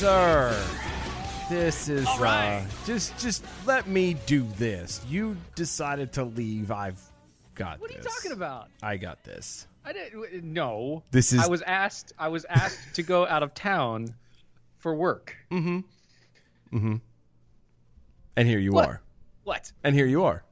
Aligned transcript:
Sir. 0.00 0.66
This 1.50 1.88
is 1.90 2.06
right. 2.18 2.62
uh, 2.66 2.86
just 2.86 3.18
just 3.18 3.44
let 3.66 3.86
me 3.86 4.14
do 4.24 4.46
this. 4.56 5.04
You 5.08 5.36
decided 5.54 6.12
to 6.14 6.24
leave. 6.24 6.70
I've 6.70 6.98
got 7.54 7.74
this. 7.74 7.80
What 7.82 7.90
are 7.90 7.94
you 7.94 8.02
talking 8.02 8.32
about? 8.32 8.68
I 8.82 8.96
got 8.96 9.22
this. 9.24 9.66
I 9.84 9.92
didn't. 9.92 10.42
No. 10.44 11.02
This 11.10 11.32
is- 11.34 11.40
I 11.40 11.48
was 11.48 11.60
asked. 11.62 12.14
I 12.18 12.28
was 12.28 12.46
asked 12.48 12.94
to 12.94 13.02
go 13.02 13.26
out 13.26 13.42
of 13.42 13.52
town 13.52 14.14
for 14.78 14.94
work. 14.94 15.36
Mm-hmm. 15.50 15.80
Mm-hmm. 16.76 16.96
And 18.36 18.48
here 18.48 18.58
you 18.58 18.72
What? 18.72 18.88
are. 18.88 19.02
What? 19.44 19.70
And 19.84 19.94
here 19.94 20.06
you 20.06 20.24
are. 20.24 20.44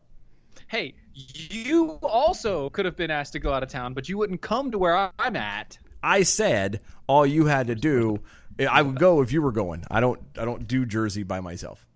Hey, 0.66 0.94
you 1.14 1.92
also 2.02 2.68
could 2.70 2.84
have 2.84 2.96
been 2.96 3.10
asked 3.10 3.32
to 3.32 3.38
go 3.38 3.52
out 3.54 3.62
of 3.62 3.70
town, 3.70 3.94
but 3.94 4.08
you 4.10 4.18
wouldn't 4.18 4.42
come 4.42 4.72
to 4.72 4.78
where 4.78 5.10
I'm 5.18 5.36
at. 5.36 5.78
I 6.02 6.22
said 6.24 6.80
all 7.06 7.24
you 7.24 7.46
had 7.46 7.68
to 7.68 7.74
do. 7.74 8.18
I 8.66 8.82
would 8.82 8.98
go 8.98 9.20
if 9.22 9.32
you 9.32 9.42
were 9.42 9.52
going. 9.52 9.84
I 9.90 10.00
don't. 10.00 10.20
I 10.38 10.44
don't 10.44 10.66
do 10.66 10.84
Jersey 10.86 11.22
by 11.22 11.40
myself. 11.40 11.86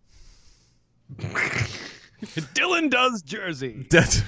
Dylan 1.18 2.90
does 2.90 3.22
Jersey. 3.22 3.86
That's, 3.90 4.22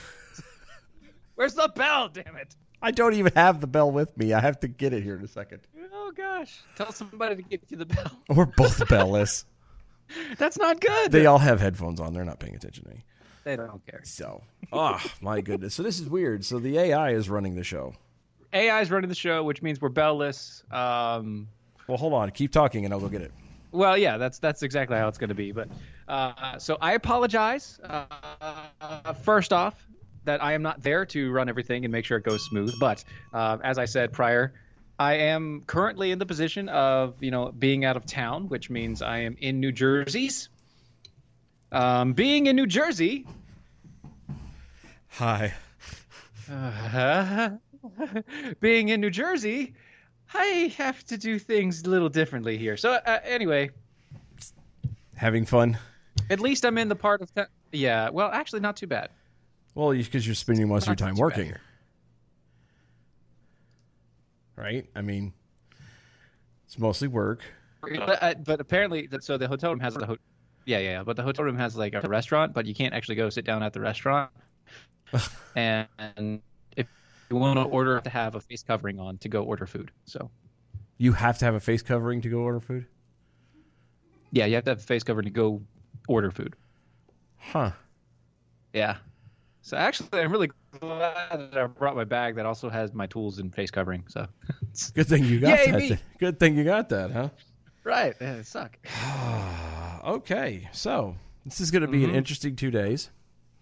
Where's 1.37 1.55
the 1.55 1.71
bell? 1.75 2.09
Damn 2.09 2.37
it! 2.37 2.55
I 2.83 2.91
don't 2.91 3.15
even 3.15 3.33
have 3.35 3.61
the 3.61 3.67
bell 3.67 3.91
with 3.91 4.17
me. 4.17 4.33
I 4.33 4.41
have 4.41 4.61
to 4.61 4.69
get 4.69 4.93
it 4.93 5.03
here 5.03 5.17
in 5.17 5.25
a 5.25 5.29
second. 5.29 5.61
Oh 5.93 6.13
gosh! 6.15 6.61
Tell 6.77 6.93
somebody 6.93 7.37
to 7.37 7.43
get 7.43 7.63
you 7.69 7.77
the 7.77 7.87
bell. 7.87 8.11
We're 8.29 8.47
both 8.47 8.79
bellless. 8.89 9.45
That's 10.37 10.59
not 10.59 10.81
good. 10.81 11.13
They 11.13 11.27
all 11.27 11.39
have 11.39 11.61
headphones 11.61 11.99
on. 11.99 12.13
They're 12.13 12.25
not 12.25 12.39
paying 12.39 12.55
attention 12.55 12.85
to 12.85 12.91
me. 12.91 13.05
They 13.45 13.57
don't 13.57 13.85
care. 13.87 14.01
So, 14.05 14.43
oh 14.73 15.01
my 15.21 15.41
goodness. 15.41 15.75
So 15.75 15.83
this 15.83 15.99
is 16.01 16.09
weird. 16.09 16.45
So 16.45 16.59
the 16.59 16.79
AI 16.79 17.11
is 17.11 17.29
running 17.29 17.55
the 17.55 17.65
show. 17.65 17.95
AI 18.53 18.81
is 18.81 18.91
running 18.91 19.09
the 19.09 19.15
show, 19.15 19.43
which 19.43 19.63
means 19.63 19.81
we're 19.81 19.91
bellless. 19.91 20.63
Um, 20.73 21.49
Well, 21.87 21.99
hold 21.99 22.13
on. 22.13 22.31
Keep 22.31 22.53
talking, 22.53 22.85
and 22.85 22.95
I'll 22.95 23.01
go 23.01 23.09
get 23.09 23.23
it. 23.23 23.33
Well, 23.73 23.99
yeah, 23.99 24.19
that's 24.19 24.39
that's 24.39 24.63
exactly 24.63 24.97
how 24.97 25.09
it's 25.09 25.19
going 25.19 25.29
to 25.29 25.35
be. 25.35 25.53
But 25.53 25.69
uh, 26.09 26.59
so 26.59 26.79
I 26.81 26.93
apologize. 26.93 27.81
Uh, 27.83 29.13
first 29.23 29.53
off, 29.53 29.75
that 30.25 30.43
I 30.43 30.53
am 30.53 30.63
not 30.63 30.83
there 30.83 31.07
to 31.07 31.31
run 31.31 31.49
everything 31.49 31.85
and 31.85 31.93
make 31.93 32.05
sure 32.05 32.17
it 32.19 32.25
goes 32.25 32.45
smooth. 32.45 32.79
But 32.79 33.05
uh, 33.33 33.59
as 33.63 33.79
I 33.79 33.87
said 33.87 34.13
prior, 34.13 34.55
I 34.99 35.15
am 35.15 35.63
currently 35.67 36.13
in 36.13 36.19
the 36.19 36.27
position 36.27 36.69
of 36.69 37.23
you 37.23 37.31
know 37.31 37.51
being 37.51 37.85
out 37.85 37.97
of 37.97 38.07
town, 38.07 38.49
which 38.49 38.71
means 38.71 39.03
I 39.03 39.19
am 39.19 39.37
in 39.41 39.61
New 39.61 39.73
Jersey's. 39.73 40.49
Um, 41.73 42.13
being 42.13 42.47
in 42.47 42.55
New 42.55 42.69
Jersey, 42.69 43.27
Hi. 45.19 45.55
being 48.61 48.89
in 48.89 49.01
New 49.01 49.11
Jersey, 49.11 49.75
I 50.35 50.73
have 50.77 51.05
to 51.05 51.17
do 51.17 51.39
things 51.39 51.83
a 51.83 51.91
little 51.91 52.09
differently 52.09 52.59
here. 52.59 52.77
So 52.77 52.93
uh, 52.93 53.21
anyway, 53.25 53.71
Having 55.17 55.47
fun? 55.47 55.79
At 56.31 56.41
least 56.41 56.65
I'm 56.65 56.77
in 56.79 56.89
the 56.89 56.97
part 56.97 57.23
of. 57.23 57.31
Yeah, 57.73 58.11
well, 58.11 58.31
actually, 58.33 58.61
not 58.61 58.77
too 58.77 58.87
bad. 58.87 59.11
Well, 59.75 59.91
because 59.93 60.27
you're 60.27 60.35
spending 60.35 60.69
most 60.69 60.85
of 60.85 60.89
your 60.89 60.97
time 60.97 61.17
working. 61.17 61.55
Right? 64.57 64.87
I 64.95 65.01
mean, 65.03 65.33
it's 66.67 66.79
mostly 66.79 67.09
work. 67.09 67.43
But, 67.81 68.23
uh, 68.23 68.35
but 68.45 68.61
apparently, 68.61 69.07
that- 69.09 69.25
so 69.25 69.37
the 69.37 69.49
hotel 69.49 69.71
room 69.71 69.81
has 69.81 69.95
the 69.95 70.07
ho- 70.07 70.17
yeah, 70.65 70.79
yeah, 70.79 70.91
yeah. 70.91 71.03
But 71.03 71.17
the 71.17 71.23
hotel 71.23 71.45
room 71.45 71.57
has 71.57 71.77
like 71.77 71.95
a 71.95 72.01
restaurant, 72.03 72.55
but 72.55 72.67
you 72.67 72.75
can't 72.75 72.95
actually 72.95 73.17
go 73.17 73.29
sit 73.31 73.45
down 73.45 73.63
at 73.63 73.73
the 73.73 73.81
restaurant. 73.81 74.31
and, 75.57 76.41
you 77.31 77.37
want 77.37 77.59
to 77.59 77.65
order, 77.65 78.01
to 78.01 78.11
have 78.11 78.35
a 78.35 78.41
face 78.41 78.63
covering 78.63 78.99
on 79.01 79.19
to 79.19 79.29
go 79.29 79.43
order 79.43 79.67
food. 79.67 79.91
So 80.05 80.31
You 80.99 81.13
have 81.13 81.39
to 81.39 81.45
have 81.45 81.55
a 81.55 81.61
face 81.61 81.83
covering 81.83 82.21
to 82.23 82.29
go 82.29 82.39
order 82.39 82.61
food? 82.61 82.87
yeah, 84.31 84.47
you 84.47 84.55
have 84.57 84.65
to 84.65 84.71
have 84.73 84.79
a 84.79 84.83
face 84.83 85.03
covering 85.05 85.25
to 85.27 85.31
go 85.31 85.63
order 86.09 86.31
food. 86.31 86.55
Huh. 87.39 87.71
Yeah. 88.73 88.97
So 89.63 89.77
actually, 89.77 90.21
I'm 90.21 90.33
really 90.33 90.51
glad 90.81 91.31
that 91.53 91.57
I 91.57 91.67
brought 91.67 91.95
my 91.97 92.05
bag 92.05 92.35
that 92.37 92.45
also 92.47 92.69
has 92.69 92.93
my 92.93 93.07
tools 93.07 93.39
and 93.39 93.55
face 93.55 93.71
covering. 93.71 94.05
So 94.09 94.27
Good 94.95 95.07
thing 95.07 95.25
you 95.25 95.41
got 95.41 95.59
Yay, 95.59 95.71
that. 95.71 95.79
me. 95.81 95.99
Good 96.19 96.39
thing 96.41 96.57
you 96.57 96.65
got 96.65 96.89
that, 96.91 97.11
huh? 97.13 97.29
right, 97.85 98.15
yeah, 98.21 98.35
it 98.35 98.47
suck. 98.47 98.79
Okay. 100.05 100.69
So, 100.73 101.17
this 101.47 101.61
is 101.63 101.71
going 101.71 101.81
to 101.83 101.89
be 101.89 102.01
Mm-hmm. 102.01 102.11
an 102.11 102.17
interesting 102.17 102.57
two 102.57 102.71
days. 102.71 103.11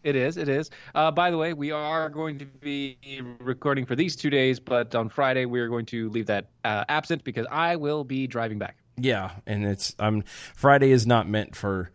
It 0.04 0.16
is. 0.16 0.36
It 0.36 0.48
is. 0.48 0.70
Uh, 0.94 1.10
by 1.10 1.30
the 1.30 1.38
way, 1.38 1.52
we 1.52 1.70
are 1.70 2.08
going 2.08 2.38
to 2.38 2.46
be 2.46 2.98
recording 3.38 3.86
for 3.86 3.94
these 3.94 4.16
two 4.16 4.30
days, 4.30 4.58
but 4.58 4.94
on 4.94 5.08
Friday 5.08 5.44
we 5.44 5.60
are 5.60 5.68
going 5.68 5.86
to 5.86 6.08
leave 6.10 6.26
that 6.26 6.48
uh, 6.64 6.84
absent 6.88 7.22
because 7.24 7.46
I 7.50 7.76
will 7.76 8.04
be 8.04 8.26
driving 8.26 8.58
back. 8.58 8.76
Yeah, 8.96 9.30
and 9.46 9.64
it's 9.64 9.94
um 9.98 10.22
Friday 10.54 10.90
is 10.90 11.06
not 11.06 11.26
meant 11.28 11.56
for 11.56 11.90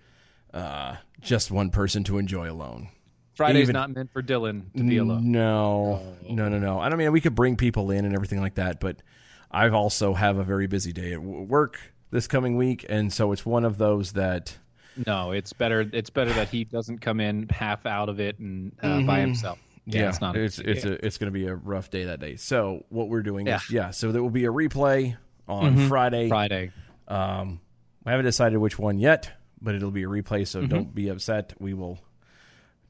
uh 0.54 0.96
just 1.22 1.52
one 1.52 1.70
person 1.70 2.04
to 2.06 2.18
enjoy 2.18 2.50
alone. 2.50 2.90
Friday's 3.36 3.64
Even- 3.64 3.74
not 3.74 3.94
meant 3.94 4.12
for 4.12 4.24
Dylan 4.24 4.74
to 4.76 4.84
be 4.84 4.98
alone. 4.98 5.32
No, 5.32 6.02
no, 6.28 6.50
no, 6.50 6.58
no. 6.58 6.80
I 6.80 6.90
don't 6.90 6.98
mean 6.98 7.12
we 7.12 7.22
could 7.22 7.36
bring 7.36 7.56
people 7.56 7.92
in 7.92 8.04
and 8.04 8.16
everything 8.16 8.42
like 8.42 8.56
that, 8.56 8.80
but 8.80 9.04
I've 9.52 9.76
also 9.76 10.16
have 10.16 10.38
a 10.38 10.44
very 10.44 10.66
busy 10.66 10.92
day 10.92 11.14
at 11.14 11.22
work 11.22 11.80
this 12.10 12.26
coming 12.28 12.58
week, 12.58 12.86
and 12.90 13.14
so 13.14 13.32
it's 13.32 13.46
one 13.46 13.64
of 13.64 13.78
those 13.78 14.14
that 14.14 14.58
No, 15.06 15.32
it's 15.32 15.54
better. 15.54 15.88
It's 15.94 16.10
better 16.10 16.34
that 16.34 16.50
he 16.50 16.64
doesn't 16.64 17.00
come 17.00 17.20
in 17.20 17.48
half 17.50 17.86
out 17.86 18.10
of 18.10 18.20
it 18.20 18.40
and 18.40 18.72
uh, 18.82 19.02
by 19.02 19.20
himself. 19.20 19.60
Yeah, 19.86 20.10
it's 20.10 20.20
not. 20.20 20.36
it's 20.36 20.60
it's 20.60 20.84
a, 20.86 21.06
it's 21.06 21.18
going 21.18 21.32
to 21.32 21.40
be 21.40 21.46
a 21.48 21.56
rough 21.56 21.90
day 21.90 22.06
that 22.06 22.20
day. 22.20 22.36
So 22.36 22.84
what 22.90 23.08
we're 23.10 23.22
doing 23.22 23.48
is 23.48 23.70
Yeah. 23.72 23.86
yeah, 23.86 23.92
so 23.92 24.12
there 24.12 24.22
will 24.22 24.30
be 24.30 24.46
a 24.46 24.52
replay 24.52 25.16
on 25.48 25.88
Friday. 25.88 26.28
Friday. 26.28 26.72
Um, 27.08 27.62
we 28.06 28.12
haven't 28.12 28.26
decided 28.26 28.58
which 28.58 28.78
one 28.78 28.98
yet, 29.00 29.32
but 29.62 29.76
it'll 29.76 29.92
be 29.92 30.04
a 30.04 30.08
replay, 30.08 30.46
so 30.48 30.60
Mm-hmm. 30.60 30.68
don't 30.68 30.94
be 30.96 31.08
upset. 31.10 31.54
We 31.60 31.74
will 31.74 32.00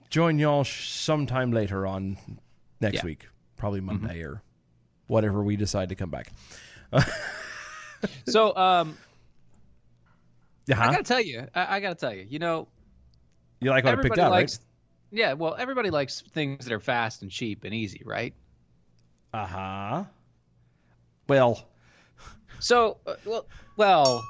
join 0.09 0.39
y'all 0.39 0.63
sometime 0.63 1.51
later 1.51 1.85
on 1.85 2.17
next 2.81 2.93
Yeah. 2.95 2.99
Mm-hmm. 3.01 3.07
week, 3.07 3.27
probably 3.57 3.81
Monday 3.81 4.21
or 4.23 4.41
whatever 5.07 5.43
we 5.43 5.55
decide 5.55 5.89
to 5.89 5.95
come 5.95 6.09
back. 6.09 6.31
So, 8.27 8.55
um, 8.55 8.95
Yeah, 10.67 10.81
I 10.81 10.91
gotta 10.91 11.03
tell 11.03 11.21
you, 11.21 11.47
I, 11.55 11.77
I 11.77 11.79
gotta 11.79 11.95
tell 11.95 12.13
you, 12.13 12.25
you 12.29 12.39
know, 12.39 12.67
you 13.61 13.69
like 13.69 13.85
what 13.85 13.97
I 13.97 14.01
picked 14.01 14.17
up, 14.17 14.31
likes. 14.31 14.59
Yeah, 15.11 15.33
well, 15.33 15.55
everybody 15.57 15.89
likes 15.89 16.21
things 16.33 16.65
that 16.65 16.73
are 16.73 16.81
fast 16.81 17.21
and 17.21 17.31
cheap 17.31 17.63
and 17.63 17.73
easy, 17.73 18.01
right? 18.05 18.33
right? 19.33 19.41
Uh 19.41 19.47
huh. 19.47 20.03
Well, 21.29 21.65
So, 22.59 22.97
uh, 23.05 23.15
well, 23.25 23.45
well, 23.77 24.23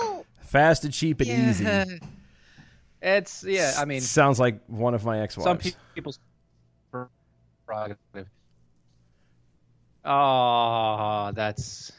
well, 0.00 0.26
fast 0.40 0.84
and 0.84 0.92
cheap 0.92 1.20
and 1.20 1.28
easy. 1.28 2.00
It's 3.00 3.44
yeah. 3.44 3.74
I 3.78 3.84
mean, 3.84 4.00
sounds 4.00 4.40
like 4.40 4.60
one 4.66 4.94
of 4.94 5.04
my 5.04 5.20
ex-wives. 5.20 5.44
some 5.44 5.58
pe- 5.58 5.78
people's 5.94 6.18
prerogative. 6.90 8.28
Oh, 10.04 11.32
that's 11.34 11.92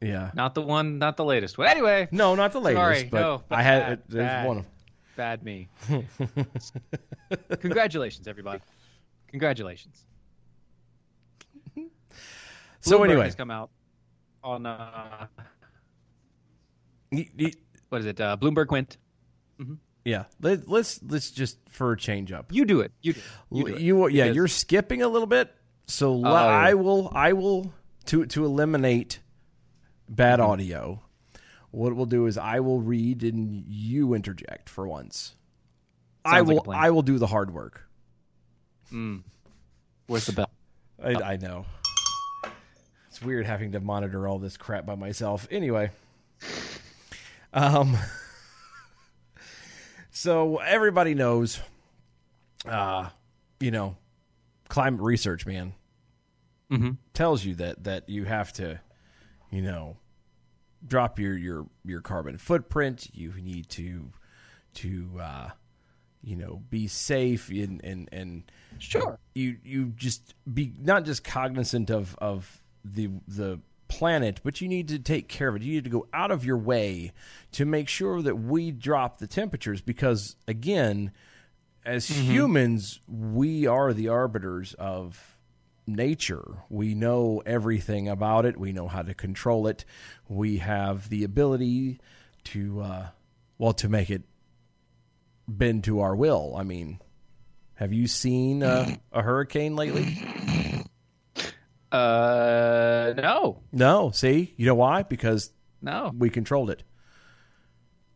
yeah. 0.00 0.30
not 0.34 0.54
the 0.54 0.62
one, 0.62 0.98
not 0.98 1.16
the 1.16 1.24
latest 1.24 1.58
one. 1.58 1.68
Anyway, 1.68 2.08
No, 2.10 2.34
not 2.34 2.52
the 2.52 2.60
latest, 2.60 2.80
Sorry, 2.80 3.04
but 3.10 3.20
no, 3.20 3.42
but 3.48 3.58
I 3.58 3.62
had 3.62 3.80
bad, 3.80 4.02
there's 4.08 4.26
bad. 4.26 4.46
one 4.48 4.56
of 4.58 4.62
them. 4.64 4.72
bad 5.16 5.42
me. 5.44 5.68
Congratulations, 7.60 8.26
everybody. 8.28 8.60
Congratulations. 9.28 10.04
So 12.82 12.98
Bloomberg 12.98 13.04
anyway, 13.10 13.24
has 13.24 13.34
come 13.34 13.50
out 13.50 13.68
on 14.42 14.64
uh, 14.64 15.26
what 17.90 18.00
is 18.00 18.06
it? 18.06 18.18
Uh, 18.20 18.38
Bloomberg 18.40 18.68
Quint. 18.68 18.96
Yeah, 20.02 20.24
Let, 20.40 20.66
let's 20.66 20.98
let's 21.06 21.30
just 21.30 21.58
for 21.68 21.92
a 21.92 21.96
change 21.98 22.32
up. 22.32 22.46
You 22.50 22.64
do 22.64 22.80
it. 22.80 22.90
You 23.02 23.12
do 23.12 23.20
it. 23.20 23.24
You, 23.50 23.66
You, 23.76 23.94
do 23.96 24.06
it. 24.06 24.12
yeah, 24.14 24.24
Because- 24.24 24.36
you're 24.36 24.48
skipping 24.48 25.02
a 25.02 25.08
little 25.08 25.26
bit. 25.26 25.54
So 25.88 26.12
Oh, 26.14 26.20
yeah. 26.22 26.30
I 26.30 26.72
will 26.74 27.10
I 27.14 27.34
will 27.34 27.70
to 28.06 28.24
to 28.24 28.46
eliminate 28.46 29.20
bad 30.10 30.40
Mm-hmm. 30.40 30.50
audio. 30.50 31.02
What 31.70 31.94
we'll 31.94 32.06
do 32.06 32.26
is 32.26 32.36
I 32.36 32.60
will 32.60 32.80
read 32.80 33.22
and 33.22 33.64
you 33.66 34.12
interject 34.14 34.68
for 34.68 34.86
once. 34.86 35.36
I 36.24 36.38
Sounds 36.38 36.48
like 36.48 36.54
will 36.56 36.64
plan. 36.64 36.80
I 36.80 36.90
will 36.90 37.02
do 37.02 37.18
the 37.18 37.28
hard 37.28 37.54
work. 37.54 37.88
Where's 40.06 40.26
the 40.26 40.32
bell? 40.32 40.50
I, 41.02 41.14
I 41.14 41.36
know. 41.36 41.64
It's 43.08 43.22
weird 43.22 43.46
having 43.46 43.72
to 43.72 43.80
monitor 43.80 44.26
all 44.26 44.38
this 44.40 44.56
crap 44.56 44.84
by 44.84 44.96
myself. 44.96 45.46
Anyway, 45.50 45.90
um, 47.52 47.96
so 50.10 50.56
everybody 50.58 51.14
knows, 51.14 51.60
uh, 52.66 53.08
you 53.60 53.70
know, 53.70 53.96
climate 54.68 55.00
research, 55.00 55.46
man, 55.46 55.72
mm-hmm. 56.70 56.90
tells 57.14 57.44
you 57.44 57.54
that 57.56 57.84
that 57.84 58.08
you 58.08 58.24
have 58.24 58.52
to, 58.54 58.80
you 59.50 59.62
know, 59.62 59.96
drop 60.86 61.18
your 61.18 61.36
your 61.36 61.66
your 61.84 62.00
carbon 62.00 62.38
footprint. 62.38 63.08
You 63.12 63.32
need 63.40 63.68
to 63.70 64.10
to 64.74 65.08
uh, 65.20 65.48
you 66.22 66.36
know 66.36 66.62
be 66.70 66.86
safe 66.86 67.48
and 67.50 67.82
and 67.84 68.08
and 68.12 68.50
Sure. 68.78 69.18
you 69.34 69.56
you 69.64 69.86
just 69.96 70.34
be 70.52 70.72
not 70.80 71.04
just 71.04 71.24
cognizant 71.24 71.90
of 71.90 72.16
of 72.18 72.62
the 72.84 73.10
the 73.28 73.60
planet, 73.88 74.40
but 74.44 74.60
you 74.60 74.68
need 74.68 74.86
to 74.88 74.98
take 74.98 75.28
care 75.28 75.48
of 75.48 75.56
it. 75.56 75.62
You 75.62 75.74
need 75.74 75.84
to 75.84 75.90
go 75.90 76.06
out 76.14 76.30
of 76.30 76.44
your 76.44 76.56
way 76.56 77.12
to 77.52 77.64
make 77.64 77.88
sure 77.88 78.22
that 78.22 78.36
we 78.36 78.70
drop 78.70 79.18
the 79.18 79.26
temperatures 79.26 79.80
because 79.80 80.36
again, 80.46 81.10
as 81.84 82.06
humans, 82.08 83.00
we 83.08 83.66
are 83.66 83.92
the 83.92 84.08
arbiters 84.08 84.74
of 84.74 85.36
nature. 85.94 86.62
We 86.68 86.94
know 86.94 87.42
everything 87.46 88.08
about 88.08 88.44
it. 88.46 88.56
We 88.56 88.72
know 88.72 88.88
how 88.88 89.02
to 89.02 89.14
control 89.14 89.66
it. 89.66 89.84
We 90.28 90.58
have 90.58 91.08
the 91.08 91.24
ability 91.24 92.00
to 92.44 92.80
uh 92.80 93.06
well 93.58 93.72
to 93.74 93.88
make 93.88 94.10
it 94.10 94.22
bend 95.46 95.84
to 95.84 96.00
our 96.00 96.14
will. 96.16 96.54
I 96.56 96.62
mean, 96.62 97.00
have 97.74 97.92
you 97.92 98.06
seen 98.06 98.62
uh, 98.62 98.96
a 99.12 99.22
hurricane 99.22 99.74
lately? 99.76 100.16
Uh, 101.92 103.12
no, 103.16 103.62
No. 103.72 104.10
See, 104.12 104.54
you 104.56 104.66
know 104.66 104.76
why? 104.76 105.02
Because 105.02 105.52
no, 105.82 106.12
we 106.16 106.30
controlled 106.30 106.70
it. 106.70 106.84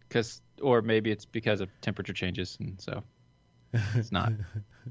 because 0.08 0.40
or 0.62 0.80
maybe 0.80 1.10
it's 1.10 1.24
because 1.24 1.60
of 1.60 1.68
temperature 1.80 2.12
changes, 2.12 2.56
and 2.60 2.80
so 2.80 3.02
it's 3.94 4.12
not. 4.12 4.32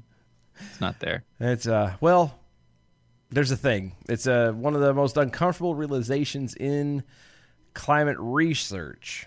it's 0.70 0.80
not 0.82 1.00
there. 1.00 1.24
It's 1.40 1.66
uh, 1.66 1.94
well, 2.02 2.38
there's 3.34 3.50
a 3.50 3.56
thing. 3.56 3.96
It's 4.08 4.26
uh, 4.26 4.52
one 4.52 4.74
of 4.74 4.80
the 4.80 4.94
most 4.94 5.16
uncomfortable 5.16 5.74
realizations 5.74 6.54
in 6.54 7.02
climate 7.74 8.16
research 8.18 9.26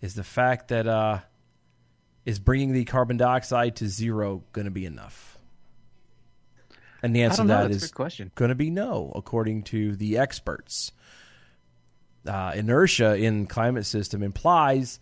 is 0.00 0.14
the 0.14 0.24
fact 0.24 0.68
that 0.68 0.86
uh, 0.86 1.20
is 2.24 2.38
bringing 2.38 2.72
the 2.72 2.84
carbon 2.84 3.16
dioxide 3.16 3.76
to 3.76 3.88
zero 3.88 4.42
going 4.52 4.64
to 4.64 4.70
be 4.70 4.86
enough? 4.86 5.38
And 7.02 7.14
the 7.14 7.22
answer 7.22 7.42
to 7.42 7.48
that 7.48 7.70
a 7.70 7.92
question. 7.92 8.32
going 8.34 8.48
to 8.48 8.54
be 8.54 8.70
no, 8.70 9.12
according 9.14 9.64
to 9.64 9.94
the 9.94 10.18
experts. 10.18 10.92
Uh, 12.26 12.52
inertia 12.54 13.16
in 13.16 13.46
climate 13.46 13.86
system 13.86 14.22
implies 14.22 14.98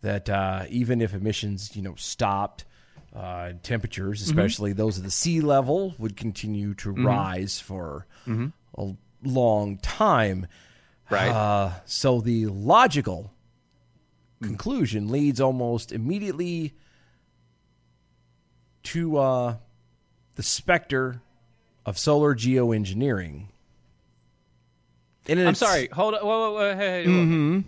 that 0.00 0.28
uh, 0.30 0.64
even 0.68 1.00
if 1.00 1.14
emissions, 1.14 1.76
you 1.76 1.82
know, 1.82 1.94
stopped, 1.96 2.64
uh, 3.14 3.52
temperatures, 3.62 4.22
especially 4.22 4.72
those 4.72 4.98
at 4.98 5.04
the 5.04 5.10
sea 5.10 5.40
level, 5.40 5.94
would 5.98 6.16
continue 6.16 6.74
to 6.74 6.90
rise 6.90 7.60
for 7.60 8.06
a 8.26 8.92
long 9.22 9.78
time. 9.78 10.46
Right. 11.10 11.28
Uh, 11.30 11.72
so 11.84 12.20
the 12.20 12.46
logical 12.46 13.32
conclusion 14.42 15.08
leads 15.08 15.40
almost 15.40 15.92
immediately 15.92 16.74
to 18.84 19.16
uh, 19.18 19.56
the 20.36 20.42
specter 20.42 21.20
of 21.86 21.98
solar 21.98 22.34
geoengineering. 22.34 23.46
And 25.28 25.38
I'm 25.40 25.54
sorry. 25.54 25.88
Hold 25.92 26.14
on. 26.14 26.20
Whoa, 26.26 26.26
whoa, 26.26 26.52
whoa, 26.54 26.74
hey, 26.76 27.04
hey, 27.04 27.06
whoa. 27.08 27.62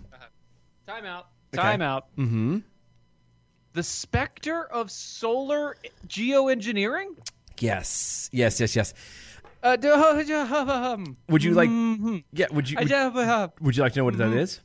Time 0.87 1.05
out. 1.05 1.27
Time 1.53 1.81
out. 1.81 2.07
Mhm. 2.17 2.63
The 3.75 3.83
specter 3.83 4.63
of 4.63 4.89
solar 4.89 5.75
geoengineering. 6.07 7.09
Yes, 7.59 8.29
yes, 8.31 8.59
yes, 8.59 8.75
yes. 8.75 8.93
Uh, 9.61 9.75
Would 11.29 11.43
you 11.43 11.53
like? 11.53 11.69
mhm. 11.69 12.23
Yeah. 12.31 12.45
Would 12.51 12.69
you? 12.69 12.77
Would, 12.77 12.89
would 13.61 13.75
you 13.77 13.83
like 13.83 13.93
to 13.93 13.99
know 13.99 14.05
what 14.05 14.17
that 14.17 14.31
is? 14.31 14.61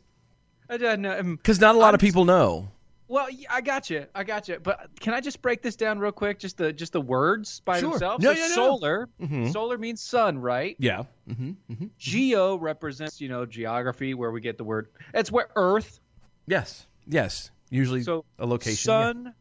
Know. 0.70 1.18
um, 1.18 1.36
Because 1.36 1.58
not 1.60 1.74
a 1.74 1.78
lot 1.78 1.88
I'm 1.88 1.94
of 1.94 2.00
people 2.00 2.24
know. 2.24 2.68
Well, 3.08 3.26
I 3.50 3.60
got 3.60 3.90
you. 3.90 4.06
I 4.14 4.22
got 4.22 4.46
you. 4.46 4.60
But 4.60 4.88
can 5.00 5.12
I 5.14 5.20
just 5.20 5.42
break 5.42 5.62
this 5.62 5.74
down 5.74 5.98
real 5.98 6.12
quick? 6.12 6.38
Just 6.38 6.56
the 6.58 6.72
just 6.72 6.92
the 6.92 7.00
words 7.00 7.58
by 7.64 7.80
Sure. 7.80 7.90
themselves. 7.90 8.22
No, 8.22 8.32
So 8.32 8.38
yeah, 8.40 8.46
no. 8.46 8.54
solar. 8.54 9.08
Mhm. 9.20 9.52
Solar 9.52 9.76
means 9.78 10.00
sun, 10.00 10.38
right? 10.38 10.76
Yeah. 10.78 11.02
Mm-hmm. 11.28 11.86
Geo 11.98 12.54
represents 12.56 13.20
you 13.20 13.28
know 13.28 13.44
geography, 13.46 14.14
where 14.14 14.30
we 14.30 14.40
get 14.40 14.56
the 14.58 14.64
word. 14.64 14.86
It's 15.12 15.32
where 15.32 15.48
Earth. 15.56 15.98
Yes. 16.46 16.86
Yes. 17.06 17.50
Usually 17.70 18.02
So 18.02 18.24
a 18.38 18.46
location. 18.46 18.90
yeah. 18.92 19.06
Sun, 19.06 19.34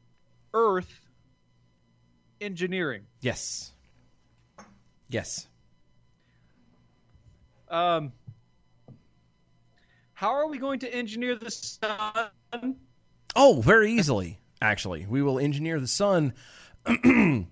Earth, 0.54 1.02
engineering. 2.40 3.04
Yes. 3.22 3.74
Yes. 5.10 5.48
Um, 7.68 8.14
how 10.14 10.30
are 10.36 10.48
we 10.48 10.58
going 10.58 10.80
to 10.80 10.94
engineer 10.94 11.36
the 11.36 11.52
sun? 11.52 12.76
Oh, 13.36 13.62
very 13.62 13.92
easily. 13.94 14.40
Actually, 14.62 15.06
we 15.08 15.22
will 15.22 15.40
engineer 15.40 15.80
the 15.80 15.88
sun 15.88 16.34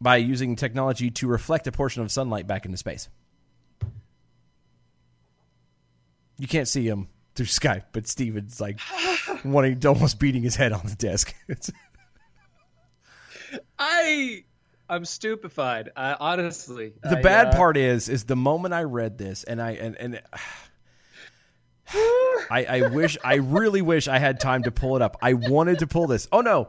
by 0.00 0.16
using 0.16 0.56
technology 0.56 1.10
to 1.12 1.26
reflect 1.28 1.66
a 1.66 1.72
portion 1.72 2.02
of 2.02 2.10
sunlight 2.10 2.46
back 2.46 2.64
into 2.66 2.76
space. 2.76 3.08
You 6.38 6.48
can't 6.48 6.66
see 6.68 6.86
him 6.86 7.08
through 7.40 7.46
Skype, 7.46 7.84
but 7.92 8.06
Steven's 8.06 8.60
like 8.60 8.78
wanting, 9.46 9.80
almost 9.86 10.20
beating 10.20 10.42
his 10.42 10.56
head 10.56 10.72
on 10.72 10.82
the 10.84 10.94
desk. 10.94 11.34
I, 13.78 14.44
I'm 14.90 15.06
stupefied. 15.06 15.88
I, 15.96 16.16
honestly, 16.20 16.92
the 17.02 17.16
I, 17.16 17.22
bad 17.22 17.46
uh, 17.46 17.56
part 17.56 17.78
is, 17.78 18.10
is 18.10 18.24
the 18.24 18.36
moment 18.36 18.74
I 18.74 18.82
read 18.82 19.16
this, 19.16 19.44
and 19.44 19.62
I 19.62 19.70
and 19.70 19.96
and. 19.96 20.22
I, 22.52 22.64
I 22.64 22.88
wish 22.88 23.16
I 23.24 23.36
really 23.36 23.82
wish 23.82 24.06
I 24.06 24.18
had 24.18 24.38
time 24.38 24.64
to 24.64 24.70
pull 24.70 24.96
it 24.96 25.02
up. 25.02 25.16
I 25.22 25.34
wanted 25.34 25.80
to 25.80 25.86
pull 25.86 26.06
this. 26.06 26.28
Oh 26.30 26.40
no. 26.40 26.68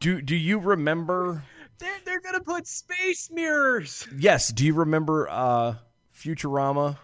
Do 0.00 0.20
do 0.22 0.34
you 0.34 0.58
remember 0.58 1.44
They're 1.78 1.98
they're 2.04 2.20
gonna 2.20 2.40
put 2.40 2.66
space 2.66 3.30
mirrors. 3.30 4.06
Yes, 4.16 4.48
do 4.48 4.64
you 4.64 4.74
remember 4.74 5.28
uh 5.28 5.74
Futurama 6.16 6.98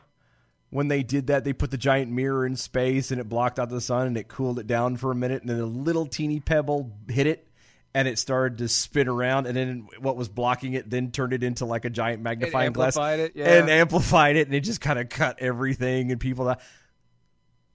when 0.71 0.89
they 0.89 1.03
did 1.03 1.29
that? 1.29 1.45
They 1.45 1.53
put 1.53 1.71
the 1.71 1.79
giant 1.79 2.11
mirror 2.11 2.45
in 2.47 2.57
space 2.57 3.11
and 3.11 3.21
it 3.21 3.29
blocked 3.29 3.59
out 3.59 3.69
the 3.71 3.81
sun 3.81 4.07
and 4.07 4.17
it 4.17 4.29
cooled 4.29 4.59
it 4.59 4.67
down 4.67 4.97
for 4.97 5.11
a 5.11 5.15
minute 5.15 5.43
and 5.43 5.51
then 5.51 5.61
a 5.61 5.67
little 5.67 6.07
teeny 6.07 6.41
pebble 6.41 6.93
hit 7.09 7.27
it 7.27 7.49
and 7.95 8.07
it 8.07 8.19
started 8.19 8.59
to 8.59 8.69
spin 8.69 9.09
around 9.09 9.47
and 9.47 9.57
then 9.57 9.89
what 10.01 10.17
was 10.17 10.29
blocking 10.29 10.75
it 10.75 10.91
then 10.91 11.11
turned 11.11 11.33
it 11.33 11.43
into 11.43 11.65
like 11.65 11.87
a 11.87 11.91
giant 11.91 12.23
magnifying 12.23 12.73
glass 12.73 12.97
amplified 12.97 13.19
it, 13.21 13.33
yeah. 13.35 13.55
and 13.55 13.71
amplified 13.71 14.37
it 14.37 14.47
and 14.47 14.55
it 14.55 14.61
just 14.61 14.81
kind 14.81 14.99
of 14.99 15.09
cut 15.09 15.39
everything 15.41 16.13
and 16.13 16.21
people 16.21 16.45
that 16.45 16.61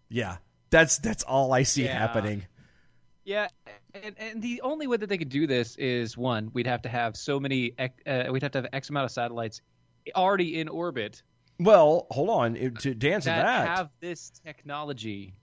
Yeah, 0.10 0.38
that's 0.70 1.00
that's 1.00 1.24
all 1.24 1.52
I 1.52 1.64
see 1.64 1.86
Yeah. 1.86 1.98
happening. 1.98 2.46
Yeah, 3.26 3.48
and, 3.94 4.16
and 4.20 4.42
the 4.42 4.62
only 4.62 4.86
way 4.86 4.98
that 4.98 5.08
they 5.08 5.18
could 5.18 5.30
do 5.30 5.48
this 5.48 5.76
is 5.78 6.18
one, 6.18 6.52
we'd 6.54 6.68
have 6.68 6.82
to 6.82 6.90
have 6.90 7.16
so 7.16 7.40
many, 7.40 7.74
uh, 7.80 8.26
we'd 8.30 8.44
have 8.44 8.52
to 8.52 8.58
have 8.60 8.68
X 8.74 8.90
amount 8.90 9.06
of 9.06 9.12
satellites 9.12 9.62
already 10.16 10.60
in 10.60 10.68
orbit 10.68 11.24
Well, 11.60 12.08
hold 12.12 12.30
on, 12.30 12.56
it- 12.56 12.80
to, 12.80 12.94
to 12.96 13.12
answer 13.12 13.30
that, 13.30 13.44
that 13.44 13.78
have 13.78 13.90
this 14.00 14.32
technology. 14.46 15.36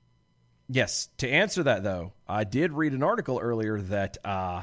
Yes. 0.69 1.09
To 1.19 1.29
answer 1.29 1.62
that, 1.64 1.83
though, 1.83 2.12
I 2.29 2.45
did 2.45 2.73
read 2.73 2.93
an 2.93 3.02
article 3.02 3.38
earlier 3.43 3.81
that 3.81 4.19
uh, 4.25 4.62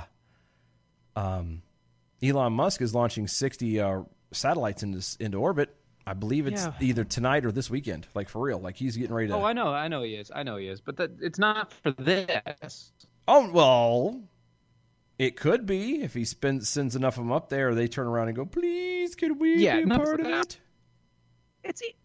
um, 1.15 1.61
Elon 2.23 2.53
Musk 2.53 2.81
is 2.81 2.93
launching 2.95 3.27
60 3.27 3.79
uh, 3.79 4.01
satellites 4.31 4.83
into 4.83 5.03
into 5.19 5.37
orbit. 5.39 5.75
I 6.05 6.13
believe 6.13 6.47
it's 6.47 6.63
Yeah. 6.63 6.73
either 6.79 7.03
tonight 7.03 7.45
or 7.45 7.51
this 7.51 7.69
weekend. 7.69 8.07
Like 8.15 8.29
for 8.29 8.41
real. 8.41 8.59
Like 8.59 8.77
he's 8.77 8.95
getting 8.95 9.13
ready 9.13 9.27
to. 9.27 9.35
Oh, 9.35 9.43
I 9.43 9.51
know, 9.53 9.67
I 9.73 9.89
know 9.89 10.03
he 10.03 10.15
is, 10.15 10.31
I 10.33 10.43
know 10.43 10.55
he 10.55 10.67
is, 10.67 10.79
but 10.79 10.95
that 10.97 11.11
it's 11.19 11.37
not 11.39 11.73
for 11.73 11.91
this. 11.91 12.93
Oh, 13.27 13.51
well, 13.51 14.21
it 15.19 15.35
could 15.35 15.65
be 15.65 16.01
if 16.03 16.13
he 16.13 16.23
spends 16.23 16.69
sends 16.69 16.95
enough 16.95 17.17
of 17.17 17.25
them 17.25 17.33
up 17.33 17.49
there. 17.49 17.75
They 17.75 17.89
turn 17.89 18.07
around 18.07 18.29
and 18.29 18.37
go, 18.37 18.45
"Please, 18.45 19.15
could 19.15 19.37
we 19.37 19.57
Yeah, 19.57 19.77
be 19.77 19.83
a 19.83 19.87
part 19.97 20.21
of 20.21 20.25
that. 20.27 20.45
it?" 20.45 20.59
It's 21.67 21.83
e- 21.83 21.95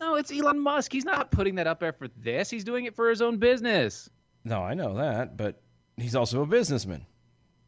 No, 0.00 0.16
it's 0.16 0.30
Elon 0.30 0.60
Musk. 0.60 0.92
He's 0.92 1.04
not 1.04 1.30
putting 1.30 1.54
that 1.56 1.66
up 1.66 1.80
there 1.80 1.92
for 1.92 2.08
this. 2.08 2.50
He's 2.50 2.64
doing 2.64 2.84
it 2.84 2.94
for 2.94 3.08
his 3.08 3.22
own 3.22 3.38
business. 3.38 4.10
No, 4.44 4.62
I 4.62 4.74
know 4.74 4.94
that, 4.94 5.36
but 5.36 5.60
he's 5.96 6.14
also 6.14 6.42
a 6.42 6.46
businessman. 6.46 7.06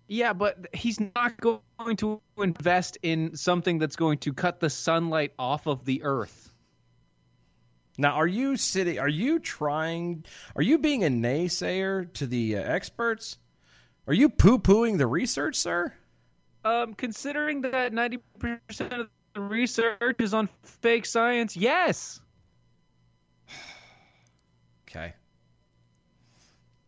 Yeah, 0.06 0.32
but 0.32 0.68
he's 0.72 0.98
not 1.00 1.38
going 1.38 1.96
to 1.96 2.20
invest 2.38 2.98
in 3.02 3.36
something 3.36 3.78
that's 3.78 3.96
going 3.96 4.18
to 4.18 4.32
cut 4.32 4.60
the 4.60 4.70
sunlight 4.70 5.32
off 5.38 5.66
of 5.66 5.84
the 5.84 6.02
earth. 6.02 6.50
Now, 7.98 8.12
are 8.14 8.26
you 8.26 8.56
sitting? 8.56 8.98
Are 8.98 9.08
you 9.08 9.38
trying? 9.38 10.24
Are 10.54 10.62
you 10.62 10.78
being 10.78 11.04
a 11.04 11.08
naysayer 11.08 12.12
to 12.14 12.26
the 12.26 12.56
uh, 12.56 12.62
experts? 12.62 13.38
Are 14.06 14.14
you 14.14 14.28
poo-pooing 14.28 14.98
the 14.98 15.06
research, 15.06 15.56
sir? 15.56 15.92
Um, 16.64 16.94
considering 16.94 17.62
that 17.62 17.92
ninety 17.92 18.18
percent 18.38 18.92
of 18.92 19.08
research 19.38 20.16
is 20.20 20.34
on 20.34 20.48
fake 20.62 21.06
science, 21.06 21.56
yes. 21.56 22.20
Okay. 24.88 25.12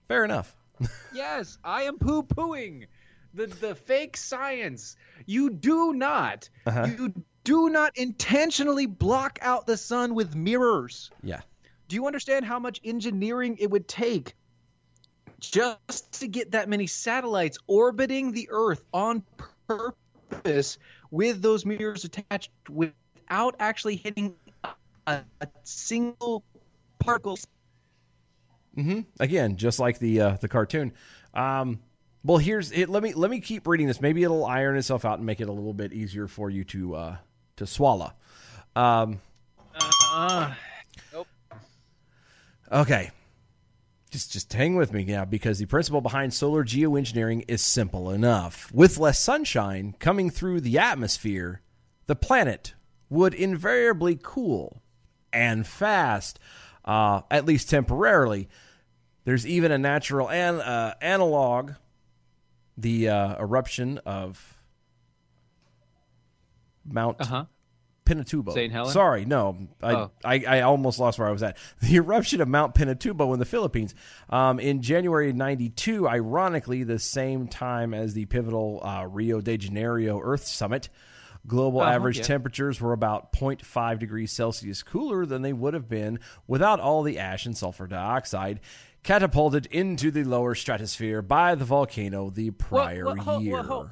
Fair 0.09 0.25
enough. 0.25 0.57
yes, 1.15 1.59
I 1.63 1.83
am 1.83 1.99
poo 1.99 2.23
pooing 2.23 2.87
the, 3.35 3.47
the 3.47 3.75
fake 3.75 4.17
science. 4.17 4.97
You 5.27 5.51
do 5.51 5.93
not, 5.93 6.49
Uh-huh. 6.67 6.87
you 6.87 7.15
do 7.45 7.69
not 7.69 7.97
intentionally 7.97 8.87
block 8.87 9.39
out 9.43 9.67
the 9.67 9.77
sun 9.77 10.15
with 10.15 10.35
mirrors. 10.35 11.11
Yeah. 11.23 11.41
Do 11.89 11.97
you 11.97 12.07
understand 12.07 12.45
how 12.45 12.59
much 12.59 12.81
engineering 12.85 13.57
it 13.59 13.71
would 13.71 13.87
take 13.89 14.35
just 15.41 16.21
to 16.21 16.29
get 16.29 16.53
that 16.53 16.69
many 16.69 16.87
satellites 16.87 17.59
orbiting 17.67 18.33
the 18.33 18.49
Earth 18.51 18.83
on 18.93 19.23
purpose 19.67 20.79
with 21.11 21.43
those 21.43 21.65
mirrors 21.67 22.05
attached 22.05 22.51
without 22.69 23.57
actually 23.59 23.97
hitting 23.97 24.35
a, 25.07 25.21
a 25.41 25.49
single 25.65 26.45
particle? 26.99 27.39
Mm-hmm. 28.77 29.01
Again, 29.19 29.57
just 29.57 29.79
like 29.79 29.99
the 29.99 30.21
uh, 30.21 30.37
the 30.41 30.49
cartoon. 30.49 30.93
Um, 31.35 31.81
well, 32.25 32.39
here's 32.39 32.73
it. 32.73 32.89
Let 32.89 33.03
me 33.03 33.15
let 33.15 33.31
me 33.31 33.41
keep 33.41 33.67
reading 33.67 33.87
this. 33.87 34.01
Maybe 34.01 34.23
it'll 34.23 34.45
iron 34.45 34.77
itself 34.77 35.05
out 35.05 35.19
and 35.19 35.27
make 35.27 35.41
it 35.41 35.49
a 35.49 35.53
little 35.53 35.75
bit 35.75 35.93
easier 35.93 36.29
for 36.29 36.51
you 36.51 36.65
to 36.65 36.95
uh, 36.95 37.17
to 37.57 37.67
swallow. 37.67 38.13
Um, 38.77 39.21
Uh, 40.13 40.55
okay, 42.73 43.11
just 44.11 44.33
just 44.33 44.53
hang 44.53 44.77
with 44.77 44.93
me 44.93 45.05
now 45.05 45.25
because 45.25 45.59
the 45.59 45.67
principle 45.67 46.01
behind 46.01 46.35
solar 46.35 46.65
geoengineering 46.65 47.45
is 47.49 47.63
simple 47.63 48.11
enough. 48.11 48.71
With 48.73 48.99
less 48.99 49.21
sunshine 49.21 49.95
coming 49.99 50.31
through 50.31 50.61
the 50.61 50.79
atmosphere, 50.79 51.63
the 52.07 52.17
planet 52.17 52.75
would 53.09 53.35
invariably 53.35 54.19
cool 54.21 54.83
and 55.33 55.67
fast, 55.67 56.39
uh, 56.85 57.23
at 57.31 57.45
least 57.45 57.71
temporarily. 57.71 58.49
There's 59.25 59.47
even 59.47 59.71
a 59.71 59.79
natural 59.79 60.31
an, 60.31 60.57
uh, 60.57 60.95
analog, 61.01 61.73
the 62.77 63.09
uh, 63.09 63.43
eruption 63.43 63.99
of 63.99 64.57
Mount 66.85 67.21
uh-huh. 67.21 67.45
Pinatubo. 68.15 68.53
St. 68.53 68.73
Helens? 68.73 68.93
Sorry, 68.93 69.25
no, 69.25 69.57
I, 69.83 69.93
Oh. 69.95 70.11
I 70.25 70.45
I 70.47 70.61
almost 70.63 70.99
lost 70.99 71.19
where 71.19 71.29
I 71.29 71.33
was 71.33 71.43
at. 71.43 71.57
The 71.81 71.97
eruption 71.97 72.41
of 72.41 72.49
Mount 72.49 72.75
Pinatubo 72.75 73.33
in 73.33 73.39
the 73.39 73.45
Philippines 73.47 73.95
um, 74.29 74.59
in 74.61 74.83
January 74.83 75.33
'92, 75.33 76.09
ironically, 76.09 76.83
the 76.85 76.99
same 76.99 77.47
time 77.49 77.95
as 77.95 78.15
the 78.15 78.27
pivotal 78.27 78.81
uh, 78.85 79.05
Rio 79.07 79.41
de 79.41 79.57
Janeiro 79.57 80.21
Earth 80.23 80.45
Summit. 80.47 80.89
Global 81.47 81.81
Uh-huh, 81.81 81.91
average 81.93 82.19
yeah. 82.19 82.25
temperatures 82.25 82.83
were 82.83 82.93
about 82.93 83.33
0.5 83.33 83.99
degrees 83.99 84.31
Celsius 84.31 84.83
cooler 84.83 85.25
than 85.25 85.41
they 85.41 85.55
would 85.55 85.73
have 85.73 85.89
been 85.89 86.19
without 86.47 86.81
all 86.81 87.03
the 87.03 87.19
ash 87.19 87.47
and 87.47 87.57
sulfur 87.57 87.87
dioxide 87.87 88.61
catapulted 89.03 89.65
into 89.71 90.11
the 90.11 90.23
lower 90.23 90.55
stratosphere 90.55 91.23
by 91.23 91.55
the 91.55 91.65
volcano 91.65 92.29
the 92.29 92.51
prior 92.51 93.07
Well, 93.07 93.15
well, 93.15 93.25
hold, 93.25 93.43
year. 93.43 93.53
well, 93.55 93.63
hold, 93.63 93.91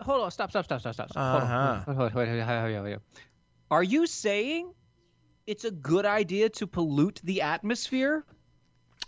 hold 0.00 0.20
on, 0.24 0.30
stop, 0.30 0.50
stop, 0.50 0.66
stop, 0.66 0.80
stop, 0.80 0.94
stop. 0.94 1.08
Uh-huh. 1.16 1.80
Hold 1.86 1.98
on. 1.98 2.04
Wait, 2.04 2.14
wait, 2.14 2.28
wait, 2.28 2.46
wait, 2.46 2.72
wait, 2.74 2.82
wait. 2.82 2.98
Are 3.70 3.82
you 3.82 4.06
saying 4.06 4.72
it's 5.46 5.64
a 5.64 5.70
good 5.70 6.04
idea 6.06 6.48
to 6.50 6.66
pollute 6.66 7.20
the 7.24 7.42
atmosphere? 7.42 8.24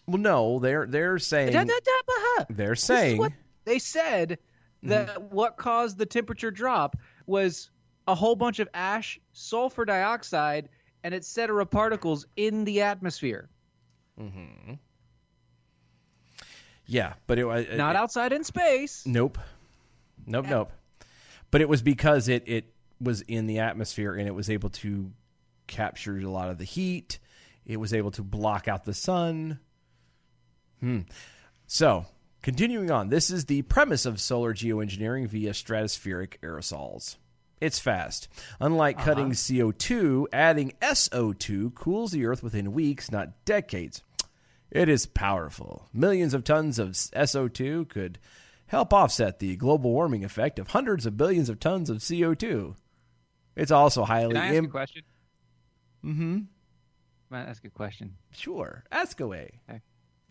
Well, 0.06 0.18
no, 0.18 0.58
they're 0.58 0.86
they're 0.86 1.18
saying 1.18 1.52
Da, 1.52 1.64
da, 1.64 1.72
da, 2.38 2.44
they're 2.50 2.74
saying 2.74 3.18
what 3.18 3.32
they 3.64 3.78
said 3.78 4.38
that 4.84 5.30
what 5.32 5.56
caused 5.56 5.96
the 5.98 6.06
temperature 6.06 6.50
drop 6.50 6.96
was 7.26 7.70
a 8.08 8.14
whole 8.14 8.34
bunch 8.34 8.58
of 8.58 8.68
ash, 8.74 9.20
sulfur 9.32 9.84
dioxide, 9.84 10.68
and 11.04 11.14
etc. 11.14 11.64
particles 11.66 12.26
in 12.36 12.64
the 12.64 12.80
atmosphere, 12.82 13.48
Hmm. 14.18 14.74
yeah, 16.86 17.14
but 17.26 17.38
it 17.38 17.44
was 17.44 17.66
not 17.74 17.94
outside 17.96 18.32
in 18.32 18.42
space. 18.44 19.04
Nope. 19.06 19.38
Nope, 20.26 20.46
nope. 20.48 20.72
But 21.50 21.60
it 21.60 21.68
was 21.68 21.82
because 21.82 22.28
it 22.28 22.42
it 22.46 22.71
was 23.02 23.22
in 23.22 23.46
the 23.46 23.60
atmosphere 23.60 24.14
and 24.14 24.26
it 24.26 24.34
was 24.34 24.50
able 24.50 24.70
to 24.70 25.12
capture 25.66 26.18
a 26.18 26.30
lot 26.30 26.50
of 26.50 26.58
the 26.58 26.64
heat. 26.64 27.18
It 27.64 27.78
was 27.78 27.94
able 27.94 28.10
to 28.12 28.22
block 28.22 28.68
out 28.68 28.84
the 28.84 28.94
sun. 28.94 29.60
Hmm. 30.80 31.00
So, 31.66 32.06
continuing 32.42 32.90
on, 32.90 33.08
this 33.08 33.30
is 33.30 33.44
the 33.44 33.62
premise 33.62 34.04
of 34.04 34.20
solar 34.20 34.52
geoengineering 34.52 35.28
via 35.28 35.52
stratospheric 35.52 36.38
aerosols. 36.42 37.16
It's 37.60 37.78
fast. 37.78 38.26
Unlike 38.58 38.98
cutting 38.98 39.30
CO2, 39.30 40.26
adding 40.32 40.72
SO2 40.82 41.72
cools 41.76 42.10
the 42.10 42.26
Earth 42.26 42.42
within 42.42 42.72
weeks, 42.72 43.12
not 43.12 43.44
decades. 43.44 44.02
It 44.68 44.88
is 44.88 45.06
powerful. 45.06 45.86
Millions 45.92 46.34
of 46.34 46.42
tons 46.42 46.80
of 46.80 46.88
SO2 46.88 47.88
could 47.88 48.18
help 48.66 48.92
offset 48.92 49.38
the 49.38 49.54
global 49.54 49.92
warming 49.92 50.24
effect 50.24 50.58
of 50.58 50.68
hundreds 50.68 51.06
of 51.06 51.16
billions 51.16 51.48
of 51.48 51.60
tons 51.60 51.88
of 51.88 51.98
CO2. 51.98 52.74
It's 53.56 53.70
also 53.70 54.04
highly 54.04 54.34
Can 54.34 54.42
I 54.42 54.46
ask 54.46 54.54
im- 54.54 54.64
a 54.64 54.68
question? 54.68 55.02
Mm-hmm. 56.04 56.34
Can 56.36 56.46
I 57.30 57.40
ask 57.40 57.64
a 57.64 57.70
question? 57.70 58.16
Sure. 58.32 58.84
Ask 58.90 59.20
away. 59.20 59.60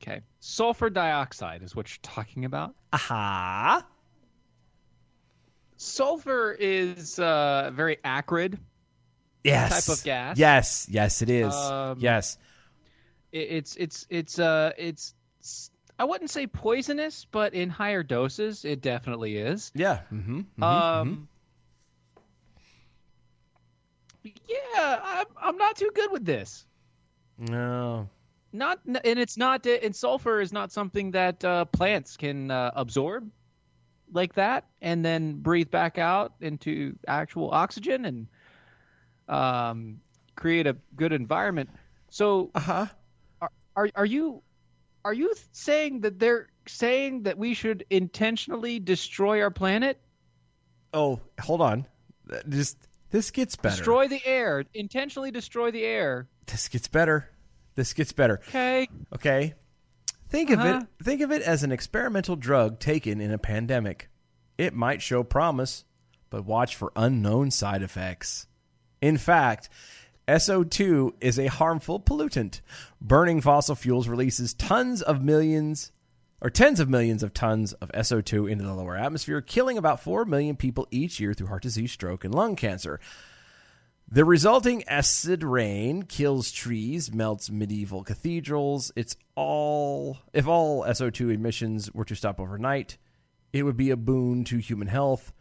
Okay. 0.01 0.21
Sulfur 0.39 0.89
dioxide 0.89 1.61
is 1.63 1.75
what 1.75 1.89
you're 1.89 1.99
talking 2.01 2.45
about. 2.45 2.73
Aha. 2.93 3.85
Sulfur 5.77 6.55
is 6.59 7.17
uh, 7.19 7.71
very 7.73 7.97
acrid. 8.03 8.59
Yes. 9.43 9.85
Type 9.85 9.97
of 9.97 10.03
gas? 10.03 10.37
Yes. 10.37 10.87
Yes, 10.89 11.21
it 11.21 11.29
is. 11.29 11.53
Um, 11.53 11.97
yes. 11.99 12.37
It's 13.31 13.75
it's 13.77 14.05
it's 14.09 14.39
uh 14.39 14.71
it's 14.77 15.13
I 15.97 16.03
wouldn't 16.03 16.29
say 16.29 16.47
poisonous, 16.47 17.25
but 17.31 17.53
in 17.53 17.69
higher 17.69 18.03
doses, 18.03 18.65
it 18.65 18.81
definitely 18.81 19.37
is. 19.37 19.71
Yeah. 19.73 20.01
Mm-hmm. 20.11 20.63
um. 20.63 21.27
Yeah, 24.23 24.99
I'm 25.03 25.25
I'm 25.37 25.57
not 25.57 25.75
too 25.75 25.91
good 25.93 26.11
with 26.11 26.25
this. 26.25 26.65
No. 27.37 28.09
Not 28.53 28.79
and 28.85 29.19
it's 29.19 29.37
not 29.37 29.65
and 29.65 29.95
sulfur 29.95 30.41
is 30.41 30.51
not 30.51 30.71
something 30.71 31.11
that 31.11 31.43
uh, 31.43 31.65
plants 31.65 32.17
can 32.17 32.51
uh, 32.51 32.71
absorb 32.75 33.29
like 34.11 34.33
that 34.35 34.67
and 34.81 35.03
then 35.05 35.35
breathe 35.41 35.71
back 35.71 35.97
out 35.97 36.33
into 36.41 36.97
actual 37.07 37.49
oxygen 37.51 38.05
and 38.05 38.27
um, 39.27 40.01
create 40.35 40.67
a 40.67 40.77
good 40.95 41.13
environment. 41.13 41.69
So 42.09 42.51
Uh 42.53 42.59
huh. 42.59 42.85
are 43.75 43.89
are 43.95 44.05
you 44.05 44.43
are 45.03 45.13
you 45.13 45.33
saying 45.51 46.01
that 46.01 46.19
they're 46.19 46.49
saying 46.67 47.23
that 47.23 47.37
we 47.37 47.53
should 47.53 47.85
intentionally 47.89 48.79
destroy 48.79 49.41
our 49.41 49.51
planet, 49.51 49.99
Oh, 50.93 51.19
hold 51.39 51.61
on. 51.61 51.85
Just 52.49 52.77
this 53.11 53.31
gets 53.31 53.55
better. 53.55 53.75
destroy 53.75 54.07
the 54.07 54.21
air, 54.25 54.65
intentionally 54.73 55.31
destroy 55.31 55.71
the 55.71 55.83
air? 55.83 56.27
This 56.47 56.67
gets 56.67 56.87
better. 56.87 57.29
This 57.75 57.93
gets 57.93 58.11
better. 58.11 58.39
Okay. 58.49 58.87
Okay. 59.13 59.53
Think 60.29 60.49
of 60.49 60.59
Uh-huh. 60.59 60.81
it 60.99 61.03
think 61.03 61.21
of 61.21 61.31
it 61.31 61.41
as 61.41 61.63
an 61.63 61.71
experimental 61.71 62.35
drug 62.35 62.79
taken 62.79 63.19
in 63.21 63.31
a 63.31 63.37
pandemic. 63.37 64.09
It 64.57 64.73
might 64.73 65.01
show 65.01 65.23
promise, 65.23 65.85
but 66.29 66.45
watch 66.45 66.75
for 66.75 66.91
unknown 66.95 67.51
side 67.51 67.81
effects. 67.81 68.47
In 69.01 69.17
fact, 69.17 69.69
SO2 70.27 71.13
is 71.19 71.37
a 71.39 71.47
harmful 71.47 71.99
pollutant. 71.99 72.61
Burning 73.01 73.41
fossil 73.41 73.75
fuels 73.75 74.07
releases 74.07 74.53
tons 74.53 75.01
of 75.01 75.21
millions 75.23 75.91
or 76.41 76.49
tens 76.49 76.79
of 76.79 76.89
millions 76.89 77.21
of 77.21 77.33
tons 77.33 77.73
of 77.73 77.91
SO2 77.91 78.49
into 78.49 78.63
the 78.63 78.73
lower 78.73 78.97
atmosphere, 78.97 79.41
killing 79.41 79.77
about 79.77 80.01
4 80.01 80.25
million 80.25 80.55
people 80.55 80.87
each 80.89 81.19
year 81.19 81.33
through 81.33 81.47
heart 81.47 81.61
disease, 81.61 81.91
stroke, 81.91 82.25
and 82.25 82.33
lung 82.33 82.55
cancer. 82.55 82.99
The 84.13 84.25
resulting 84.25 84.83
acid 84.89 85.43
rain 85.43 86.03
kills 86.03 86.51
trees, 86.51 87.13
melts 87.13 87.49
medieval 87.49 88.03
cathedrals. 88.03 88.91
It's 88.95 89.15
all 89.35 90.17
if 90.33 90.47
all 90.47 90.83
SO2 90.83 91.33
emissions 91.33 91.93
were 91.93 92.03
to 92.05 92.15
stop 92.15 92.39
overnight, 92.39 92.97
it 93.53 93.63
would 93.63 93.77
be 93.77 93.89
a 93.89 93.95
boon 93.95 94.43
to 94.45 94.57
human 94.57 94.87
health, 94.87 95.31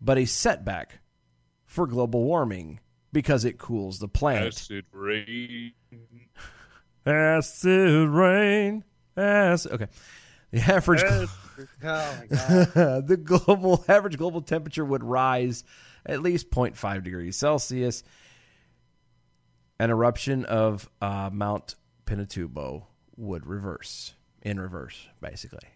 but 0.00 0.18
a 0.18 0.26
setback 0.26 1.00
for 1.64 1.86
global 1.86 2.24
warming 2.24 2.80
because 3.12 3.44
it 3.44 3.58
cools 3.58 3.98
the 3.98 4.08
planet. 4.08 4.48
Acid 4.54 4.84
rain. 4.92 5.72
Acid 7.06 8.08
rain. 8.10 8.84
Acid. 9.16 9.72
Okay. 9.72 9.86
The 10.50 10.60
average 10.60 11.02
Oh 11.04 11.26
my 11.58 12.26
god. 12.30 13.06
the 13.06 13.16
global 13.16 13.84
average 13.88 14.16
global 14.16 14.40
temperature 14.40 14.84
would 14.84 15.04
rise 15.04 15.64
at 16.06 16.22
least 16.22 16.50
0.5 16.50 17.04
degrees 17.04 17.36
Celsius. 17.36 18.02
An 19.80 19.90
eruption 19.90 20.44
of 20.44 20.88
uh, 21.00 21.30
Mount 21.32 21.76
Pinatubo 22.06 22.84
would 23.16 23.46
reverse 23.46 24.14
in 24.42 24.58
reverse, 24.60 25.06
basically. 25.20 25.68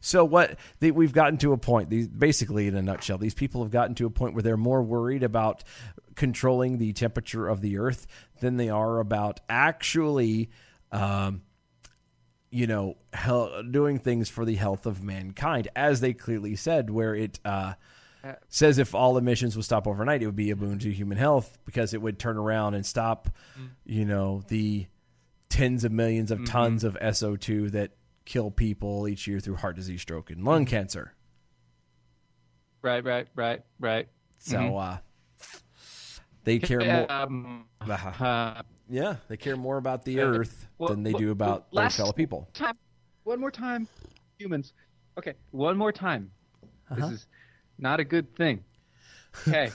So 0.00 0.24
what 0.24 0.58
they, 0.80 0.90
we've 0.90 1.12
gotten 1.12 1.38
to 1.38 1.52
a 1.52 1.56
point. 1.56 1.88
These 1.88 2.08
basically, 2.08 2.66
in 2.66 2.74
a 2.74 2.82
nutshell, 2.82 3.18
these 3.18 3.34
people 3.34 3.62
have 3.62 3.70
gotten 3.72 3.94
to 3.96 4.06
a 4.06 4.10
point 4.10 4.34
where 4.34 4.42
they're 4.42 4.56
more 4.56 4.82
worried 4.82 5.22
about 5.22 5.64
controlling 6.16 6.78
the 6.78 6.92
temperature 6.92 7.48
of 7.48 7.60
the 7.60 7.78
Earth 7.78 8.06
than 8.40 8.56
they 8.56 8.68
are 8.68 8.98
about 8.98 9.40
actually. 9.48 10.50
Um, 10.90 11.42
you 12.52 12.66
know, 12.68 12.96
hel- 13.12 13.62
doing 13.64 13.98
things 13.98 14.28
for 14.28 14.44
the 14.44 14.54
health 14.54 14.86
of 14.86 15.02
mankind, 15.02 15.66
as 15.74 16.00
they 16.00 16.12
clearly 16.12 16.54
said, 16.54 16.90
where 16.90 17.14
it 17.14 17.40
uh, 17.44 17.72
says 18.48 18.78
if 18.78 18.94
all 18.94 19.16
emissions 19.18 19.56
would 19.56 19.64
stop 19.64 19.86
overnight, 19.88 20.22
it 20.22 20.26
would 20.26 20.36
be 20.36 20.50
a 20.50 20.56
boon 20.56 20.78
to 20.80 20.92
human 20.92 21.16
health 21.18 21.58
because 21.64 21.94
it 21.94 22.02
would 22.02 22.18
turn 22.18 22.36
around 22.36 22.74
and 22.74 22.84
stop, 22.86 23.30
you 23.84 24.04
know, 24.04 24.44
the 24.48 24.86
tens 25.48 25.82
of 25.82 25.92
millions 25.92 26.30
of 26.30 26.44
tons 26.46 26.84
of 26.84 26.94
SO2 27.00 27.72
that 27.72 27.92
kill 28.24 28.50
people 28.50 29.08
each 29.08 29.26
year 29.26 29.40
through 29.40 29.56
heart 29.56 29.74
disease, 29.76 30.02
stroke, 30.02 30.30
and 30.30 30.44
lung 30.44 30.64
cancer. 30.66 31.14
right, 32.82 33.02
right, 33.04 33.28
right, 33.34 33.62
right. 33.80 34.08
So 34.38 34.76
uh, 34.76 34.98
they 36.44 36.58
care 36.58 36.84
more. 36.84 37.10
Um, 37.10 37.64
Uh-huh. 37.80 38.24
uh, 38.24 38.62
Yeah, 38.92 39.16
they 39.28 39.38
care 39.38 39.56
more 39.56 39.78
about 39.78 40.04
the 40.04 40.20
Uh, 40.20 40.24
Earth 40.26 40.68
well, 40.76 40.90
than 40.90 41.02
they 41.02 41.12
well, 41.12 41.20
do 41.20 41.30
about 41.30 41.72
their 41.72 41.88
fellow 41.90 42.12
people. 42.12 42.48
time. 42.52 42.76
One 43.24 43.40
more 43.40 43.50
time, 43.50 43.88
humans. 44.38 44.74
Okay, 45.18 45.32
one 45.50 45.78
more 45.78 45.92
time. 45.92 46.30
Uh-huh. 46.90 47.08
This 47.08 47.20
is 47.20 47.26
not 47.78 48.00
a 48.00 48.04
good 48.04 48.34
thing. 48.36 48.62
Okay. 49.48 49.70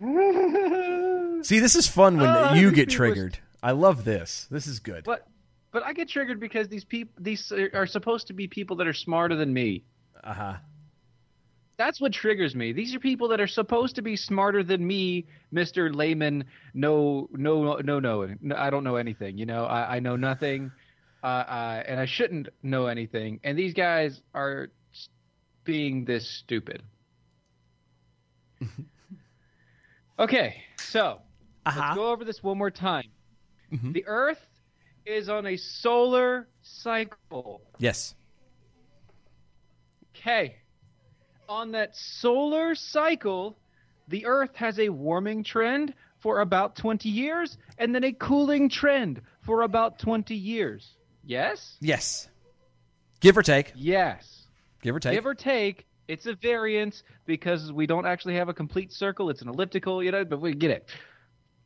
See, 1.42 1.58
this 1.58 1.76
is 1.76 1.86
fun 1.88 2.16
when 2.18 2.28
Oh, 2.28 2.54
you 2.54 2.70
get 2.72 2.88
triggered. 2.88 3.38
I 3.62 3.72
love 3.72 4.04
this. 4.04 4.46
This 4.50 4.66
is 4.66 4.78
good. 4.80 5.04
but 5.04 5.26
but 5.72 5.82
I 5.82 5.92
get 5.92 6.08
triggered 6.08 6.38
because 6.38 6.68
these 6.68 6.84
people 6.84 7.12
these 7.20 7.50
are 7.52 7.86
supposed 7.86 8.28
to 8.28 8.32
be 8.32 8.46
people 8.46 8.76
that 8.76 8.86
are 8.86 8.92
smarter 8.94 9.34
than 9.36 9.52
me. 9.52 9.84
Uh 10.22 10.32
huh. 10.34 10.54
That's 11.76 12.00
what 12.00 12.12
triggers 12.12 12.54
me. 12.54 12.72
These 12.72 12.94
are 12.94 13.00
people 13.00 13.26
that 13.28 13.40
are 13.40 13.48
supposed 13.48 13.96
to 13.96 14.02
be 14.02 14.14
smarter 14.16 14.62
than 14.62 14.86
me, 14.86 15.26
Mister 15.50 15.92
Layman. 15.92 16.44
No, 16.72 17.28
no, 17.32 17.80
no, 17.80 17.98
no, 17.98 18.26
no. 18.40 18.56
I 18.56 18.70
don't 18.70 18.84
know 18.84 18.96
anything. 18.96 19.36
You 19.38 19.46
know, 19.46 19.64
I, 19.64 19.96
I 19.96 20.00
know 20.00 20.14
nothing, 20.16 20.70
uh, 21.22 21.26
uh, 21.26 21.82
and 21.86 21.98
I 21.98 22.06
shouldn't 22.06 22.48
know 22.62 22.86
anything. 22.86 23.40
And 23.42 23.58
these 23.58 23.74
guys 23.74 24.22
are 24.34 24.68
being 25.64 26.04
this 26.04 26.28
stupid. 26.28 26.82
okay, 30.18 30.62
so 30.78 31.20
Uh-huh. 31.66 31.80
let's 31.80 31.94
go 31.96 32.10
over 32.10 32.24
this 32.24 32.42
one 32.42 32.58
more 32.58 32.70
time. 32.70 33.10
Mhm. 33.72 33.92
The 33.94 34.04
Earth 34.06 34.46
is 35.06 35.28
on 35.28 35.46
a 35.46 35.56
solar 35.56 36.48
cycle. 36.62 37.62
Yes. 37.78 38.14
Okay. 40.16 40.56
On 41.48 41.72
that 41.72 41.96
solar 41.96 42.74
cycle, 42.74 43.56
the 44.08 44.26
Earth 44.26 44.54
has 44.56 44.78
a 44.78 44.88
warming 44.88 45.44
trend 45.44 45.94
for 46.20 46.40
about 46.40 46.76
20 46.76 47.08
years 47.08 47.58
and 47.78 47.94
then 47.94 48.04
a 48.04 48.12
cooling 48.12 48.68
trend 48.68 49.20
for 49.42 49.62
about 49.62 49.98
20 49.98 50.34
years. 50.34 50.96
Yes? 51.24 51.76
Yes. 51.80 52.28
Give 53.20 53.36
or 53.36 53.42
take. 53.42 53.72
Yes. 53.74 54.46
Give 54.82 54.94
or 54.94 55.00
take. 55.00 55.12
Give 55.12 55.26
or 55.26 55.34
take, 55.34 55.86
it's 56.08 56.26
a 56.26 56.34
variance 56.34 57.02
because 57.26 57.72
we 57.72 57.86
don't 57.86 58.06
actually 58.06 58.36
have 58.36 58.48
a 58.48 58.54
complete 58.54 58.92
circle. 58.92 59.30
It's 59.30 59.42
an 59.42 59.48
elliptical, 59.48 60.02
you 60.02 60.12
know, 60.12 60.24
but 60.24 60.40
we 60.40 60.54
get 60.54 60.70
it. 60.70 60.90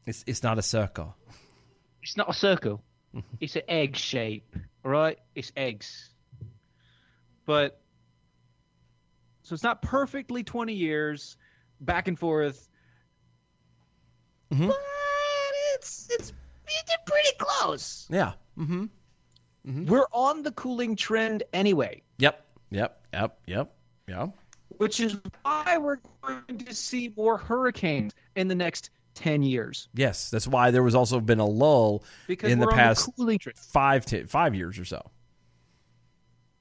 it's 0.06 0.24
it's 0.26 0.42
not 0.42 0.58
a 0.58 0.62
circle. 0.62 1.16
It's 2.02 2.16
not 2.16 2.30
a 2.30 2.32
circle. 2.32 2.82
it's 3.40 3.56
an 3.56 3.62
egg 3.68 3.96
shape, 3.96 4.56
right? 4.84 5.18
It's 5.34 5.52
eggs. 5.56 6.10
But 7.46 7.80
so 9.48 9.54
it's 9.54 9.62
not 9.62 9.80
perfectly 9.80 10.42
20 10.44 10.74
years 10.74 11.38
back 11.80 12.06
and 12.06 12.18
forth. 12.18 12.68
Mhm. 14.52 14.68
But 14.68 14.76
it's 15.74 16.08
it's 16.10 16.32
it's 16.66 16.92
pretty 17.06 17.28
close. 17.38 18.06
Yeah. 18.10 18.32
Mm-hmm. 18.58 19.86
We're 19.86 20.06
on 20.12 20.42
the 20.42 20.52
cooling 20.52 20.96
trend 20.96 21.42
anyway, 21.52 22.02
Yep. 22.18 22.44
Yep. 22.70 23.00
Yep. 23.14 23.38
Yep. 23.46 23.72
Yep. 24.08 24.30
which 24.78 25.00
is 25.00 25.16
why 25.42 25.78
we're 25.78 25.98
going 26.22 26.58
to 26.58 26.74
see 26.74 27.12
more 27.16 27.36
hurricanes 27.38 28.14
in 28.36 28.48
the 28.48 28.54
next 28.54 28.90
10 29.14 29.42
years 29.42 29.88
Yes. 29.94 30.30
That's 30.30 30.46
why 30.46 30.70
there 30.70 30.82
was 30.82 30.94
also 30.94 31.20
been 31.20 31.40
a 31.40 31.46
lull 31.46 32.04
because 32.26 32.50
in 32.52 32.60
the 32.60 32.66
past 32.68 33.06
the 33.06 33.12
cooling 33.12 33.38
trend. 33.38 33.58
five 33.58 34.04
to 34.06 34.26
five 34.26 34.54
years 34.54 34.78
or 34.78 34.84
so. 34.84 35.10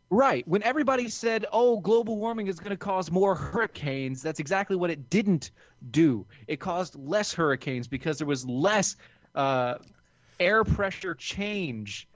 Right. 0.09 0.47
When 0.47 0.63
everybody 0.63 1.09
said, 1.09 1.45
oh, 1.51 1.81
global 1.81 2.17
warming 2.17 2.47
is 2.47 2.59
going 2.59 2.69
to 2.69 2.77
cause 2.77 3.11
more 3.11 3.35
hurricanes, 3.35 4.21
that's 4.21 4.39
exactly 4.39 4.77
what 4.77 4.89
it 4.89 5.09
didn't 5.09 5.51
do. 5.91 6.25
It 6.47 6.61
caused 6.61 6.95
less 6.95 7.33
hurricanes 7.33 7.87
because 7.87 8.17
there 8.17 8.27
was 8.27 8.45
less 8.45 8.95
uh, 9.35 9.75
air 10.39 10.63
pressure 10.63 11.13
change 11.13 12.07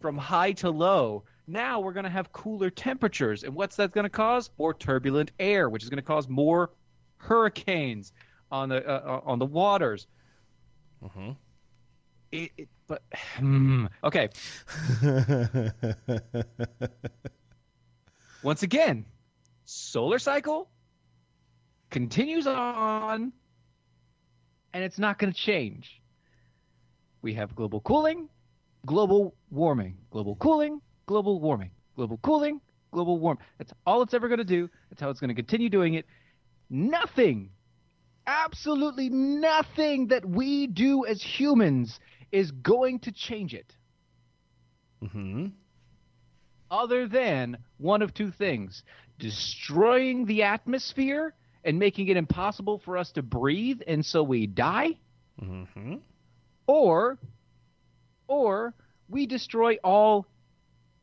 from 0.00 0.18
high 0.18 0.52
to 0.52 0.70
low. 0.70 1.24
Now 1.46 1.80
we're 1.80 1.94
going 1.94 2.04
to 2.04 2.10
have 2.10 2.30
cooler 2.32 2.68
temperatures. 2.68 3.44
And 3.44 3.54
what's 3.54 3.76
that 3.76 3.92
going 3.92 4.04
to 4.04 4.10
cause? 4.10 4.50
More 4.58 4.74
turbulent 4.74 5.32
air, 5.40 5.70
which 5.70 5.82
is 5.82 5.88
going 5.88 5.96
to 5.96 6.02
cause 6.02 6.28
more 6.28 6.70
hurricanes 7.16 8.12
on 8.50 8.68
the 8.68 8.86
uh, 8.86 9.20
on 9.24 9.38
the 9.38 9.46
waters. 9.46 10.06
Mhm. 11.02 11.34
It, 12.30 12.50
it, 12.58 12.68
but 12.86 13.02
hmm, 13.38 13.86
okay. 14.04 14.28
Once 18.42 18.62
again, 18.62 19.04
solar 19.64 20.18
cycle 20.18 20.70
continues 21.90 22.46
on, 22.46 23.32
and 24.72 24.84
it's 24.84 24.98
not 24.98 25.18
going 25.18 25.32
to 25.32 25.38
change. 25.38 26.00
We 27.22 27.34
have 27.34 27.54
global 27.54 27.80
cooling, 27.80 28.28
global 28.86 29.34
warming, 29.50 29.96
global 30.10 30.36
cooling, 30.36 30.80
global 31.06 31.40
warming, 31.40 31.70
global 31.96 32.18
cooling, 32.18 32.60
global 32.92 33.18
warm. 33.18 33.38
That's 33.58 33.72
all 33.86 34.02
it's 34.02 34.14
ever 34.14 34.28
going 34.28 34.38
to 34.38 34.44
do. 34.44 34.70
That's 34.90 35.00
how 35.00 35.10
it's 35.10 35.20
going 35.20 35.28
to 35.28 35.34
continue 35.34 35.68
doing 35.68 35.94
it. 35.94 36.06
Nothing, 36.70 37.50
absolutely 38.26 39.08
nothing 39.08 40.08
that 40.08 40.24
we 40.24 40.66
do 40.66 41.06
as 41.06 41.22
humans 41.22 41.98
is 42.30 42.50
going 42.50 43.00
to 43.00 43.10
change 43.10 43.54
it 43.54 43.74
mm-hmm. 45.02 45.46
Other 46.70 47.06
than 47.06 47.56
one 47.78 48.02
of 48.02 48.12
two 48.14 48.30
things 48.30 48.82
destroying 49.18 50.24
the 50.26 50.42
atmosphere 50.42 51.34
and 51.64 51.78
making 51.78 52.08
it 52.08 52.16
impossible 52.16 52.78
for 52.78 52.96
us 52.96 53.10
to 53.12 53.22
breathe 53.22 53.80
and 53.86 54.04
so 54.04 54.22
we 54.22 54.46
die 54.46 54.96
Mm-hmm. 55.42 55.96
or 56.66 57.16
or 58.26 58.74
we 59.08 59.26
destroy 59.26 59.76
all 59.84 60.26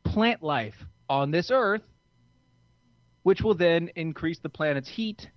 plant 0.04 0.42
life 0.42 0.76
on 1.08 1.30
this 1.30 1.50
earth 1.50 1.82
which 3.22 3.40
will 3.40 3.54
then 3.54 3.90
increase 3.96 4.38
the 4.38 4.48
planet's 4.50 4.88
heat 4.88 5.28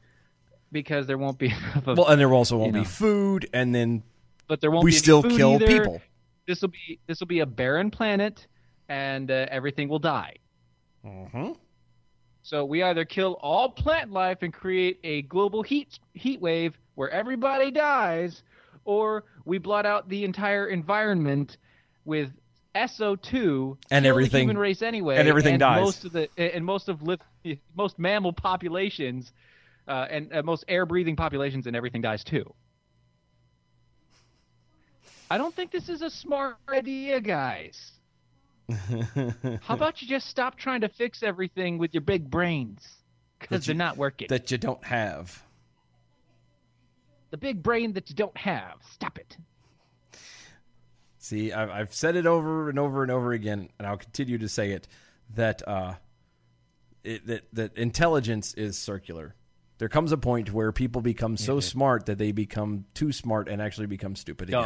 because 0.71 1.07
there 1.07 1.17
won't 1.17 1.39
be 1.39 1.47
enough 1.73 1.87
of 1.87 1.97
Well, 1.97 2.07
and 2.07 2.19
there 2.19 2.31
also 2.33 2.57
won't 2.57 2.67
you 2.67 2.73
be 2.73 2.79
know. 2.79 2.85
food, 2.85 3.49
and 3.53 3.73
then 3.73 4.03
but 4.47 4.61
there 4.61 4.69
won't 4.69 4.83
we 4.83 4.91
still 4.91 5.23
kill 5.23 5.53
either. 5.53 5.65
people. 5.67 6.01
this 6.47 6.61
will 6.61 6.69
be 6.69 6.99
this 7.07 7.19
will 7.19 7.27
be 7.27 7.39
a 7.39 7.45
barren 7.45 7.89
planet 7.89 8.45
and 8.89 9.31
uh, 9.31 9.45
everything 9.49 9.87
will 9.87 9.99
die 9.99 10.35
Mm-hmm. 11.05 11.51
So 12.41 12.65
we 12.65 12.83
either 12.83 13.05
kill 13.05 13.33
all 13.41 13.69
plant 13.69 14.11
life 14.11 14.39
and 14.41 14.53
create 14.53 14.99
a 15.03 15.21
global 15.23 15.61
heat 15.63 15.97
heat 16.13 16.41
wave 16.41 16.77
where 16.95 17.09
everybody 17.09 17.71
dies, 17.71 18.43
or 18.83 19.23
we 19.45 19.59
blot 19.59 19.85
out 19.85 20.09
the 20.09 20.25
entire 20.25 20.67
environment 20.67 21.57
with 22.05 22.31
SO2 22.75 23.77
And 23.91 24.05
everything- 24.05 24.41
human 24.41 24.57
race 24.57 24.81
anyway, 24.81 25.17
and 25.17 25.27
everything 25.27 25.57
dies. 25.57 25.79
Most 25.81 26.05
of 26.05 26.11
the 26.11 26.29
and 26.37 26.65
most 26.65 26.89
of 26.89 26.99
most 27.75 27.99
mammal 27.99 28.33
populations 28.33 29.31
uh, 29.87 30.07
and 30.09 30.33
uh, 30.33 30.43
most 30.43 30.65
air 30.67 30.85
breathing 30.85 31.15
populations 31.15 31.65
and 31.67 31.75
everything 31.75 32.01
dies 32.01 32.23
too. 32.23 32.53
I 35.29 35.37
don't 35.37 35.55
think 35.55 35.71
this 35.71 35.89
is 35.89 36.01
a 36.01 36.09
smart 36.09 36.57
idea, 36.67 37.21
guys. 37.21 37.91
How 39.61 39.73
about 39.75 40.01
you 40.01 40.07
just 40.07 40.27
stop 40.27 40.57
trying 40.57 40.81
to 40.81 40.89
fix 40.89 41.23
everything 41.23 41.77
with 41.77 41.93
your 41.93 42.01
big 42.01 42.29
brains? 42.29 42.87
Because 43.39 43.65
they're 43.65 43.75
not 43.75 43.97
working. 43.97 44.27
that 44.29 44.51
you 44.51 44.57
don't 44.57 44.83
have. 44.83 45.43
the 47.31 47.37
big 47.37 47.63
brain 47.63 47.93
that 47.93 48.09
you 48.09 48.15
don't 48.15 48.35
have. 48.37 48.75
Stop 48.91 49.17
it. 49.17 49.37
See, 51.17 51.51
I've, 51.51 51.69
I've 51.69 51.93
said 51.93 52.15
it 52.15 52.25
over 52.25 52.69
and 52.69 52.79
over 52.79 53.01
and 53.03 53.11
over 53.11 53.31
again, 53.33 53.69
and 53.77 53.87
I'll 53.87 53.97
continue 53.97 54.37
to 54.39 54.49
say 54.49 54.71
it 54.71 54.87
that 55.35 55.65
uh, 55.67 55.95
it, 57.03 57.27
that 57.27 57.43
that 57.53 57.77
intelligence 57.77 58.53
is 58.55 58.77
circular. 58.77 59.35
There 59.77 59.89
comes 59.89 60.11
a 60.11 60.17
point 60.17 60.51
where 60.51 60.71
people 60.73 61.01
become 61.01 61.37
so 61.37 61.59
smart 61.61 62.05
that 62.07 62.17
they 62.17 62.33
become 62.33 62.85
too 62.93 63.11
smart 63.13 63.47
and 63.47 63.61
actually 63.61 63.87
become 63.87 64.15
stupid 64.15 64.49
again. 64.49 64.61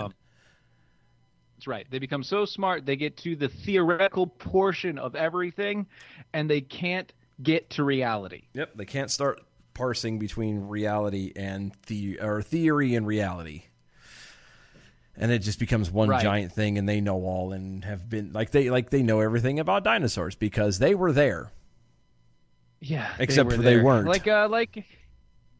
That's 1.63 1.67
right. 1.69 1.87
They 1.89 1.99
become 1.99 2.23
so 2.23 2.43
smart 2.43 2.85
they 2.85 2.97
get 2.97 3.15
to 3.19 3.37
the 3.37 3.47
theoretical 3.47 4.27
portion 4.27 4.97
of 4.99 5.15
everything, 5.15 5.85
and 6.33 6.49
they 6.49 6.59
can't 6.59 7.13
get 7.41 7.69
to 7.71 7.85
reality. 7.85 8.41
Yep, 8.53 8.71
they 8.75 8.83
can't 8.83 9.09
start 9.09 9.39
parsing 9.73 10.19
between 10.19 10.67
reality 10.67 11.31
and 11.37 11.71
the 11.87 12.19
or 12.19 12.41
theory 12.41 12.95
and 12.95 13.07
reality. 13.07 13.63
And 15.15 15.31
it 15.31 15.39
just 15.39 15.57
becomes 15.57 15.89
one 15.89 16.09
Right. 16.09 16.21
giant 16.21 16.51
thing 16.51 16.77
and 16.77 16.89
they 16.89 16.99
know 16.99 17.23
all 17.23 17.53
and 17.53 17.85
have 17.85 18.09
been 18.09 18.33
like 18.33 18.51
they 18.51 18.69
like 18.69 18.89
they 18.89 19.01
know 19.01 19.21
everything 19.21 19.57
about 19.57 19.85
dinosaurs 19.85 20.35
because 20.35 20.79
they 20.79 20.93
were 20.93 21.13
there. 21.13 21.49
Yeah, 22.81 23.09
Except 23.19 23.49
were 23.49 23.55
for 23.55 23.61
they 23.61 23.79
weren't. 23.79 24.05
Like 24.05 24.27
uh, 24.27 24.49
like 24.51 24.83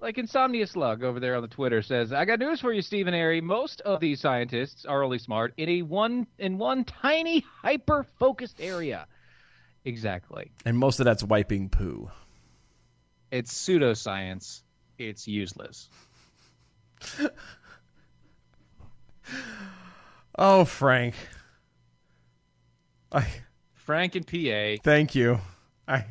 like 0.04 0.18
Insomnia 0.18 0.68
Slug 0.68 1.04
over 1.04 1.20
there 1.20 1.36
on 1.36 1.42
the 1.42 1.48
Twitter 1.48 1.82
says, 1.82 2.14
"I 2.14 2.26
got 2.26 2.38
news 2.40 2.60
for 2.60 2.72
you, 2.72 2.82
Stephen 2.82 3.14
Airy. 3.14 3.42
Most 3.42 3.82
of 3.82 4.00
these 4.00 4.20
scientists 4.20 4.86
are 4.86 5.02
only 5.04 5.18
smart 5.18 5.54
in 5.58 5.70
a 5.70 5.82
one 5.82 6.28
in 6.38 6.58
one 6.58 6.84
tiny 6.84 7.44
hyper 7.62 8.06
focused 8.20 8.62
area." 8.62 9.08
Exactly. 9.86 10.52
And 10.66 10.78
most 10.78 11.00
of 11.00 11.06
that's 11.06 11.24
wiping 11.24 11.70
poo. 11.70 12.12
It's 13.32 13.54
pseudoscience. 13.54 14.62
It's 15.00 15.28
useless. 15.28 15.90
Oh, 20.36 20.66
Frank. 20.66 21.14
I 23.12 23.28
Frank 23.76 24.16
and 24.16 24.26
PA. 24.26 24.82
thank 24.84 25.14
you. 25.14 25.40
I 25.88 26.06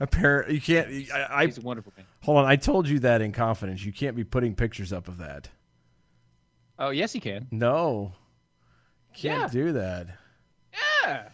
apparently 0.00 0.54
you 0.54 0.60
can't 0.60 0.88
I, 1.12 1.42
I 1.42 1.46
He's 1.46 1.58
a 1.58 1.60
wonderful 1.60 1.92
man. 1.96 2.06
Hold 2.26 2.38
on. 2.38 2.44
I 2.44 2.56
told 2.56 2.88
you 2.88 2.98
that 3.00 3.22
in 3.22 3.32
confidence. 3.32 3.84
You 3.84 3.92
can't 3.92 4.14
be 4.16 4.24
putting 4.24 4.54
pictures 4.54 4.92
up 4.92 5.08
of 5.08 5.18
that. 5.18 5.48
Oh 6.78 6.90
yes, 6.90 7.12
he 7.12 7.20
can. 7.20 7.46
No. 7.50 8.12
Can't 9.14 9.42
Yeah. 9.42 9.48
do 9.48 9.72
that. 9.72 10.08
Yeah. 11.02 11.28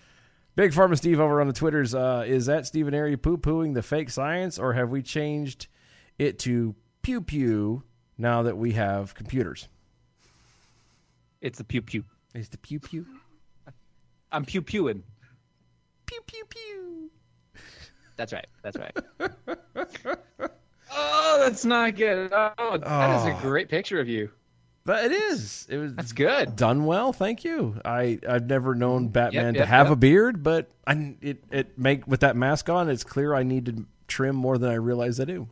Big 0.55 0.71
Pharma 0.73 0.97
Steve 0.97 1.19
over 1.19 1.41
on 1.41 1.47
the 1.49 1.53
Twitters. 1.53 1.95
Uh, 1.95 2.25
is 2.27 2.47
that 2.47 2.67
Stephen 2.67 2.95
Airy 2.95 3.17
poo 3.17 3.39
pooing 3.39 3.75
the 3.75 3.83
fake 3.83 4.11
science, 4.11 4.59
or 4.59 4.75
have 4.75 4.91
we 4.91 5.03
changed 5.03 5.67
it 6.19 6.39
to 6.41 6.75
pew 7.03 7.21
pew 7.23 7.83
now 8.19 8.43
that 8.43 8.57
we 8.57 8.73
have 8.73 9.15
computers? 9.15 9.69
It's 11.41 11.59
the 11.59 11.65
pew 11.65 11.83
pew. 11.83 12.05
Is 12.35 12.51
the 12.51 12.59
pew 12.59 12.79
pew? 12.79 13.07
I'm 14.33 14.45
pew 14.45 14.63
pewing. 14.63 15.03
Pew 16.07 16.21
pew 16.27 16.45
pew. 16.49 17.11
That's 18.17 18.33
right. 18.33 18.47
That's 18.63 18.77
right. 18.79 18.97
oh, 20.95 21.39
that's 21.41 21.65
not 21.65 21.97
good. 21.97 22.31
Oh, 22.33 22.79
that 22.79 23.21
is 23.21 23.27
a 23.27 23.37
Oh. 23.37 23.39
great 23.41 23.69
picture 23.69 24.01
of 24.01 24.09
you. 24.09 24.31
But 24.85 25.05
it 25.05 25.13
is. 25.13 25.67
It 25.71 25.77
was 25.77 25.95
That's 25.95 26.13
good. 26.13 26.57
done 26.57 26.87
well. 26.87 27.13
Thank 27.13 27.45
you. 27.45 27.81
I 27.85 28.19
I've 28.29 28.47
never 28.47 28.75
known 28.75 29.09
Batman 29.09 29.55
to 29.55 29.61
yep, 29.61 29.69
have 29.69 29.87
yep. 29.87 29.93
a 29.93 29.97
beard, 29.97 30.43
but 30.43 30.71
I 30.87 31.15
it 31.21 31.45
it 31.53 31.79
make 31.79 32.07
with 32.09 32.21
that 32.21 32.35
mask 32.35 32.69
on. 32.69 32.91
It's 32.91 33.05
clear 33.05 33.33
I 33.33 33.45
need 33.45 33.67
to 33.67 33.87
trim 34.09 34.35
more 34.35 34.59
than 34.59 34.71
I 34.71 34.75
realize 34.75 35.21
I 35.21 35.25
do. 35.25 35.49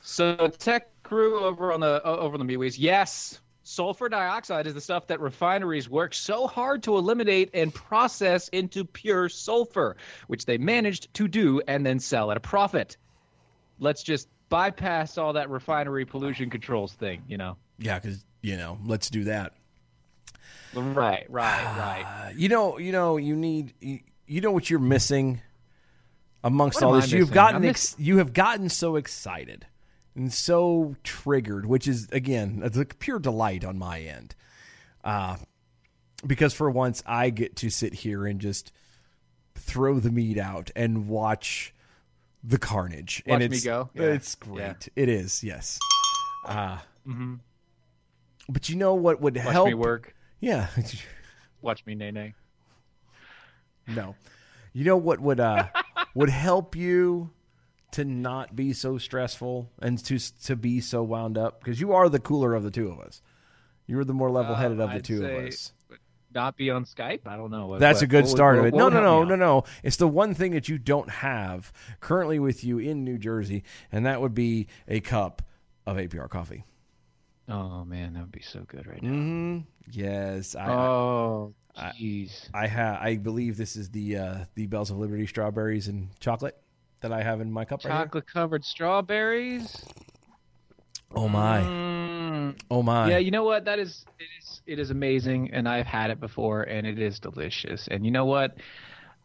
So 0.00 0.48
tech 0.58 0.88
crew 1.02 1.40
over 1.40 1.72
on 1.72 1.80
the 1.80 2.02
over 2.04 2.34
on 2.38 2.46
the 2.46 2.56
MeWe's, 2.56 2.78
yes, 2.78 3.40
sulfur 3.62 4.08
dioxide 4.08 4.66
is 4.66 4.74
the 4.74 4.80
stuff 4.80 5.06
that 5.08 5.20
refineries 5.20 5.88
work 5.88 6.14
so 6.14 6.46
hard 6.46 6.82
to 6.84 6.96
eliminate 6.96 7.50
and 7.54 7.72
process 7.74 8.48
into 8.48 8.84
pure 8.84 9.28
sulfur, 9.28 9.96
which 10.26 10.46
they 10.46 10.58
managed 10.58 11.12
to 11.14 11.28
do 11.28 11.60
and 11.68 11.84
then 11.86 12.00
sell 12.00 12.30
at 12.30 12.36
a 12.36 12.40
profit. 12.40 12.96
Let's 13.82 14.02
just 14.02 14.28
bypass 14.48 15.18
all 15.18 15.32
that 15.32 15.50
refinery 15.50 16.04
pollution 16.04 16.50
controls 16.50 16.92
thing, 16.92 17.22
you 17.28 17.36
know. 17.36 17.56
Yeah, 17.78 17.98
because 17.98 18.24
you 18.40 18.56
know, 18.56 18.78
let's 18.84 19.10
do 19.10 19.24
that. 19.24 19.54
Right, 20.74 21.26
right, 21.28 21.64
right. 21.78 22.04
Uh, 22.06 22.30
you 22.36 22.48
know, 22.48 22.78
you 22.78 22.92
know, 22.92 23.16
you 23.16 23.36
need. 23.36 23.74
You, 23.80 24.00
you 24.26 24.40
know 24.40 24.50
what 24.50 24.70
you're 24.70 24.78
missing 24.78 25.42
amongst 26.42 26.76
What 26.76 26.84
all 26.84 26.92
this. 26.94 27.12
You've 27.12 27.32
gotten 27.32 27.64
ex- 27.64 27.96
you 27.98 28.18
have 28.18 28.32
gotten 28.32 28.68
so 28.68 28.96
excited 28.96 29.66
and 30.14 30.32
so 30.32 30.96
triggered, 31.02 31.66
which 31.66 31.86
is 31.86 32.08
again 32.12 32.62
it's 32.64 32.76
a 32.76 32.84
pure 32.84 33.18
delight 33.18 33.64
on 33.64 33.78
my 33.78 34.00
end. 34.00 34.34
Uh, 35.04 35.36
because 36.26 36.54
for 36.54 36.70
once 36.70 37.02
I 37.04 37.30
get 37.30 37.56
to 37.56 37.70
sit 37.70 37.92
here 37.94 38.26
and 38.26 38.40
just 38.40 38.72
throw 39.54 39.98
the 39.98 40.10
meat 40.10 40.38
out 40.38 40.70
and 40.74 41.08
watch 41.08 41.74
the 42.44 42.58
carnage. 42.58 43.22
Watch 43.26 43.42
and 43.42 43.50
me 43.50 43.56
it's, 43.56 43.64
go? 43.64 43.90
Yeah. 43.94 44.02
It's 44.02 44.34
great. 44.34 44.58
Yeah. 44.58 44.74
It 44.96 45.08
is. 45.08 45.42
Yes. 45.42 45.78
Uh, 46.46 46.78
mm-hmm. 47.06 47.34
But 48.48 48.68
you 48.68 48.76
know 48.76 48.94
what 48.94 49.20
would 49.20 49.36
Watch 49.36 49.52
help? 49.52 49.68
me 49.68 49.74
work. 49.74 50.14
Yeah. 50.40 50.68
Watch 51.62 51.86
me 51.86 51.94
nay 51.94 52.10
nay. 52.10 52.34
No. 53.86 54.14
You 54.72 54.84
know 54.84 54.96
what 54.96 55.20
would 55.20 55.40
uh 55.40 55.68
would 56.14 56.30
help 56.30 56.74
you 56.74 57.30
to 57.92 58.04
not 58.04 58.56
be 58.56 58.72
so 58.72 58.98
stressful 58.98 59.70
and 59.80 60.02
to 60.06 60.18
to 60.44 60.56
be 60.56 60.80
so 60.80 61.02
wound 61.02 61.38
up 61.38 61.60
because 61.60 61.80
you 61.80 61.92
are 61.92 62.08
the 62.08 62.18
cooler 62.18 62.54
of 62.54 62.62
the 62.62 62.70
two 62.70 62.88
of 62.88 62.98
us. 62.98 63.22
You're 63.86 64.04
the 64.04 64.14
more 64.14 64.30
level-headed 64.30 64.80
of 64.80 64.88
the 64.90 64.94
Uh, 64.94 64.96
I'd 64.96 65.04
two 65.04 65.24
of 65.24 65.46
us. 65.46 65.72
Not 66.34 66.56
be 66.56 66.70
on 66.70 66.84
Skype? 66.84 67.26
I 67.26 67.36
don't 67.36 67.50
know. 67.50 67.66
What- 67.66 67.80
That's 67.80 67.98
what- 67.98 68.04
a 68.04 68.06
good 68.06 68.28
start 68.28 68.58
of 68.58 68.64
it. 68.66 68.74
No, 68.74 68.88
no, 68.88 69.00
no, 69.00 69.24
no, 69.24 69.36
no. 69.36 69.64
It's 69.82 69.96
the 69.96 70.08
one 70.08 70.34
thing 70.34 70.52
that 70.52 70.68
you 70.68 70.78
don't 70.78 71.10
have 71.10 71.72
currently 72.00 72.38
with 72.38 72.64
you 72.64 72.78
in 72.78 73.04
New 73.04 73.18
Jersey, 73.18 73.62
and 73.90 74.06
that 74.06 74.20
would 74.20 74.34
be 74.34 74.66
a 74.88 75.00
cup 75.00 75.42
of 75.86 75.96
APR 75.96 76.28
coffee. 76.28 76.64
Oh 77.48 77.84
man, 77.84 78.14
that 78.14 78.20
would 78.20 78.32
be 78.32 78.40
so 78.42 78.60
good 78.66 78.86
right 78.86 79.02
now. 79.02 79.10
Mm-hmm. 79.10 79.58
Yes, 79.90 80.54
I, 80.54 80.70
Oh, 80.70 81.54
jeez. 81.76 82.48
I 82.54 82.66
have. 82.68 82.98
I 83.02 83.16
believe 83.16 83.56
this 83.56 83.74
is 83.76 83.90
the 83.90 84.16
uh, 84.16 84.36
the 84.54 84.66
Bells 84.68 84.90
of 84.90 84.98
Liberty 84.98 85.26
strawberries 85.26 85.88
and 85.88 86.08
chocolate 86.20 86.56
that 87.00 87.12
I 87.12 87.22
have 87.22 87.40
in 87.40 87.50
my 87.50 87.64
cup 87.64 87.84
right. 87.84 87.90
Chocolate 87.90 88.26
covered 88.28 88.64
strawberries. 88.64 89.84
Oh 91.14 91.28
my! 91.28 91.60
Mm, 91.60 92.11
Oh 92.70 92.82
my! 92.82 93.10
yeah, 93.10 93.18
you 93.18 93.30
know 93.30 93.44
what? 93.44 93.64
That 93.64 93.78
is 93.78 94.04
it 94.18 94.26
is 94.40 94.60
it 94.66 94.78
is 94.78 94.90
amazing, 94.90 95.50
and 95.52 95.68
I've 95.68 95.86
had 95.86 96.10
it 96.10 96.20
before, 96.20 96.62
and 96.62 96.86
it 96.86 96.98
is 96.98 97.18
delicious. 97.18 97.88
And 97.90 98.04
you 98.04 98.10
know 98.10 98.24
what? 98.24 98.56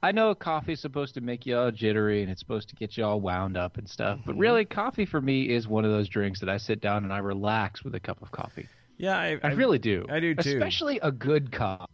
I 0.04 0.12
know 0.12 0.36
coffee's 0.36 0.80
supposed 0.80 1.16
to 1.16 1.22
make 1.22 1.46
you 1.46 1.58
all 1.58 1.72
jittery, 1.72 2.22
and 2.22 2.32
it's 2.32 2.40
supposed 2.40 2.70
to 2.70 2.76
get 2.76 2.98
you 2.98 3.04
all 3.04 3.20
wound 3.20 3.58
up 3.58 3.78
and 3.78 3.90
stuff. 3.90 4.20
Mm-hmm. 4.20 4.30
But 4.30 4.38
really, 4.38 4.66
coffee 4.66 5.06
for 5.06 5.20
me 5.20 5.50
is 5.50 5.68
one 5.68 5.86
of 5.86 5.92
those 5.92 6.08
drinks 6.08 6.40
that 6.42 6.50
I 6.50 6.58
sit 6.58 6.82
down 6.82 7.04
and 7.04 7.12
I 7.12 7.18
relax 7.18 7.84
with 7.84 7.96
a 7.96 8.00
cup 8.00 8.22
of 8.22 8.32
coffee. 8.32 8.68
yeah, 8.98 9.18
I, 9.18 9.40
I, 9.44 9.52
really 9.54 9.80
do. 9.80 10.06
I 10.10 10.20
do 10.20 10.36
too. 10.36 10.58
Especially 10.58 11.00
a 11.00 11.12
good 11.12 11.52
cup. 11.52 11.90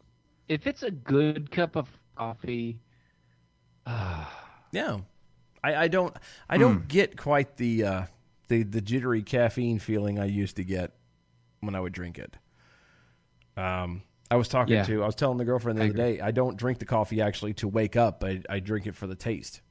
If 0.49 0.67
it's 0.67 0.83
a 0.83 0.91
good 0.91 1.49
cup 1.49 1.77
of 1.77 1.87
coffee, 2.15 2.79
Yeah, 4.73 4.99
I, 5.63 5.75
I 5.75 5.87
don't. 5.87 6.15
I 6.49 6.57
don't 6.57 6.87
get 6.87 7.15
quite 7.15 7.57
the 7.57 7.83
uh, 7.85 8.05
the 8.47 8.63
the 8.63 8.81
jittery 8.81 9.21
caffeine 9.21 9.79
feeling 9.79 10.19
I 10.19 10.25
used 10.25 10.57
to 10.57 10.63
get 10.63 10.91
when 11.65 11.75
I 11.75 11.79
would 11.79 11.93
drink 11.93 12.17
it. 12.19 12.35
Um, 13.55 14.03
I 14.31 14.35
was 14.35 14.47
talking 14.47 14.75
Yeah. 14.75 14.83
to. 14.83 15.03
I 15.03 15.05
was 15.05 15.15
telling 15.15 15.37
the 15.37 15.45
girlfriend 15.45 15.77
the 15.77 15.83
I 15.83 15.85
other 15.87 15.93
day. 15.97 16.19
I 16.19 16.31
don't 16.31 16.57
drink 16.57 16.79
the 16.79 16.85
coffee 16.85 17.21
actually 17.21 17.53
to 17.55 17.67
wake 17.67 17.95
up. 17.95 18.23
I, 18.23 18.41
I 18.49 18.59
drink 18.59 18.87
it 18.87 18.95
for 18.95 19.07
the 19.07 19.15
taste. 19.15 19.61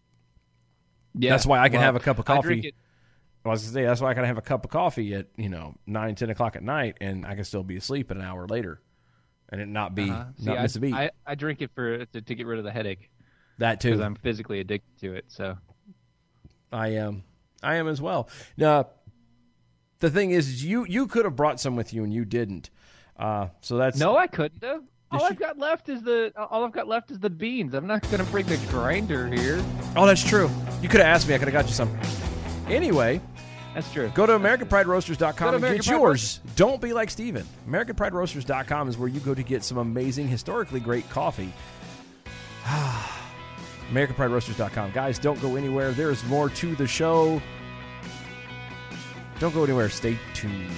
yeah. 1.14 1.30
That's 1.30 1.46
why 1.46 1.58
I 1.60 1.68
can 1.68 1.78
well, 1.78 1.84
have 1.86 1.96
a 1.96 2.00
cup 2.00 2.18
of 2.18 2.28
I 2.30 2.40
drink 2.40 2.62
coffee. 2.62 2.68
it- 2.68 2.74
I 3.44 3.48
was 3.48 3.62
gonna 3.62 3.72
say 3.72 3.82
that's 3.84 4.00
why 4.00 4.10
I 4.10 4.14
can 4.14 4.24
have 4.24 4.38
a 4.38 4.42
cup 4.42 4.64
of 4.64 4.70
coffee 4.70 5.14
at 5.14 5.26
you 5.36 5.48
know 5.48 5.74
nine 5.84 6.14
ten 6.14 6.30
o'clock 6.30 6.54
at 6.54 6.62
night, 6.62 6.98
and 7.00 7.26
I 7.26 7.34
can 7.34 7.42
still 7.42 7.64
be 7.64 7.76
asleep 7.76 8.12
an 8.12 8.20
hour 8.20 8.46
later, 8.46 8.80
and 9.48 9.60
it 9.60 9.66
not 9.66 9.96
be 9.96 10.08
uh-huh. 10.10 10.26
See, 10.38 10.44
not 10.44 10.58
I, 10.58 10.62
miss 10.62 10.76
a 10.76 10.80
beat. 10.80 10.94
I, 10.94 11.10
I 11.26 11.34
drink 11.34 11.60
it 11.60 11.72
for 11.74 12.06
to, 12.06 12.20
to 12.20 12.34
get 12.36 12.46
rid 12.46 12.60
of 12.60 12.64
the 12.64 12.70
headache 12.70 13.10
that 13.58 13.80
too. 13.80 13.88
because 13.90 14.00
I'm 14.00 14.14
physically 14.14 14.60
addicted 14.60 14.96
to 15.00 15.14
it. 15.14 15.24
So 15.26 15.58
I 16.72 16.88
am. 16.90 17.24
I 17.64 17.76
am 17.76 17.88
as 17.88 18.00
well. 18.00 18.28
Now, 18.56 18.90
the 20.02 20.10
thing 20.10 20.32
is, 20.32 20.64
you 20.64 20.84
you 20.84 21.06
could 21.06 21.24
have 21.24 21.36
brought 21.36 21.60
some 21.60 21.76
with 21.76 21.94
you 21.94 22.02
and 22.04 22.12
you 22.12 22.24
didn't. 22.24 22.70
Uh, 23.16 23.48
so 23.60 23.76
that's 23.78 23.98
no, 23.98 24.16
I 24.16 24.26
couldn't 24.26 24.62
have. 24.62 24.82
All 25.12 25.24
I've 25.24 25.38
got 25.38 25.58
left 25.58 25.88
is 25.88 26.02
the 26.02 26.32
all 26.36 26.64
I've 26.64 26.72
got 26.72 26.88
left 26.88 27.10
is 27.12 27.20
the 27.20 27.30
beans. 27.30 27.72
I'm 27.72 27.86
not 27.86 28.02
gonna 28.10 28.24
bring 28.24 28.46
the 28.46 28.56
grinder 28.68 29.28
here. 29.28 29.62
Oh, 29.94 30.04
that's 30.04 30.24
true. 30.24 30.50
You 30.80 30.88
could 30.88 31.00
have 31.00 31.06
asked 31.08 31.28
me. 31.28 31.34
I 31.34 31.38
could 31.38 31.48
have 31.48 31.52
got 31.52 31.66
you 31.66 31.74
some. 31.74 31.96
Anyway, 32.68 33.20
That's 33.74 33.92
true. 33.92 34.10
go 34.14 34.26
to 34.26 34.32
AmericanPrideRoasters.com 34.32 35.54
and 35.54 35.62
get 35.62 35.84
Pride 35.84 35.86
yours. 35.86 36.40
Don't 36.56 36.80
be 36.80 36.92
like 36.92 37.10
Steven. 37.10 37.46
AmericanPrideRoasters.com 37.68 38.88
is 38.88 38.98
where 38.98 39.08
you 39.08 39.20
go 39.20 39.34
to 39.34 39.42
get 39.42 39.62
some 39.62 39.78
amazing, 39.78 40.26
historically 40.26 40.80
great 40.80 41.08
coffee. 41.10 41.52
AmericanPrideRoasters.com. 43.92 44.92
Guys, 44.92 45.18
don't 45.18 45.40
go 45.42 45.56
anywhere. 45.56 45.92
There's 45.92 46.24
more 46.24 46.48
to 46.48 46.74
the 46.74 46.86
show. 46.86 47.42
Don't 49.42 49.52
go 49.52 49.64
anywhere. 49.64 49.88
Stay 49.88 50.16
tuned. 50.34 50.70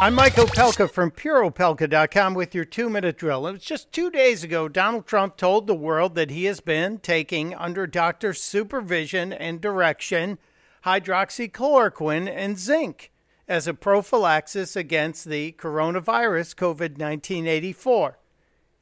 I'm 0.00 0.14
Mike 0.14 0.34
Opelka 0.34 0.88
from 0.88 1.10
PureOpelka.com 1.10 2.34
with 2.34 2.54
your 2.54 2.64
two 2.64 2.88
minute 2.88 3.16
drill. 3.16 3.48
It 3.48 3.52
was 3.52 3.62
just 3.62 3.90
two 3.90 4.08
days 4.08 4.44
ago, 4.44 4.68
Donald 4.68 5.06
Trump 5.06 5.36
told 5.36 5.66
the 5.66 5.74
world 5.74 6.14
that 6.14 6.30
he 6.30 6.44
has 6.44 6.60
been 6.60 6.98
taking, 6.98 7.56
under 7.56 7.88
doctor's 7.88 8.40
supervision 8.40 9.32
and 9.32 9.60
direction, 9.60 10.38
hydroxychloroquine 10.84 12.28
and 12.32 12.56
zinc 12.56 13.10
as 13.48 13.66
a 13.66 13.74
prophylaxis 13.74 14.76
against 14.76 15.24
the 15.24 15.56
coronavirus 15.58 16.54
COVID 16.54 16.98
1984. 16.98 18.18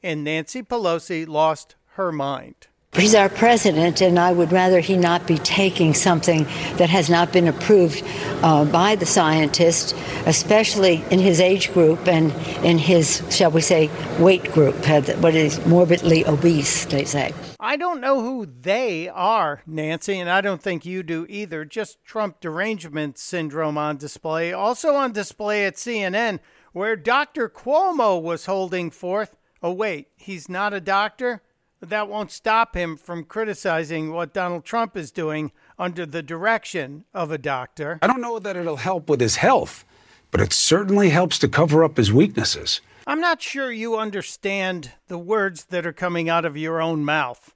And 0.03 0.23
Nancy 0.23 0.61
Pelosi 0.61 1.27
lost 1.27 1.75
her 1.93 2.11
mind. 2.11 2.67
He's 2.95 3.15
our 3.15 3.29
president, 3.29 4.01
and 4.01 4.19
I 4.19 4.31
would 4.31 4.51
rather 4.51 4.79
he 4.79 4.97
not 4.97 5.25
be 5.25 5.39
taking 5.39 5.95
something 5.95 6.43
that 6.77 6.91
has 6.91 7.09
not 7.09 7.33
been 7.33 7.47
approved 7.47 8.03
uh, 8.43 8.65
by 8.65 8.95
the 8.95 9.05
scientists, 9.05 9.95
especially 10.27 11.03
in 11.09 11.19
his 11.19 11.39
age 11.39 11.73
group 11.73 12.07
and 12.07 12.31
in 12.63 12.77
his, 12.77 13.23
shall 13.31 13.49
we 13.49 13.61
say, 13.61 13.89
weight 14.19 14.51
group, 14.51 14.75
what 14.85 15.33
is 15.33 15.65
morbidly 15.65 16.25
obese, 16.27 16.85
they 16.85 17.03
say. 17.03 17.33
I 17.59 17.77
don't 17.77 17.99
know 17.99 18.21
who 18.21 18.45
they 18.45 19.09
are, 19.09 19.63
Nancy, 19.65 20.19
and 20.19 20.29
I 20.29 20.41
don't 20.41 20.61
think 20.61 20.85
you 20.85 21.01
do 21.01 21.25
either. 21.29 21.65
Just 21.65 22.03
Trump 22.03 22.41
derangement 22.41 23.17
syndrome 23.17 23.77
on 23.77 23.97
display. 23.97 24.53
Also 24.53 24.95
on 24.95 25.13
display 25.13 25.65
at 25.65 25.75
CNN, 25.75 26.39
where 26.73 26.95
Dr. 26.95 27.49
Cuomo 27.49 28.21
was 28.21 28.45
holding 28.45 28.91
forth. 28.91 29.35
Oh, 29.63 29.71
wait, 29.71 30.09
he's 30.17 30.49
not 30.49 30.73
a 30.73 30.81
doctor? 30.81 31.41
But 31.83 31.89
that 31.89 32.07
won't 32.07 32.31
stop 32.31 32.77
him 32.77 32.95
from 32.95 33.25
criticizing 33.25 34.13
what 34.13 34.31
Donald 34.31 34.63
Trump 34.63 34.95
is 34.95 35.11
doing 35.11 35.51
under 35.77 36.05
the 36.05 36.23
direction 36.23 37.03
of 37.13 37.29
a 37.29 37.37
doctor. 37.37 37.99
I 38.01 38.07
don't 38.07 38.21
know 38.21 38.39
that 38.39 38.55
it'll 38.55 38.77
help 38.77 39.09
with 39.09 39.19
his 39.19 39.35
health, 39.35 39.83
but 40.31 40.39
it 40.39 40.53
certainly 40.53 41.09
helps 41.09 41.37
to 41.39 41.49
cover 41.49 41.83
up 41.83 41.97
his 41.97 42.13
weaknesses. 42.13 42.79
I'm 43.05 43.19
not 43.19 43.41
sure 43.41 43.69
you 43.69 43.97
understand 43.97 44.93
the 45.09 45.17
words 45.17 45.65
that 45.65 45.85
are 45.85 45.91
coming 45.91 46.29
out 46.29 46.45
of 46.45 46.55
your 46.55 46.81
own 46.81 47.03
mouth. 47.03 47.53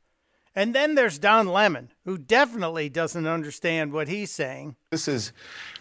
And 0.53 0.75
then 0.75 0.95
there's 0.95 1.19
Don 1.19 1.47
Lemon, 1.47 1.93
who 2.03 2.17
definitely 2.17 2.89
doesn't 2.89 3.27
understand 3.27 3.93
what 3.93 4.09
he's 4.09 4.29
saying. 4.29 4.75
This 4.91 5.07
is 5.07 5.31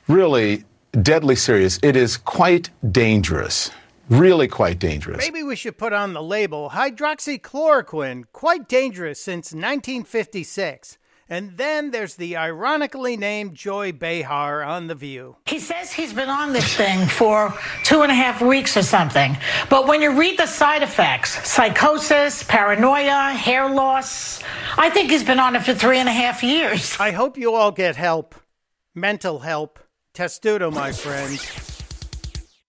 really 0.06 0.62
deadly 1.02 1.34
serious. 1.34 1.80
It 1.82 1.96
is 1.96 2.16
quite 2.16 2.70
dangerous 2.92 3.72
really 4.08 4.48
quite 4.48 4.78
dangerous. 4.78 5.18
Maybe 5.18 5.42
we 5.42 5.56
should 5.56 5.78
put 5.78 5.92
on 5.92 6.12
the 6.12 6.22
label 6.22 6.70
hydroxychloroquine, 6.70 8.24
quite 8.32 8.68
dangerous 8.68 9.20
since 9.20 9.52
1956. 9.52 10.98
And 11.28 11.56
then 11.56 11.90
there's 11.90 12.14
the 12.14 12.36
ironically 12.36 13.16
named 13.16 13.56
Joy 13.56 13.90
Behar 13.90 14.62
on 14.62 14.86
The 14.86 14.94
View. 14.94 15.36
He 15.46 15.58
says 15.58 15.92
he's 15.92 16.12
been 16.12 16.28
on 16.28 16.52
this 16.52 16.76
thing 16.76 17.08
for 17.08 17.52
two 17.82 18.02
and 18.02 18.12
a 18.12 18.14
half 18.14 18.40
weeks 18.40 18.76
or 18.76 18.82
something. 18.82 19.36
But 19.68 19.88
when 19.88 20.02
you 20.02 20.16
read 20.16 20.38
the 20.38 20.46
side 20.46 20.84
effects 20.84 21.48
psychosis, 21.48 22.44
paranoia, 22.44 23.32
hair 23.32 23.68
loss 23.68 24.40
I 24.78 24.90
think 24.90 25.10
he's 25.10 25.24
been 25.24 25.40
on 25.40 25.56
it 25.56 25.64
for 25.64 25.74
three 25.74 25.98
and 25.98 26.08
a 26.08 26.12
half 26.12 26.42
years. 26.42 26.96
I 27.00 27.12
hope 27.12 27.38
you 27.38 27.54
all 27.54 27.72
get 27.72 27.96
help. 27.96 28.34
Mental 28.94 29.38
help. 29.38 29.78
Testudo, 30.12 30.70
my 30.70 30.92
friend. 30.92 31.75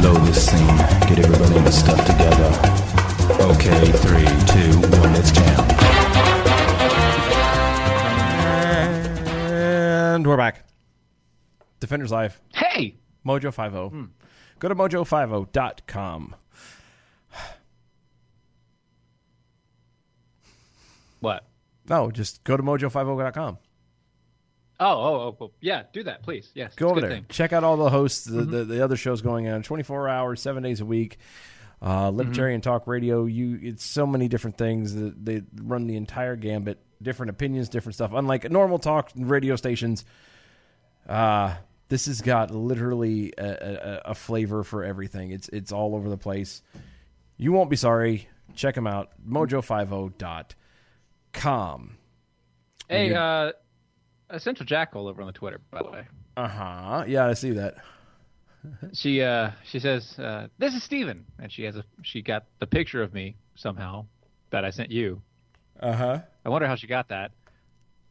Blow 0.00 0.14
this 0.26 0.46
scene, 0.46 0.76
get 1.08 1.18
everybody 1.18 1.56
in 1.56 1.64
the 1.64 1.72
stuff 1.72 1.98
together. 2.06 2.50
Okay, 3.52 3.92
three, 3.92 4.26
two, 4.46 4.78
one, 4.98 5.12
let's 5.12 5.32
jam. 5.32 5.58
And 9.50 10.26
we're 10.26 10.36
back. 10.36 10.64
Defenders 11.80 12.12
Live. 12.12 12.40
Hey! 12.54 12.96
Mojo 13.26 13.52
50. 13.52 13.88
Hmm. 13.88 14.04
Go 14.60 14.68
to 14.68 14.74
mojo50.com. 14.74 16.36
What? 21.20 21.44
No, 21.88 22.10
just 22.10 22.44
go 22.44 22.56
to 22.56 22.62
mojo50.com. 22.62 23.58
Oh, 24.80 24.86
oh, 24.86 25.36
oh, 25.40 25.50
yeah. 25.60 25.84
Do 25.92 26.04
that, 26.04 26.22
please. 26.22 26.50
Yes. 26.54 26.74
Go 26.74 26.90
over 26.90 27.00
there. 27.00 27.10
Thing. 27.10 27.26
Check 27.28 27.52
out 27.52 27.64
all 27.64 27.76
the 27.76 27.90
hosts, 27.90 28.24
the, 28.24 28.42
mm-hmm. 28.42 28.50
the, 28.50 28.64
the, 28.64 28.84
other 28.84 28.96
shows 28.96 29.22
going 29.22 29.48
on, 29.48 29.62
24 29.62 30.08
hours, 30.08 30.40
seven 30.40 30.62
days 30.62 30.80
a 30.80 30.84
week. 30.84 31.18
Uh, 31.82 32.10
Libertarian 32.10 32.60
mm-hmm. 32.60 32.70
Talk 32.70 32.86
Radio. 32.86 33.24
You, 33.24 33.58
it's 33.60 33.84
so 33.84 34.06
many 34.06 34.28
different 34.28 34.56
things 34.56 34.94
that 34.94 35.24
they 35.24 35.42
run 35.54 35.86
the 35.86 35.96
entire 35.96 36.36
gambit, 36.36 36.78
different 37.02 37.30
opinions, 37.30 37.68
different 37.68 37.94
stuff. 37.94 38.12
Unlike 38.12 38.50
normal 38.50 38.78
talk 38.78 39.10
radio 39.16 39.56
stations, 39.56 40.04
uh, 41.08 41.54
this 41.88 42.06
has 42.06 42.20
got 42.20 42.50
literally 42.50 43.32
a, 43.38 43.44
a, 43.44 44.00
a 44.10 44.14
flavor 44.14 44.64
for 44.64 44.84
everything. 44.84 45.30
It's 45.30 45.48
it's 45.48 45.72
all 45.72 45.94
over 45.94 46.08
the 46.08 46.18
place. 46.18 46.62
You 47.36 47.52
won't 47.52 47.70
be 47.70 47.76
sorry. 47.76 48.28
Check 48.54 48.74
them 48.74 48.88
out. 48.88 49.10
Mojo50.com. 49.26 51.96
Hey, 52.88 53.14
uh, 53.14 53.52
Essential 54.30 54.66
Jackal 54.66 55.08
over 55.08 55.22
on 55.22 55.26
the 55.26 55.32
Twitter, 55.32 55.60
by 55.70 55.82
the 55.82 55.90
way. 55.90 56.06
Uh 56.36 56.48
huh. 56.48 57.04
Yeah, 57.06 57.26
I 57.26 57.34
see 57.34 57.52
that. 57.52 57.76
she 58.92 59.22
uh 59.22 59.50
she 59.64 59.78
says 59.78 60.18
uh, 60.18 60.48
this 60.58 60.74
is 60.74 60.82
Steven 60.82 61.24
and 61.38 61.50
she 61.50 61.62
has 61.62 61.76
a 61.76 61.84
she 62.02 62.22
got 62.22 62.44
the 62.58 62.66
picture 62.66 63.02
of 63.02 63.14
me 63.14 63.36
somehow 63.54 64.06
that 64.50 64.64
I 64.64 64.70
sent 64.70 64.90
you. 64.90 65.22
Uh 65.80 65.92
huh. 65.92 66.20
I 66.44 66.48
wonder 66.48 66.66
how 66.66 66.76
she 66.76 66.86
got 66.86 67.08
that. 67.08 67.32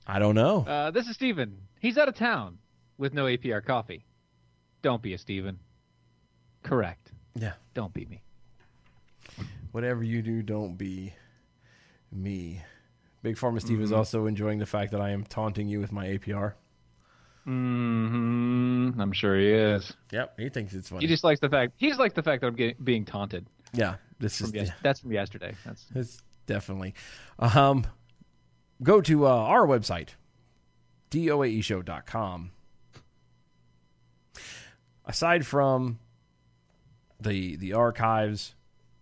I 0.06 0.20
don't 0.20 0.36
know. 0.36 0.62
Uh, 0.66 0.92
this 0.92 1.08
is 1.08 1.16
Steven. 1.16 1.58
He's 1.80 1.98
out 1.98 2.08
of 2.08 2.16
town 2.16 2.58
with 2.98 3.14
no 3.14 3.26
APR 3.26 3.64
coffee. 3.64 4.06
Don't 4.82 5.02
be 5.02 5.14
a 5.14 5.18
Steven. 5.18 5.60
Correct. 6.64 7.12
Yeah. 7.36 7.54
Don't 7.74 7.94
be 7.94 8.06
me. 8.06 8.22
Whatever 9.72 10.04
you 10.04 10.22
do, 10.22 10.42
don't 10.42 10.78
be 10.78 11.14
me. 12.12 12.64
Big 13.24 13.36
Pharma 13.36 13.60
Steve 13.60 13.78
mm-hmm. 13.78 13.84
is 13.86 13.92
also 13.92 14.26
enjoying 14.26 14.60
the 14.60 14.66
fact 14.66 14.92
that 14.92 15.02
I 15.02 15.10
am 15.10 15.24
taunting 15.24 15.68
you 15.68 15.80
with 15.80 15.92
my 15.92 16.06
APR. 16.08 16.54
Mm-hmm. 17.48 19.00
I'm 19.00 19.12
sure 19.14 19.40
he 19.40 19.50
is. 19.50 19.94
Yep, 20.12 20.40
he 20.40 20.50
thinks 20.50 20.74
it's 20.74 20.90
funny. 20.90 21.02
He 21.02 21.08
just 21.08 21.24
likes 21.24 21.40
the 21.40 21.50
fact. 21.50 21.74
He 21.78 21.88
just 21.88 22.00
likes 22.00 22.14
the 22.14 22.24
fact 22.24 22.42
that 22.42 22.48
I'm 22.48 22.56
getting, 22.56 22.76
being 22.84 23.06
taunted. 23.06 23.48
Yeah, 23.74 23.96
this 24.20 24.42
is 24.42 24.54
yes, 24.54 24.68
yeah. 24.68 24.74
that's 24.84 25.00
from 25.00 25.14
yesterday. 25.14 25.56
That's 25.66 25.86
it's 25.96 26.22
definitely. 26.46 26.94
Um, 27.40 27.88
go 28.84 29.00
to 29.02 29.28
uh, 29.28 29.30
our 29.30 29.66
website, 29.66 30.10
doaeshow.com. 31.10 32.52
Aside 35.06 35.46
from 35.46 36.00
the 37.20 37.56
the 37.56 37.74
archives 37.74 38.56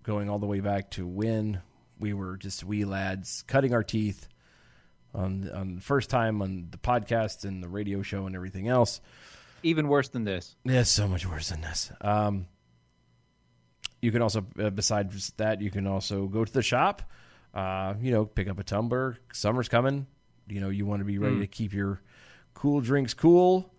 going 0.03 0.29
all 0.29 0.37
the 0.37 0.45
way 0.45 0.59
back 0.59 0.91
to 0.91 1.07
when 1.07 1.61
we 1.99 2.13
were 2.13 2.37
just 2.37 2.63
wee 2.63 2.85
lads 2.85 3.43
cutting 3.47 3.73
our 3.73 3.83
teeth 3.83 4.27
on 5.13 5.49
on 5.53 5.75
the 5.75 5.81
first 5.81 6.09
time 6.09 6.41
on 6.41 6.67
the 6.71 6.77
podcast 6.77 7.45
and 7.45 7.63
the 7.63 7.69
radio 7.69 8.01
show 8.01 8.25
and 8.25 8.35
everything 8.35 8.67
else. 8.67 9.01
Even 9.63 9.87
worse 9.87 10.09
than 10.09 10.25
this. 10.25 10.55
Yeah, 10.63 10.83
so 10.83 11.07
much 11.07 11.25
worse 11.25 11.49
than 11.49 11.61
this. 11.61 11.91
Um, 12.01 12.47
you 14.01 14.11
can 14.11 14.21
also, 14.21 14.45
uh, 14.59 14.69
besides 14.69 15.33
that, 15.37 15.61
you 15.61 15.71
can 15.71 15.87
also 15.87 16.27
go 16.27 16.45
to 16.45 16.53
the 16.53 16.61
shop. 16.61 17.01
Uh, 17.53 17.95
you 17.99 18.11
know, 18.11 18.25
pick 18.25 18.47
up 18.47 18.59
a 18.59 18.63
tumbler. 18.63 19.17
Summer's 19.33 19.69
coming. 19.69 20.05
You 20.47 20.59
know, 20.59 20.69
you 20.69 20.85
want 20.85 20.99
to 20.99 21.05
be 21.05 21.17
ready 21.17 21.37
mm. 21.37 21.41
to 21.41 21.47
keep 21.47 21.73
your 21.73 22.01
cool 22.53 22.81
drinks 22.81 23.13
cool. 23.13 23.73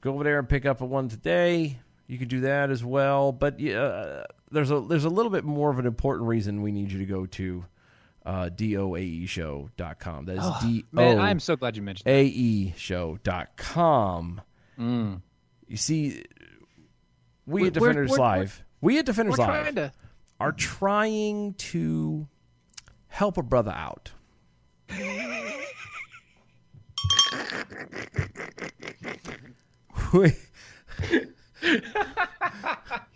Go 0.00 0.14
over 0.14 0.22
there 0.22 0.38
and 0.38 0.48
pick 0.48 0.66
up 0.66 0.80
a 0.80 0.86
one 0.86 1.08
today. 1.08 1.80
You 2.06 2.18
could 2.18 2.28
do 2.28 2.40
that 2.42 2.70
as 2.70 2.84
well. 2.84 3.32
But 3.32 3.58
yeah, 3.58 4.24
there's 4.52 4.70
a 4.70 4.80
there's 4.80 5.04
a 5.04 5.10
little 5.10 5.30
bit 5.30 5.44
more 5.44 5.70
of 5.70 5.78
an 5.78 5.86
important 5.86 6.28
reason 6.28 6.62
we 6.62 6.72
need 6.72 6.92
you 6.92 6.98
to 6.98 7.06
go 7.06 7.26
to 7.26 7.64
uh, 8.24 8.50
doaeshow.com. 8.50 10.24
That 10.26 10.36
is 10.36 10.40
oh, 10.42 10.58
D 10.62 10.84
O. 10.96 11.18
I'm 11.18 11.40
so 11.40 11.56
glad 11.56 11.76
you 11.76 11.82
mentioned 11.82 12.08
AE 12.08 12.74
show.com. 12.76 14.40
Mm. 14.78 15.22
You 15.66 15.76
see, 15.76 16.24
we, 17.46 17.62
we 17.62 17.66
at 17.68 17.72
Defenders 17.72 18.10
we're, 18.10 18.16
we're, 18.16 18.22
Live, 18.22 18.62
we 18.80 18.98
at 18.98 19.06
Defenders 19.06 19.38
Live 19.38 19.74
to... 19.74 19.92
are 20.38 20.52
trying 20.52 21.54
to 21.54 22.28
help 23.08 23.38
a 23.38 23.42
brother 23.42 23.72
out. 23.72 24.12
We- 30.12 30.34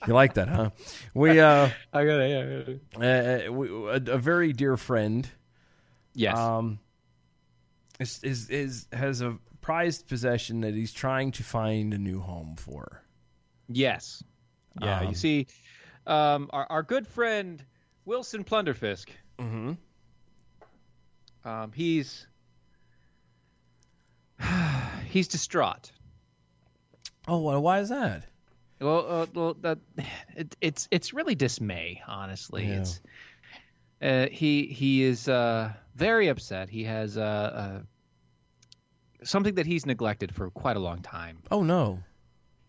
you 0.06 0.14
like 0.14 0.34
that, 0.34 0.48
huh? 0.48 0.70
We 1.14 1.40
uh, 1.40 1.68
I 1.92 2.04
got 2.04 2.20
it. 2.20 2.80
uh, 2.96 3.52
we, 3.52 3.68
a, 3.68 3.94
a 3.94 4.18
very 4.18 4.52
dear 4.52 4.76
friend. 4.76 5.28
Yes. 6.14 6.36
Um, 6.36 6.78
is, 8.00 8.22
is 8.22 8.50
is 8.50 8.86
has 8.92 9.20
a 9.22 9.38
prized 9.60 10.06
possession 10.08 10.60
that 10.60 10.74
he's 10.74 10.92
trying 10.92 11.32
to 11.32 11.42
find 11.42 11.92
a 11.92 11.98
new 11.98 12.20
home 12.20 12.56
for. 12.56 13.02
Yes. 13.68 14.22
Yeah. 14.80 15.00
Um, 15.00 15.08
you 15.08 15.14
see, 15.14 15.46
um, 16.06 16.50
our 16.52 16.66
our 16.70 16.82
good 16.82 17.06
friend 17.06 17.64
Wilson 18.04 18.44
Plunderfisk. 18.44 19.08
Mm-hmm. 19.38 19.72
Um, 21.48 21.72
he's 21.72 22.26
he's 25.08 25.28
distraught. 25.28 25.90
Oh, 27.28 27.40
well, 27.40 27.60
why 27.60 27.80
is 27.80 27.88
that? 27.88 28.24
Well, 28.80 29.06
uh, 29.08 29.26
well, 29.34 29.54
that 29.62 29.78
it, 30.36 30.56
it's 30.60 30.88
it's 30.90 31.12
really 31.12 31.34
dismay. 31.34 32.02
Honestly, 32.06 32.66
Yeah. 32.68 32.80
it's 32.80 33.00
uh, 34.02 34.26
he 34.30 34.66
he 34.66 35.02
is 35.02 35.28
uh, 35.28 35.72
very 35.94 36.28
upset. 36.28 36.68
He 36.68 36.84
has 36.84 37.16
uh, 37.16 37.20
uh, 37.20 37.80
something 39.24 39.54
that 39.54 39.66
he's 39.66 39.86
neglected 39.86 40.34
for 40.34 40.50
quite 40.50 40.76
a 40.76 40.80
long 40.80 41.00
time. 41.02 41.38
Oh 41.50 41.62
no. 41.62 42.02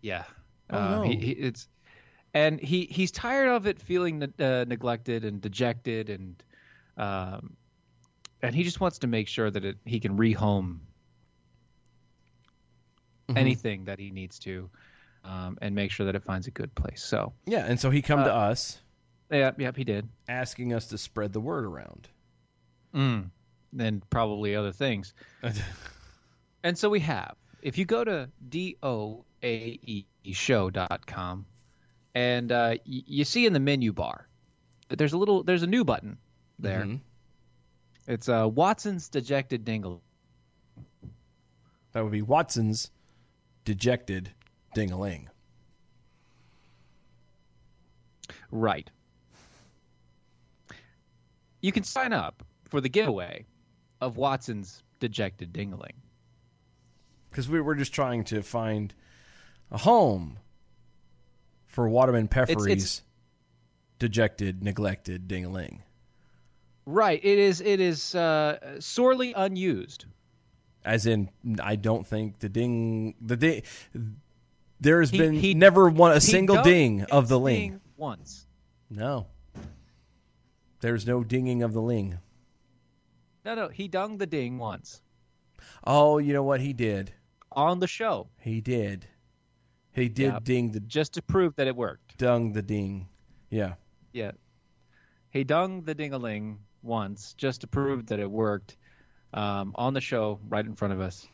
Yeah. 0.01 0.23
Oh, 0.69 0.77
Uh, 0.77 0.99
no. 1.01 1.03
he, 1.03 1.15
he, 1.17 1.31
it's 1.31 1.67
and 2.33 2.59
he 2.59 2.85
he's 2.85 3.11
tired 3.11 3.49
of 3.49 3.67
it 3.67 3.79
feeling 3.79 4.19
ne- 4.19 4.33
uh, 4.45 4.65
neglected 4.65 5.25
and 5.25 5.41
dejected 5.41 6.09
and 6.09 6.43
um 6.97 7.55
and 8.41 8.55
he 8.55 8.63
just 8.63 8.79
wants 8.79 8.99
to 8.99 9.07
make 9.07 9.27
sure 9.27 9.49
that 9.49 9.65
it, 9.65 9.77
he 9.85 9.99
can 9.99 10.17
rehome 10.17 10.79
Mhm. 13.29 13.37
anything 13.37 13.85
that 13.85 13.99
he 13.99 14.11
needs 14.11 14.39
to 14.39 14.69
um, 15.27 15.57
and 15.61 15.75
make 15.75 15.91
sure 15.91 16.05
that 16.07 16.15
it 16.15 16.23
finds 16.23 16.47
a 16.47 16.51
good 16.51 16.73
place. 16.73 17.03
So 17.03 17.33
Yeah, 17.45 17.65
and 17.67 17.79
so 17.79 17.89
he 17.91 18.01
come 18.01 18.23
to 18.23 18.33
Uh, 18.33 18.37
us 18.51 18.79
Yep, 19.29 19.59
yep, 19.59 19.75
he 19.75 19.83
did. 19.83 20.07
asking 20.29 20.73
us 20.73 20.87
to 20.87 20.97
spread 20.97 21.33
the 21.33 21.41
word 21.41 21.65
around. 21.65 22.07
Mm. 22.95 23.29
And 23.77 24.09
probably 24.09 24.55
other 24.55 24.71
things. 24.71 25.13
and 26.63 26.77
so 26.77 26.89
we 26.89 27.01
have. 27.01 27.35
If 27.61 27.77
you 27.77 27.83
go 27.85 28.03
to 28.05 28.29
doae 28.49 30.05
show.com 30.31 31.45
and 32.15 32.51
uh, 32.51 32.69
y- 32.87 33.03
you 33.05 33.23
see 33.25 33.45
in 33.45 33.53
the 33.53 33.59
menu 33.59 33.91
bar 33.93 34.27
that 34.87 34.95
there's 34.97 35.13
a 35.13 35.17
little 35.17 35.43
there's 35.43 35.63
a 35.63 35.67
new 35.67 35.83
button 35.83 36.17
there. 36.59 36.83
Mhm. 36.85 37.01
It's 38.07 38.29
uh, 38.29 38.47
Watson's 38.49 39.09
dejected 39.09 39.65
dingle. 39.65 40.01
That 41.91 42.03
would 42.03 42.11
be 42.13 42.21
Watson's 42.21 42.91
dejected 43.65 44.31
dingaling. 44.77 45.25
Right. 48.51 48.89
You 51.61 51.71
can 51.71 51.83
sign 51.83 52.13
up 52.13 52.43
for 52.65 52.79
the 52.79 52.89
giveaway 52.89 53.45
of 53.99 54.17
Watson's 54.17 54.83
dejected 54.99 55.51
dingling. 55.51 55.95
Because 57.29 57.49
we 57.49 57.59
were 57.59 57.75
just 57.75 57.93
trying 57.93 58.23
to 58.25 58.41
find 58.43 58.93
a 59.71 59.77
home 59.79 60.37
for 61.65 61.89
Waterman 61.89 62.27
Peffery's 62.27 62.65
it's- 62.67 63.01
dejected, 63.99 64.63
neglected 64.63 65.27
dingaling. 65.27 65.79
Right. 66.85 67.19
It 67.21 67.37
is. 67.37 67.59
It 67.59 67.81
is 67.81 68.15
uh, 68.15 68.79
sorely 68.79 69.33
unused. 69.33 70.05
As 70.85 71.05
in, 71.05 71.29
I 71.61 71.75
don't 71.75 72.07
think 72.07 72.39
the 72.39 72.47
ding, 72.47 73.15
the 73.19 73.35
ding, 73.35 73.63
there 74.79 74.99
has 74.99 75.09
He- 75.09 75.17
been 75.17 75.33
he- 75.33 75.53
never 75.53 75.89
one 75.89 76.11
a 76.11 76.21
single 76.21 76.61
ding 76.63 77.03
of 77.05 77.27
the 77.27 77.39
ling. 77.39 77.71
ding 77.71 77.81
once. 77.97 78.45
No. 78.89 79.27
There's 80.79 81.07
no 81.07 81.23
dinging 81.23 81.63
of 81.63 81.73
the 81.73 81.81
ling. 81.81 82.19
No, 83.43 83.55
no. 83.55 83.67
He 83.69 83.87
dung 83.87 84.17
the 84.17 84.27
ding 84.27 84.57
once 84.57 85.01
Oh, 85.85 86.17
you 86.19 86.33
know 86.33 86.43
what 86.43 86.61
he 86.61 86.73
did? 86.73 87.13
on 87.51 87.79
the 87.79 87.87
show 87.87 88.27
He 88.39 88.61
did. 88.61 89.07
He 89.93 90.09
did 90.09 90.33
Yep. 90.33 90.43
ding 90.43 90.71
the 90.71 90.79
just 90.81 91.13
to 91.13 91.21
prove 91.23 91.55
that 91.55 91.65
it 91.67 91.75
worked. 91.75 92.17
dung 92.17 92.51
the 92.53 92.61
ding. 92.61 93.07
Yeah. 93.49 93.75
Yeah. 94.13 94.31
He 95.31 95.43
dung 95.43 95.81
the 95.83 95.95
dingaling 95.95 96.57
once 96.83 97.33
just 97.33 97.61
to 97.61 97.67
prove 97.67 98.05
that 98.07 98.19
it 98.19 98.29
worked 98.29 98.77
um, 99.33 99.71
on 99.75 99.93
the 99.93 100.01
show 100.01 100.39
right 100.47 100.65
in 100.65 100.75
front 100.75 100.93
of 100.93 101.01
us. 101.01 101.27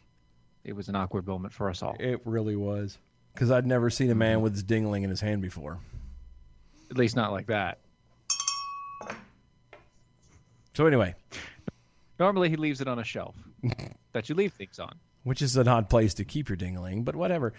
It 0.63 0.73
was 0.73 0.87
an 0.89 0.95
awkward 0.95 1.27
moment 1.27 1.53
for 1.53 1.69
us 1.69 1.83
all. 1.83 1.95
It 1.99 2.21
really 2.25 2.55
was. 2.55 2.97
Because 3.33 3.49
I'd 3.51 3.65
never 3.65 3.89
seen 3.89 4.09
a 4.11 4.15
man 4.15 4.41
with 4.41 4.53
his 4.53 4.63
dingling 4.63 5.03
in 5.03 5.09
his 5.09 5.21
hand 5.21 5.41
before. 5.41 5.79
At 6.91 6.97
least 6.97 7.15
not 7.15 7.31
like 7.31 7.47
that. 7.47 7.79
So 10.75 10.85
anyway, 10.87 11.15
Normally 12.19 12.49
he 12.49 12.55
leaves 12.55 12.79
it 12.81 12.87
on 12.87 12.99
a 12.99 13.03
shelf 13.03 13.35
that 14.13 14.29
you 14.29 14.35
leave 14.35 14.53
things 14.53 14.79
on. 14.79 14.95
which 15.23 15.41
is 15.41 15.57
an 15.57 15.67
odd 15.67 15.89
place 15.89 16.13
to 16.15 16.25
keep 16.25 16.49
your 16.49 16.55
dingling, 16.57 17.03
but 17.03 17.15
whatever. 17.15 17.53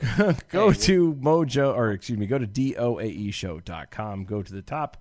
go 0.50 0.72
to 0.72 1.14
Mojo, 1.14 1.74
or 1.74 1.92
excuse 1.92 2.18
me, 2.18 2.26
go 2.26 2.38
to 2.38 2.44
E 2.44 2.74
doaeshow.com. 2.74 4.24
Go 4.24 4.42
to 4.42 4.52
the 4.52 4.62
top, 4.62 4.96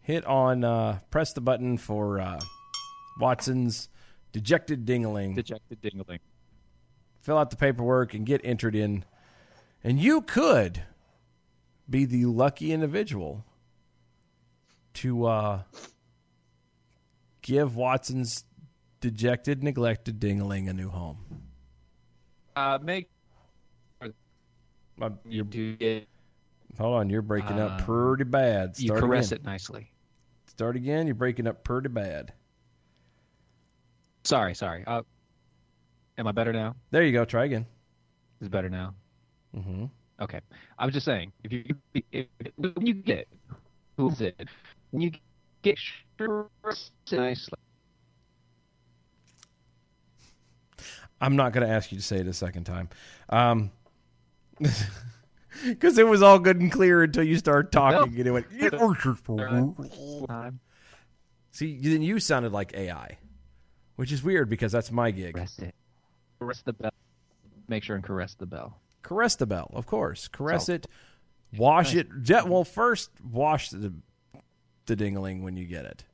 hit 0.00 0.24
on, 0.26 0.62
uh, 0.62 0.98
press 1.10 1.32
the 1.32 1.40
button 1.40 1.78
for 1.78 2.20
uh, 2.20 2.40
Watson's 3.18 3.88
dejected 4.32 4.84
dingling. 4.84 5.34
Dejected 5.34 5.80
dingling. 5.80 6.18
fill 7.20 7.38
out 7.38 7.50
the 7.50 7.56
paperwork 7.56 8.14
and 8.14 8.26
get 8.26 8.40
entered 8.44 8.74
in. 8.76 9.04
And 9.84 10.00
you 10.00 10.22
could 10.22 10.82
be 11.88 12.06
the 12.06 12.24
lucky 12.24 12.72
individual 12.72 13.44
to 14.94 15.26
uh, 15.26 15.62
give 17.42 17.76
Watson's 17.76 18.44
dejected, 19.00 19.62
neglected 19.62 20.18
dingling 20.18 20.68
a 20.70 20.72
new 20.72 20.88
home. 20.88 21.18
Uh, 22.56 22.78
make 22.82 23.10
Uh, 25.00 25.10
you 25.28 25.42
do 25.44 25.76
get 25.76 26.08
Hold 26.78 26.94
on, 27.00 27.10
you're 27.10 27.20
breaking 27.22 27.58
up 27.60 27.80
Um, 27.80 27.84
pretty 27.84 28.24
bad. 28.24 28.78
you 28.78 28.92
caress 28.92 29.32
again. 29.32 29.40
it 29.40 29.44
nicely. 29.44 29.92
Start 30.46 30.76
again. 30.76 31.06
You're 31.06 31.14
breaking 31.16 31.46
up 31.46 31.62
pretty 31.64 31.88
bad. 31.88 32.32
Sorry, 34.24 34.54
sorry. 34.54 34.84
Uh, 34.86 35.02
am 36.16 36.26
I 36.26 36.32
better 36.32 36.52
now? 36.52 36.74
There 36.90 37.02
you 37.02 37.12
go. 37.12 37.24
Try 37.24 37.44
again. 37.44 37.66
Is 38.40 38.48
better 38.48 38.70
now? 38.70 38.94
Mm-hmm. 39.56 39.84
Okay. 40.20 40.40
I 40.78 40.84
was 40.84 40.94
just 40.94 41.06
saying, 41.06 41.32
if 41.42 41.52
you 41.52 41.64
if, 42.12 42.26
when 42.56 42.86
you 42.86 42.94
get 42.94 43.28
who 43.96 44.10
is 44.10 44.20
it? 44.20 44.48
When 44.90 45.02
you 45.02 45.12
get 45.62 45.78
nicely. 47.10 47.58
I'm 51.20 51.36
not 51.36 51.52
going 51.52 51.66
to 51.66 51.72
ask 51.72 51.90
you 51.90 51.98
to 51.98 52.04
say 52.04 52.18
it 52.18 52.26
a 52.26 52.32
second 52.32 52.64
time. 52.64 52.88
Um, 53.30 53.70
because 55.64 55.96
it 55.98 56.06
was 56.06 56.22
all 56.22 56.38
good 56.38 56.60
and 56.60 56.70
clear 56.70 57.02
until 57.02 57.22
you 57.22 57.38
started 57.38 57.72
talking 57.72 58.14
and 58.18 58.26
it 58.26 58.30
went. 58.30 58.46
Time. 60.28 60.60
See, 61.50 61.78
then 61.78 62.02
you 62.02 62.18
sounded 62.18 62.52
like 62.52 62.74
AI, 62.74 63.18
which 63.96 64.12
is 64.12 64.22
weird 64.22 64.50
because 64.50 64.72
that's 64.72 64.90
my 64.90 65.10
gig. 65.10 65.34
Caress 65.34 65.58
it. 65.60 65.74
Caress 66.40 66.62
the 66.62 66.72
bell. 66.72 66.92
Make 67.68 67.84
sure 67.84 67.96
and 67.96 68.04
caress 68.04 68.34
the 68.34 68.46
bell. 68.46 68.76
Caress 69.04 69.36
the 69.36 69.46
bell, 69.46 69.70
of 69.74 69.86
course. 69.86 70.26
Caress 70.26 70.66
So- 70.66 70.72
it, 70.74 70.86
wash 71.56 71.94
it. 71.94 72.08
Yeah, 72.24 72.42
well, 72.42 72.64
first 72.64 73.10
wash 73.22 73.68
the 73.70 73.92
the 74.86 74.96
dingling 74.96 75.42
when 75.42 75.56
you 75.56 75.64
get 75.66 75.84
it. 75.84 76.04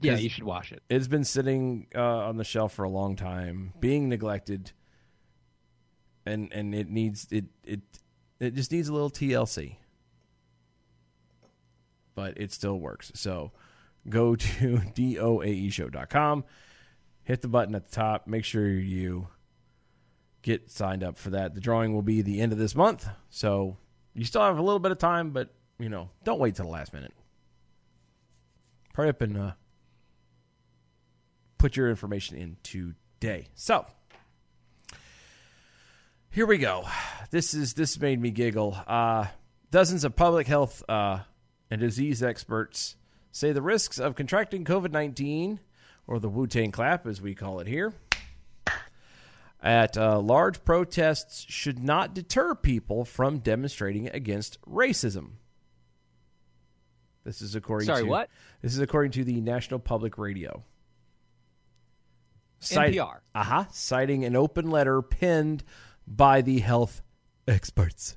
Yeah, 0.00 0.16
you 0.16 0.28
should 0.28 0.44
wash 0.44 0.72
it. 0.72 0.82
It's 0.88 1.06
been 1.06 1.22
sitting 1.24 1.86
uh, 1.94 2.00
on 2.00 2.36
the 2.36 2.44
shelf 2.44 2.72
for 2.72 2.84
a 2.84 2.88
long 2.88 3.14
time, 3.14 3.72
being 3.78 4.08
neglected, 4.08 4.72
and 6.26 6.52
and 6.52 6.74
it 6.74 6.88
needs 6.88 7.26
it 7.30 7.44
it 7.64 7.80
it 8.40 8.54
just 8.54 8.72
needs 8.72 8.88
a 8.88 8.92
little 8.92 9.10
TLC. 9.10 9.76
But 12.14 12.36
it 12.38 12.52
still 12.52 12.78
works. 12.78 13.12
So 13.14 13.52
go 14.08 14.34
to 14.36 14.76
doaeshow.com, 14.94 16.44
hit 17.22 17.40
the 17.42 17.48
button 17.48 17.74
at 17.74 17.86
the 17.88 17.94
top, 17.94 18.26
make 18.26 18.44
sure 18.44 18.68
you 18.68 19.28
get 20.42 20.70
signed 20.70 21.02
up 21.02 21.16
for 21.16 21.30
that. 21.30 21.54
The 21.54 21.60
drawing 21.60 21.94
will 21.94 22.02
be 22.02 22.22
the 22.22 22.40
end 22.40 22.52
of 22.52 22.58
this 22.58 22.74
month, 22.74 23.08
so 23.30 23.76
you 24.14 24.24
still 24.24 24.42
have 24.42 24.58
a 24.58 24.62
little 24.62 24.80
bit 24.80 24.92
of 24.92 24.98
time, 24.98 25.30
but 25.30 25.54
you 25.78 25.88
know, 25.88 26.10
don't 26.24 26.38
wait 26.38 26.56
till 26.56 26.66
the 26.66 26.70
last 26.70 26.92
minute. 26.92 27.12
Hurry 28.94 29.08
up 29.08 29.20
and 29.22 29.38
uh, 29.38 29.52
put 31.58 31.76
your 31.76 31.88
information 31.88 32.36
in 32.36 32.56
today. 32.62 33.48
So 33.54 33.86
here 36.30 36.46
we 36.46 36.58
go. 36.58 36.84
This 37.30 37.54
is 37.54 37.74
this 37.74 37.98
made 37.98 38.20
me 38.20 38.30
giggle. 38.30 38.76
Uh, 38.86 39.26
Dozens 39.70 40.04
of 40.04 40.14
public 40.14 40.46
health 40.46 40.82
uh, 40.86 41.20
and 41.70 41.80
disease 41.80 42.22
experts 42.22 42.96
say 43.30 43.52
the 43.52 43.62
risks 43.62 43.98
of 43.98 44.14
contracting 44.14 44.66
COVID 44.66 44.92
19, 44.92 45.60
or 46.06 46.20
the 46.20 46.28
Wu 46.28 46.46
Tang 46.46 46.70
clap 46.70 47.06
as 47.06 47.22
we 47.22 47.34
call 47.34 47.58
it 47.60 47.66
here, 47.66 47.94
at 49.62 49.96
uh, 49.96 50.18
large 50.18 50.64
protests 50.64 51.46
should 51.48 51.78
not 51.78 52.14
deter 52.14 52.54
people 52.54 53.04
from 53.04 53.38
demonstrating 53.38 54.08
against 54.08 54.60
racism. 54.62 55.32
This 57.24 57.40
is 57.40 57.54
according 57.54 57.86
Sorry, 57.86 58.02
to 58.02 58.08
what? 58.08 58.28
This 58.62 58.72
is 58.72 58.80
according 58.80 59.12
to 59.12 59.24
the 59.24 59.40
National 59.40 59.78
Public 59.78 60.18
Radio. 60.18 60.64
NPR. 62.60 63.18
Uh 63.34 63.44
huh. 63.44 63.64
Citing 63.72 64.24
an 64.24 64.36
open 64.36 64.70
letter 64.70 65.02
penned 65.02 65.62
by 66.06 66.42
the 66.42 66.58
health 66.58 67.02
experts. 67.46 68.16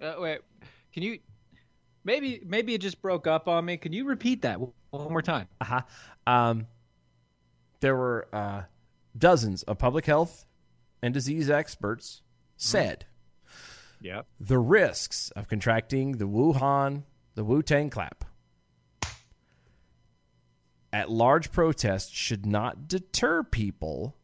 Uh, 0.00 0.14
wait, 0.18 0.40
can 0.92 1.02
you? 1.02 1.18
Maybe 2.04 2.40
maybe 2.46 2.74
it 2.74 2.80
just 2.80 3.02
broke 3.02 3.26
up 3.26 3.48
on 3.48 3.64
me. 3.64 3.76
Can 3.76 3.92
you 3.92 4.04
repeat 4.04 4.42
that 4.42 4.60
one 4.60 4.72
more 4.92 5.22
time? 5.22 5.48
Uh 5.60 5.64
huh. 5.64 5.80
Um, 6.26 6.66
there 7.80 7.96
were 7.96 8.28
uh, 8.32 8.62
dozens 9.16 9.62
of 9.64 9.78
public 9.78 10.06
health 10.06 10.46
and 11.02 11.14
disease 11.14 11.48
experts 11.50 12.22
said 12.56 13.06
Yep. 14.00 14.26
the 14.40 14.58
risks 14.58 15.30
of 15.32 15.48
contracting 15.48 16.12
the 16.18 16.26
Wuhan, 16.28 17.02
the 17.34 17.44
Wu 17.44 17.62
Tang 17.62 17.90
clap 17.90 18.24
at 20.92 21.10
large 21.10 21.52
protests 21.52 22.10
should 22.10 22.46
not 22.46 22.88
deter 22.88 23.42
people 23.42 24.16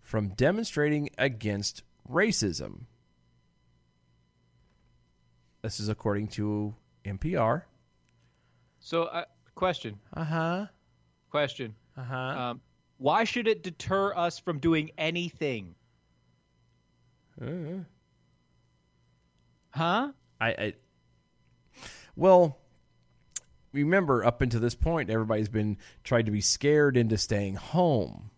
from 0.00 0.28
demonstrating 0.28 1.08
against 1.16 1.82
racism. 2.08 2.82
This 5.62 5.80
is 5.80 5.88
according 5.88 6.28
to 6.28 6.74
NPR. 7.04 7.62
So, 8.80 9.04
uh, 9.04 9.24
question. 9.54 10.00
Uh 10.14 10.24
huh. 10.24 10.66
Question. 11.30 11.74
Uh 11.96 12.02
huh. 12.02 12.16
Um, 12.16 12.60
why 13.02 13.24
should 13.24 13.48
it 13.48 13.62
deter 13.62 14.14
us 14.14 14.38
from 14.38 14.58
doing 14.58 14.90
anything? 14.96 15.74
Uh, 17.40 17.84
Huh? 19.70 20.12
I, 20.40 20.48
I 20.50 20.74
well 22.14 22.58
remember 23.72 24.22
up 24.24 24.42
until 24.42 24.60
this 24.60 24.74
point 24.74 25.08
everybody's 25.08 25.48
been 25.48 25.78
tried 26.04 26.26
to 26.26 26.32
be 26.32 26.42
scared 26.42 26.96
into 26.96 27.16
staying 27.16 27.54
home 27.54 28.30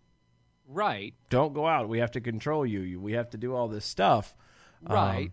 Right. 0.69 1.13
don't 1.29 1.53
go 1.55 1.67
out 1.67 1.89
we 1.89 1.99
have 1.99 2.13
to 2.13 2.21
control 2.21 2.65
you 2.65 3.01
we 3.01 3.13
have 3.15 3.31
to 3.31 3.37
do 3.39 3.53
all 3.55 3.67
this 3.69 3.85
stuff 3.85 4.35
Right. 4.89 5.27
Um, 5.27 5.33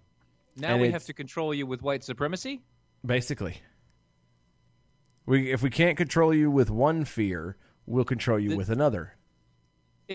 now 0.58 0.78
we 0.80 0.90
have 0.92 1.06
to 1.06 1.14
control 1.14 1.54
you 1.54 1.68
with 1.68 1.82
white 1.84 2.04
supremacy. 2.04 2.62
basically 3.06 3.58
we 5.28 5.52
if 5.52 5.62
we 5.62 5.70
can't 5.70 5.98
control 5.98 6.34
you 6.34 6.50
with 6.50 6.72
one 6.72 7.06
fear 7.06 7.58
we'll 7.86 8.06
control 8.06 8.40
you 8.40 8.58
with 8.58 8.70
another 8.72 9.14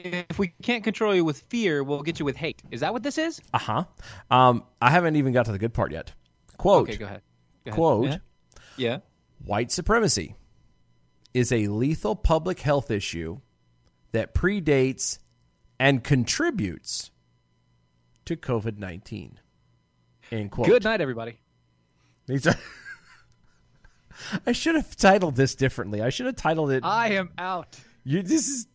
If 0.04 0.38
we 0.38 0.48
can't 0.62 0.84
control 0.84 1.14
you 1.14 1.24
with 1.24 1.38
fear, 1.48 1.82
we'll 1.82 2.02
get 2.02 2.18
you 2.18 2.24
with 2.24 2.36
hate. 2.36 2.62
Is 2.70 2.80
that 2.80 2.92
what 2.92 3.02
this 3.02 3.18
is? 3.18 3.40
uh-huh 3.54 3.84
um 4.30 4.62
i 4.82 4.90
haven't 4.90 5.16
even 5.16 5.32
got 5.32 5.46
to 5.46 5.52
the 5.52 5.58
good 5.58 5.72
part 5.74 5.92
yet 5.92 6.12
quote 6.56 6.88
Okay, 6.88 6.96
go 6.98 7.06
ahead. 7.06 7.22
Go 7.64 7.70
ahead. 7.70 7.74
quote 7.76 8.04
Yeah. 8.06 8.16
Yeah. 8.76 8.98
White 9.44 9.70
supremacy 9.72 10.34
is 11.34 11.52
a 11.52 11.66
lethal 11.68 12.16
public 12.16 12.60
health 12.60 12.90
issue 12.90 13.40
that 14.12 14.34
predates 14.34 15.18
and 15.78 16.02
contributes 16.02 17.10
to 18.24 18.36
COVID 18.36 18.78
19. 18.78 19.38
End 20.32 20.50
quote. 20.50 20.66
Good 20.66 20.84
night, 20.84 21.00
everybody. 21.00 21.38
These 22.26 22.46
are- 22.46 22.54
I 24.46 24.52
should 24.52 24.74
have 24.74 24.96
titled 24.96 25.36
this 25.36 25.54
differently. 25.54 26.00
I 26.02 26.08
should 26.08 26.26
have 26.26 26.36
titled 26.36 26.70
it. 26.70 26.82
I 26.84 27.10
am 27.12 27.30
out. 27.38 27.78
You, 28.04 28.22
this 28.22 28.48
is. 28.48 28.66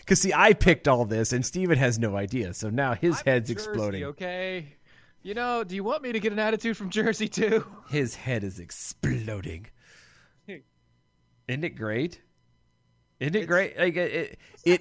Because, 0.00 0.20
see, 0.20 0.32
I 0.34 0.52
picked 0.52 0.88
all 0.88 1.04
this, 1.04 1.32
and 1.32 1.44
Steven 1.44 1.78
has 1.78 1.98
no 1.98 2.16
idea. 2.16 2.54
So 2.54 2.70
now 2.70 2.94
his 2.94 3.20
head's 3.20 3.48
Jersey, 3.48 3.52
exploding. 3.52 4.04
Okay. 4.04 4.76
You 5.22 5.34
know, 5.34 5.62
do 5.62 5.74
you 5.74 5.84
want 5.84 6.02
me 6.02 6.12
to 6.12 6.20
get 6.20 6.32
an 6.32 6.38
attitude 6.38 6.76
from 6.76 6.90
Jersey 6.90 7.28
too? 7.28 7.64
His 7.88 8.16
head 8.16 8.42
is 8.42 8.58
exploding. 8.58 9.68
Isn't 10.48 11.64
it 11.64 11.76
great? 11.76 12.20
Isn't 13.20 13.36
it 13.36 13.46
great? 13.46 13.78
Like 13.78 13.96
it, 13.96 14.12
it, 14.12 14.38
it, 14.64 14.80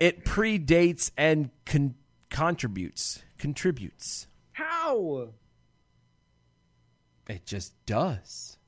it 0.00 0.24
predates 0.24 1.12
and 1.16 1.50
con- 1.66 1.94
contributes. 2.30 3.22
Contributes. 3.38 4.26
How? 4.52 5.28
It 7.28 7.46
just 7.46 7.74
does. 7.86 8.58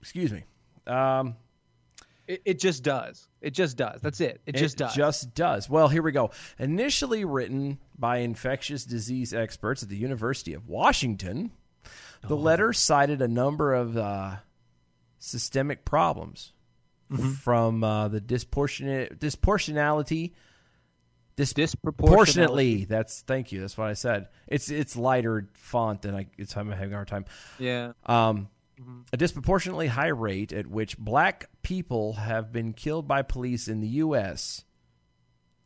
Excuse 0.00 0.32
me. 0.32 0.44
Um, 0.86 1.36
It, 2.28 2.42
it 2.44 2.60
just 2.60 2.84
does. 2.84 3.26
It 3.40 3.50
just 3.54 3.76
does. 3.76 4.00
That's 4.02 4.20
it. 4.20 4.40
It, 4.46 4.54
just 4.54 4.76
does. 4.76 4.94
just 4.94 5.34
does. 5.34 5.68
Well, 5.68 5.88
here 5.88 6.02
we 6.02 6.12
go. 6.12 6.30
Initially 6.58 7.24
written 7.24 7.78
by 7.98 8.18
infectious 8.18 8.84
disease 8.84 9.34
experts 9.34 9.82
at 9.82 9.88
the 9.88 9.96
University 9.96 10.52
of 10.54 10.68
Washington, 10.68 11.50
the 12.22 12.36
Oh. 12.36 12.38
letter 12.38 12.72
cited 12.72 13.22
a 13.22 13.28
number 13.28 13.74
of 13.74 13.96
uh, 13.96 14.36
systemic 15.18 15.84
problems 15.84 16.52
Mm-hmm. 17.10 17.30
from 17.30 17.82
uh, 17.82 18.08
the 18.08 18.20
disproportionate 18.20 19.18
disproportionality. 19.18 20.32
Dis- 21.36 21.54
Disproportionality. 21.54 22.86
That's 22.86 23.22
thank 23.22 23.50
you. 23.50 23.62
That's 23.62 23.78
what 23.78 23.88
I 23.88 23.94
said. 23.94 24.28
It's 24.46 24.70
it's 24.70 24.94
lighter 24.94 25.48
font 25.54 26.02
than 26.02 26.14
I. 26.14 26.26
It's 26.36 26.54
I'm 26.54 26.70
having 26.70 26.92
a 26.92 26.96
hard 26.96 27.08
time. 27.08 27.24
Yeah. 27.58 27.92
Um, 28.04 28.48
a 29.12 29.16
disproportionately 29.16 29.86
high 29.88 30.08
rate 30.08 30.52
at 30.52 30.66
which 30.66 30.98
black 30.98 31.48
people 31.62 32.14
have 32.14 32.52
been 32.52 32.72
killed 32.72 33.06
by 33.08 33.22
police 33.22 33.68
in 33.68 33.80
the 33.80 33.88
U.S. 33.88 34.64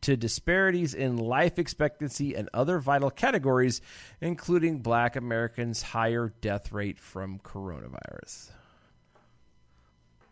to 0.03 0.17
disparities 0.17 0.95
in 0.95 1.17
life 1.17 1.59
expectancy 1.59 2.35
and 2.35 2.49
other 2.55 2.79
vital 2.79 3.11
categories, 3.11 3.81
including 4.21 4.79
black 4.81 5.17
Americans' 5.17 5.83
higher 5.83 6.33
death 6.41 6.73
rate 6.73 6.99
from 6.99 7.39
coronavirus. 7.39 8.51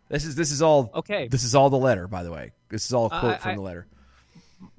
This 0.09 0.25
is 0.25 0.35
this 0.35 0.51
is 0.51 0.61
all 0.61 0.91
Okay. 0.93 1.27
This 1.29 1.43
is 1.45 1.55
all 1.55 1.69
the 1.69 1.77
letter, 1.77 2.07
by 2.07 2.23
the 2.23 2.31
way. 2.31 2.51
This 2.69 2.85
is 2.85 2.93
all 2.93 3.05
a 3.05 3.09
quote 3.09 3.35
I- 3.35 3.37
from 3.37 3.51
I- 3.51 3.55
the 3.55 3.61
letter. 3.61 3.87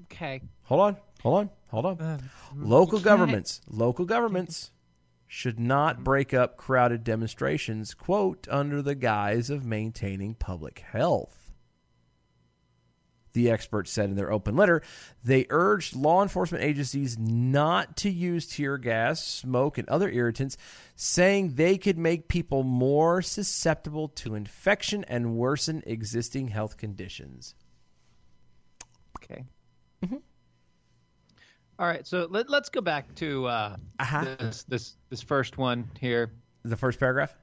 Okay. 0.04 0.42
Hold 0.64 0.80
on, 0.82 0.96
hold 1.22 1.38
on, 1.38 1.50
hold 1.68 1.86
on. 1.86 2.00
Uh, 2.00 2.18
local 2.54 3.00
governments, 3.00 3.62
local 3.66 4.04
governments 4.04 4.70
should 5.34 5.58
not 5.58 6.04
break 6.04 6.34
up 6.34 6.58
crowded 6.58 7.02
demonstrations, 7.02 7.94
quote, 7.94 8.46
under 8.50 8.82
the 8.82 8.94
guise 8.94 9.48
of 9.48 9.64
maintaining 9.64 10.34
public 10.34 10.80
health. 10.80 11.50
The 13.32 13.50
experts 13.50 13.90
said 13.90 14.10
in 14.10 14.16
their 14.16 14.30
open 14.30 14.56
letter, 14.56 14.82
they 15.24 15.46
urged 15.48 15.96
law 15.96 16.20
enforcement 16.20 16.62
agencies 16.62 17.16
not 17.18 17.96
to 17.96 18.10
use 18.10 18.46
tear 18.46 18.76
gas, 18.76 19.26
smoke, 19.26 19.78
and 19.78 19.88
other 19.88 20.10
irritants, 20.10 20.58
saying 20.96 21.54
they 21.54 21.78
could 21.78 21.96
make 21.96 22.28
people 22.28 22.62
more 22.62 23.22
susceptible 23.22 24.08
to 24.08 24.34
infection 24.34 25.02
and 25.08 25.34
worsen 25.34 25.82
existing 25.86 26.48
health 26.48 26.76
conditions. 26.76 27.54
Okay. 29.16 29.44
Mm-hmm. 30.04 30.16
All 31.82 31.88
right. 31.88 32.06
So 32.06 32.28
let, 32.30 32.48
let's 32.48 32.68
go 32.68 32.80
back 32.80 33.12
to 33.16 33.44
uh, 33.46 33.76
this 34.38 34.62
this 34.68 34.96
this 35.10 35.20
first 35.20 35.58
one 35.58 35.90
here. 35.98 36.30
The 36.62 36.76
first 36.76 37.00
paragraph? 37.00 37.34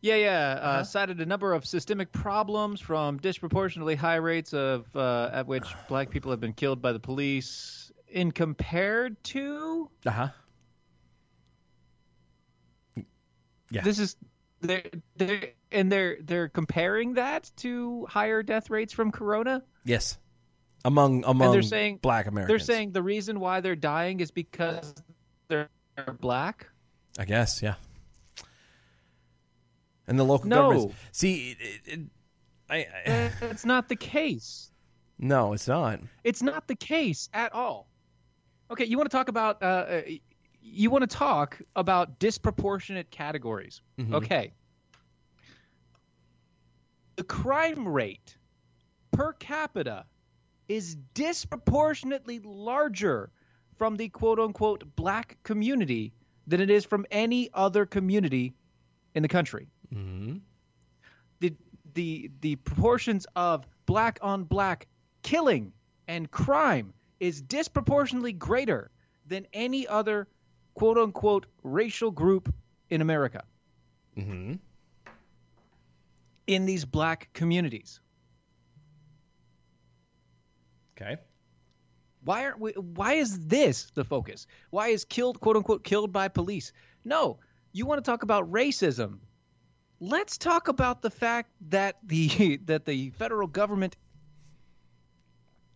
Yeah, 0.00 0.16
yeah. 0.16 0.58
Uh, 0.60 0.82
Cited 0.82 1.20
a 1.20 1.26
number 1.26 1.52
of 1.52 1.64
systemic 1.64 2.10
problems 2.10 2.80
from 2.80 3.18
disproportionately 3.18 3.94
high 3.94 4.16
rates 4.16 4.54
of 4.54 4.88
uh, 4.96 5.30
at 5.32 5.46
which 5.46 5.72
black 5.88 6.10
people 6.10 6.32
have 6.32 6.40
been 6.40 6.52
killed 6.52 6.82
by 6.82 6.90
the 6.90 6.98
police 6.98 7.92
in 8.08 8.32
compared 8.32 9.22
to. 9.22 9.88
Uh 10.04 10.10
huh. 10.10 10.28
Yeah. 13.70 13.82
This 13.82 14.00
is 14.00 14.16
they're, 14.62 14.82
they're 15.16 15.50
and 15.70 15.92
they're 15.92 16.16
they're 16.20 16.48
comparing 16.48 17.14
that 17.14 17.48
to 17.58 18.04
higher 18.06 18.42
death 18.42 18.68
rates 18.68 18.92
from 18.92 19.12
corona. 19.12 19.62
Yes. 19.84 20.18
Among 20.84 21.24
among 21.24 21.46
and 21.48 21.54
they're 21.54 21.62
saying 21.62 21.98
black 22.00 22.26
Americans. 22.26 22.48
They're 22.48 22.74
saying 22.74 22.92
the 22.92 23.02
reason 23.02 23.38
why 23.40 23.60
they're 23.60 23.76
dying 23.76 24.20
is 24.20 24.30
because 24.30 24.94
they're 25.48 25.68
black. 26.20 26.66
I 27.18 27.24
guess, 27.26 27.62
yeah. 27.62 27.74
And 30.06 30.18
the 30.18 30.24
local 30.24 30.48
No. 30.48 30.56
governments. 30.70 30.94
See, 31.12 31.56
it, 31.60 31.80
it, 31.84 32.00
I, 32.68 32.76
I, 33.06 33.30
That's 33.40 33.64
not 33.66 33.88
the 33.88 33.96
case. 33.96 34.70
no, 35.18 35.52
it's 35.52 35.68
not. 35.68 36.00
It's 36.24 36.42
not 36.42 36.66
the 36.66 36.74
case 36.76 37.28
at 37.34 37.52
all. 37.52 37.86
Okay, 38.70 38.84
you 38.86 38.96
want 38.96 39.10
to 39.10 39.16
talk 39.16 39.28
about 39.28 39.62
uh, 39.62 39.66
uh, 39.66 40.02
you 40.62 40.88
want 40.90 41.02
to 41.02 41.16
talk 41.16 41.60
about 41.76 42.18
disproportionate 42.18 43.10
categories. 43.10 43.82
Mhm. 43.98 44.14
Okay. 44.14 44.52
The 47.16 47.24
crime 47.24 47.86
rate 47.86 48.36
per 49.10 49.32
capita 49.34 50.06
is 50.70 50.94
disproportionately 51.14 52.38
larger 52.44 53.32
from 53.76 53.96
the 53.96 54.08
quote 54.08 54.38
unquote 54.38 54.84
black 54.94 55.36
community 55.42 56.12
than 56.46 56.60
it 56.60 56.70
is 56.70 56.84
from 56.84 57.04
any 57.10 57.50
other 57.54 57.84
community 57.84 58.54
in 59.16 59.22
the 59.22 59.28
country. 59.28 59.66
Mm-hmm. 59.92 60.36
The 61.40 61.56
the 61.94 62.30
the 62.40 62.54
proportions 62.54 63.26
of 63.34 63.66
black 63.86 64.20
on 64.22 64.44
black 64.44 64.86
killing 65.22 65.72
and 66.06 66.30
crime 66.30 66.94
is 67.18 67.42
disproportionately 67.42 68.32
greater 68.32 68.92
than 69.26 69.48
any 69.52 69.88
other 69.88 70.28
quote 70.74 70.98
unquote 70.98 71.46
racial 71.64 72.12
group 72.12 72.54
in 72.90 73.00
America. 73.00 73.42
Mm-hmm. 74.16 74.54
In 76.46 76.64
these 76.64 76.84
black 76.84 77.28
communities. 77.32 78.00
Okay. 81.00 81.16
Why 82.22 82.44
aren't 82.44 82.60
we, 82.60 82.72
why 82.72 83.14
is 83.14 83.46
this 83.46 83.90
the 83.94 84.04
focus? 84.04 84.46
Why 84.70 84.88
is 84.88 85.04
killed 85.04 85.40
quote 85.40 85.56
unquote 85.56 85.84
killed 85.84 86.12
by 86.12 86.28
police? 86.28 86.72
No, 87.04 87.38
you 87.72 87.86
want 87.86 88.04
to 88.04 88.10
talk 88.10 88.22
about 88.22 88.50
racism. 88.50 89.20
Let's 90.00 90.38
talk 90.38 90.68
about 90.68 91.02
the 91.02 91.10
fact 91.10 91.50
that 91.70 91.96
the 92.02 92.56
that 92.66 92.84
the 92.84 93.10
federal 93.10 93.48
government 93.48 93.96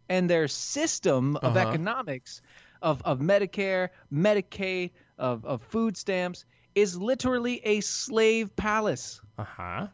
and 0.09 0.29
their 0.29 0.49
system 0.49 1.37
of 1.37 1.57
Uh-huh. 1.57 1.69
economics 1.69 2.43
of, 2.83 3.03
of 3.03 3.21
Medicare, 3.21 3.91
Medicaid, 4.13 4.91
of, 5.19 5.45
of 5.45 5.63
food 5.63 5.97
stamps 5.97 6.45
is 6.75 6.97
literally 6.97 7.61
a 7.65 7.81
slave 7.81 8.55
palace. 8.57 9.21
Uh 9.39 9.45
huh. 9.45 9.87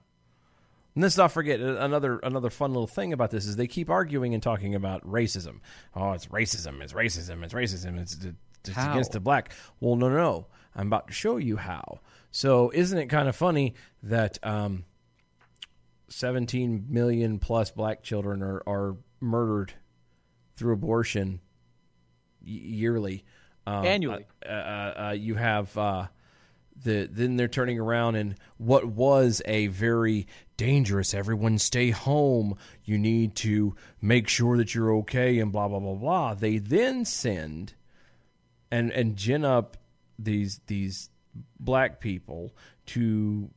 And 1.00 1.04
let's 1.06 1.16
not 1.16 1.32
forget 1.32 1.62
uh, 1.62 1.76
another 1.76 2.18
another 2.18 2.50
fun 2.50 2.74
little 2.74 2.86
thing 2.86 3.14
about 3.14 3.30
this 3.30 3.46
is 3.46 3.56
they 3.56 3.66
keep 3.66 3.88
arguing 3.88 4.34
and 4.34 4.42
talking 4.42 4.74
about 4.74 5.02
racism. 5.02 5.60
Oh, 5.96 6.12
it's 6.12 6.26
racism. 6.26 6.82
It's 6.82 6.92
racism. 6.92 7.42
It's 7.42 7.54
racism. 7.54 7.98
It's, 7.98 8.18
it's 8.22 8.68
against 8.68 9.12
the 9.12 9.20
black. 9.20 9.54
Well, 9.80 9.96
no, 9.96 10.10
no, 10.10 10.16
no. 10.16 10.46
I'm 10.76 10.88
about 10.88 11.06
to 11.06 11.14
show 11.14 11.38
you 11.38 11.56
how. 11.56 12.00
So, 12.32 12.70
isn't 12.74 12.98
it 12.98 13.06
kind 13.06 13.30
of 13.30 13.34
funny 13.34 13.76
that 14.02 14.38
um, 14.42 14.84
17 16.10 16.88
million 16.90 17.38
plus 17.38 17.70
black 17.70 18.02
children 18.02 18.42
are, 18.42 18.62
are 18.66 18.98
murdered 19.20 19.72
through 20.56 20.74
abortion 20.74 21.40
y- 22.42 22.48
yearly? 22.50 23.24
Um, 23.66 23.86
Annually. 23.86 24.26
uh, 24.46 24.52
uh, 24.52 24.94
uh, 25.08 25.10
you 25.12 25.36
have 25.36 25.74
uh, 25.78 26.08
the 26.84 27.08
then 27.10 27.36
they're 27.36 27.48
turning 27.48 27.78
around 27.78 28.16
and 28.16 28.34
what 28.58 28.84
was 28.84 29.42
a 29.46 29.68
very 29.68 30.26
dangerous. 30.60 31.14
Everyone 31.14 31.56
stay 31.56 31.88
home. 31.88 32.54
You 32.84 32.98
need 32.98 33.34
to 33.36 33.74
make 34.02 34.28
sure 34.28 34.58
that 34.58 34.74
you're 34.74 34.94
okay 34.96 35.38
and 35.38 35.50
blah 35.50 35.68
blah 35.68 35.78
blah 35.78 35.94
blah. 35.94 36.34
They 36.34 36.58
then 36.58 37.06
send 37.06 37.72
and 38.70 38.92
and 38.92 39.16
gin 39.16 39.42
up 39.42 39.78
these 40.18 40.60
these 40.66 41.08
black 41.58 41.98
people 41.98 42.54
to 42.86 43.48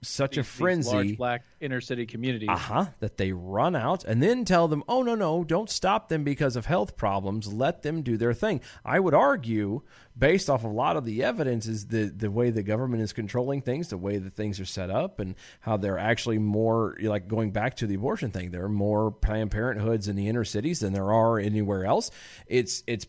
such 0.00 0.36
a 0.36 0.40
These- 0.42 0.46
these 0.50 0.56
frenzy 0.58 0.92
large 0.92 1.16
black 1.16 1.42
inner 1.60 1.80
city 1.80 2.06
communities. 2.06 2.48
uh 2.48 2.56
huh. 2.56 2.86
That 3.00 3.16
they 3.16 3.32
run 3.32 3.74
out 3.74 4.04
and 4.04 4.22
then 4.22 4.44
tell 4.44 4.68
them, 4.68 4.84
oh, 4.88 5.02
no, 5.02 5.16
no, 5.16 5.42
don't 5.42 5.68
stop 5.68 6.08
them 6.08 6.22
because 6.22 6.54
of 6.54 6.66
health 6.66 6.96
problems. 6.96 7.52
Let 7.52 7.82
them 7.82 8.02
do 8.02 8.16
their 8.16 8.32
thing. 8.32 8.60
I 8.84 9.00
would 9.00 9.14
argue, 9.14 9.82
based 10.16 10.48
off 10.48 10.62
a 10.62 10.68
lot 10.68 10.96
of 10.96 11.04
the 11.04 11.24
evidence, 11.24 11.66
is 11.66 11.88
the, 11.88 12.04
the 12.04 12.30
way 12.30 12.50
the 12.50 12.62
government 12.62 13.02
is 13.02 13.12
controlling 13.12 13.60
things, 13.60 13.88
the 13.88 13.96
way 13.98 14.18
that 14.18 14.34
things 14.36 14.60
are 14.60 14.64
set 14.64 14.88
up, 14.88 15.18
and 15.18 15.34
how 15.60 15.76
they're 15.76 15.98
actually 15.98 16.38
more, 16.38 16.96
like 17.00 17.26
going 17.26 17.50
back 17.50 17.74
to 17.78 17.86
the 17.88 17.96
abortion 17.96 18.30
thing, 18.30 18.52
there 18.52 18.64
are 18.64 18.68
more 18.68 19.10
Planned 19.10 19.50
Parenthoods 19.50 20.06
in 20.06 20.14
the 20.14 20.28
inner 20.28 20.44
cities 20.44 20.78
than 20.78 20.92
there 20.92 21.12
are 21.12 21.40
anywhere 21.40 21.84
else. 21.84 22.12
It's, 22.46 22.84
it's, 22.86 23.06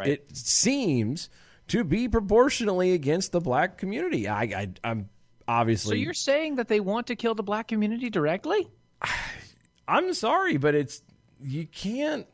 it 0.00 0.36
seems 0.36 1.30
to 1.68 1.84
be 1.84 2.08
proportionally 2.08 2.92
against 2.94 3.30
the 3.30 3.40
black 3.40 3.78
community. 3.78 4.26
I, 4.26 4.42
I 4.42 4.68
I'm 4.82 5.08
obviously. 5.48 5.96
So 5.96 6.02
you're 6.02 6.14
saying 6.14 6.56
that 6.56 6.68
they 6.68 6.80
want 6.80 7.06
to 7.08 7.16
kill 7.16 7.34
the 7.34 7.42
black 7.42 7.68
community 7.68 8.10
directly? 8.10 8.68
I'm 9.88 10.14
sorry, 10.14 10.56
but 10.56 10.74
it's 10.74 11.02
you 11.42 11.66
can't 11.66 12.26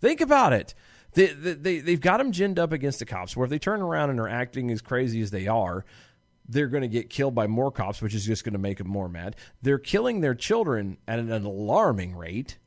think 0.00 0.20
about 0.20 0.52
it. 0.52 0.74
They, 1.12 1.26
they, 1.26 1.52
they 1.54 1.78
they've 1.80 2.00
got 2.00 2.18
them 2.18 2.32
ginned 2.32 2.58
up 2.58 2.72
against 2.72 2.98
the 2.98 3.06
cops. 3.06 3.36
Where 3.36 3.44
if 3.44 3.50
they 3.50 3.58
turn 3.58 3.82
around 3.82 4.10
and 4.10 4.20
are 4.20 4.28
acting 4.28 4.70
as 4.70 4.80
crazy 4.80 5.20
as 5.20 5.30
they 5.30 5.46
are, 5.46 5.84
they're 6.48 6.68
going 6.68 6.82
to 6.82 6.88
get 6.88 7.10
killed 7.10 7.34
by 7.34 7.46
more 7.46 7.70
cops, 7.70 8.00
which 8.00 8.14
is 8.14 8.24
just 8.24 8.44
going 8.44 8.54
to 8.54 8.58
make 8.58 8.78
them 8.78 8.88
more 8.88 9.08
mad. 9.08 9.36
They're 9.62 9.78
killing 9.78 10.20
their 10.20 10.34
children 10.34 10.98
at 11.06 11.18
an 11.18 11.30
alarming 11.30 12.16
rate. 12.16 12.58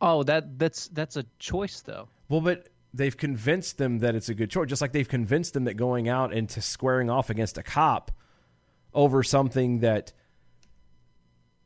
Oh, 0.00 0.22
that 0.24 0.58
that's 0.58 0.88
that's 0.88 1.16
a 1.16 1.24
choice 1.38 1.80
though. 1.80 2.08
Well, 2.28 2.40
but 2.40 2.68
they've 2.94 3.16
convinced 3.16 3.78
them 3.78 4.00
that 4.00 4.14
it's 4.14 4.28
a 4.28 4.34
good 4.34 4.50
choice, 4.50 4.68
just 4.68 4.82
like 4.82 4.92
they've 4.92 5.08
convinced 5.08 5.54
them 5.54 5.64
that 5.64 5.74
going 5.74 6.08
out 6.08 6.32
and 6.32 6.48
to 6.50 6.60
squaring 6.60 7.08
off 7.08 7.30
against 7.30 7.56
a 7.58 7.62
cop 7.62 8.10
over 8.94 9.22
something 9.22 9.80
that 9.80 10.12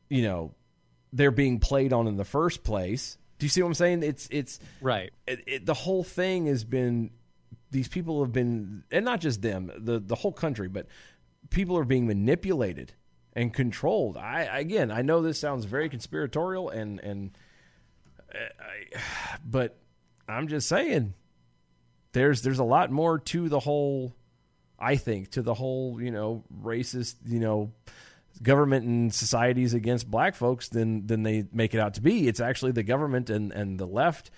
you 0.08 0.22
know 0.22 0.54
they're 1.12 1.30
being 1.30 1.58
played 1.60 1.92
on 1.92 2.06
in 2.06 2.16
the 2.16 2.24
first 2.24 2.64
place. 2.64 3.18
Do 3.38 3.46
you 3.46 3.50
see 3.50 3.62
what 3.62 3.68
I'm 3.68 3.74
saying? 3.74 4.02
It's 4.02 4.28
it's 4.30 4.60
right. 4.80 5.12
It, 5.26 5.44
it, 5.46 5.66
the 5.66 5.74
whole 5.74 6.04
thing 6.04 6.46
has 6.46 6.64
been 6.64 7.10
these 7.70 7.88
people 7.88 8.22
have 8.22 8.32
been, 8.32 8.84
and 8.90 9.04
not 9.04 9.20
just 9.20 9.42
them, 9.42 9.70
the 9.76 9.98
the 9.98 10.14
whole 10.14 10.32
country, 10.32 10.68
but 10.68 10.86
people 11.50 11.76
are 11.78 11.84
being 11.84 12.06
manipulated 12.06 12.92
and 13.32 13.52
controlled. 13.52 14.16
I 14.16 14.42
again, 14.42 14.90
I 14.90 15.02
know 15.02 15.22
this 15.22 15.38
sounds 15.38 15.64
very 15.64 15.88
conspiratorial 15.88 16.70
and 16.70 17.00
and 17.00 17.38
uh, 18.34 18.38
I, 18.98 19.38
but 19.44 19.78
I'm 20.28 20.48
just 20.48 20.68
saying 20.68 21.14
there's 22.12 22.42
there's 22.42 22.58
a 22.58 22.64
lot 22.64 22.90
more 22.90 23.18
to 23.18 23.48
the 23.48 23.60
whole 23.60 24.14
I 24.78 24.96
think 24.96 25.30
to 25.32 25.42
the 25.42 25.54
whole, 25.54 26.00
you 26.00 26.10
know, 26.10 26.44
racist, 26.62 27.16
you 27.26 27.40
know, 27.40 27.72
government 28.42 28.84
and 28.86 29.14
societies 29.14 29.72
against 29.74 30.10
black 30.10 30.34
folks 30.34 30.68
than 30.68 31.06
than 31.06 31.22
they 31.22 31.46
make 31.52 31.74
it 31.74 31.80
out 31.80 31.94
to 31.94 32.02
be. 32.02 32.28
It's 32.28 32.40
actually 32.40 32.72
the 32.72 32.82
government 32.82 33.30
and 33.30 33.52
and 33.52 33.78
the 33.78 33.86
left 33.86 34.30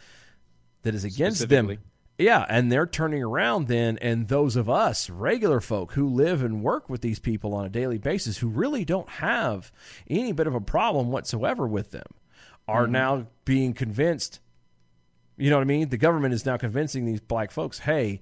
that 0.82 0.94
is 0.94 1.04
against 1.04 1.48
them. 1.48 1.78
Yeah, 2.20 2.44
and 2.48 2.70
they're 2.70 2.86
turning 2.86 3.22
around 3.22 3.68
then, 3.68 3.96
and 3.98 4.26
those 4.26 4.56
of 4.56 4.68
us, 4.68 5.08
regular 5.08 5.60
folk 5.60 5.92
who 5.92 6.08
live 6.08 6.42
and 6.42 6.64
work 6.64 6.88
with 6.88 7.00
these 7.00 7.20
people 7.20 7.54
on 7.54 7.64
a 7.64 7.68
daily 7.68 7.98
basis, 7.98 8.38
who 8.38 8.48
really 8.48 8.84
don't 8.84 9.08
have 9.08 9.70
any 10.10 10.32
bit 10.32 10.48
of 10.48 10.54
a 10.54 10.60
problem 10.60 11.12
whatsoever 11.12 11.64
with 11.64 11.92
them, 11.92 12.06
are 12.66 12.86
Mhm. 12.86 12.90
now 12.90 13.26
being 13.44 13.72
convinced. 13.72 14.40
You 15.36 15.48
know 15.50 15.56
what 15.58 15.62
I 15.62 15.66
mean? 15.66 15.90
The 15.90 15.96
government 15.96 16.34
is 16.34 16.44
now 16.44 16.56
convincing 16.56 17.04
these 17.04 17.20
black 17.20 17.52
folks, 17.52 17.80
hey, 17.80 18.20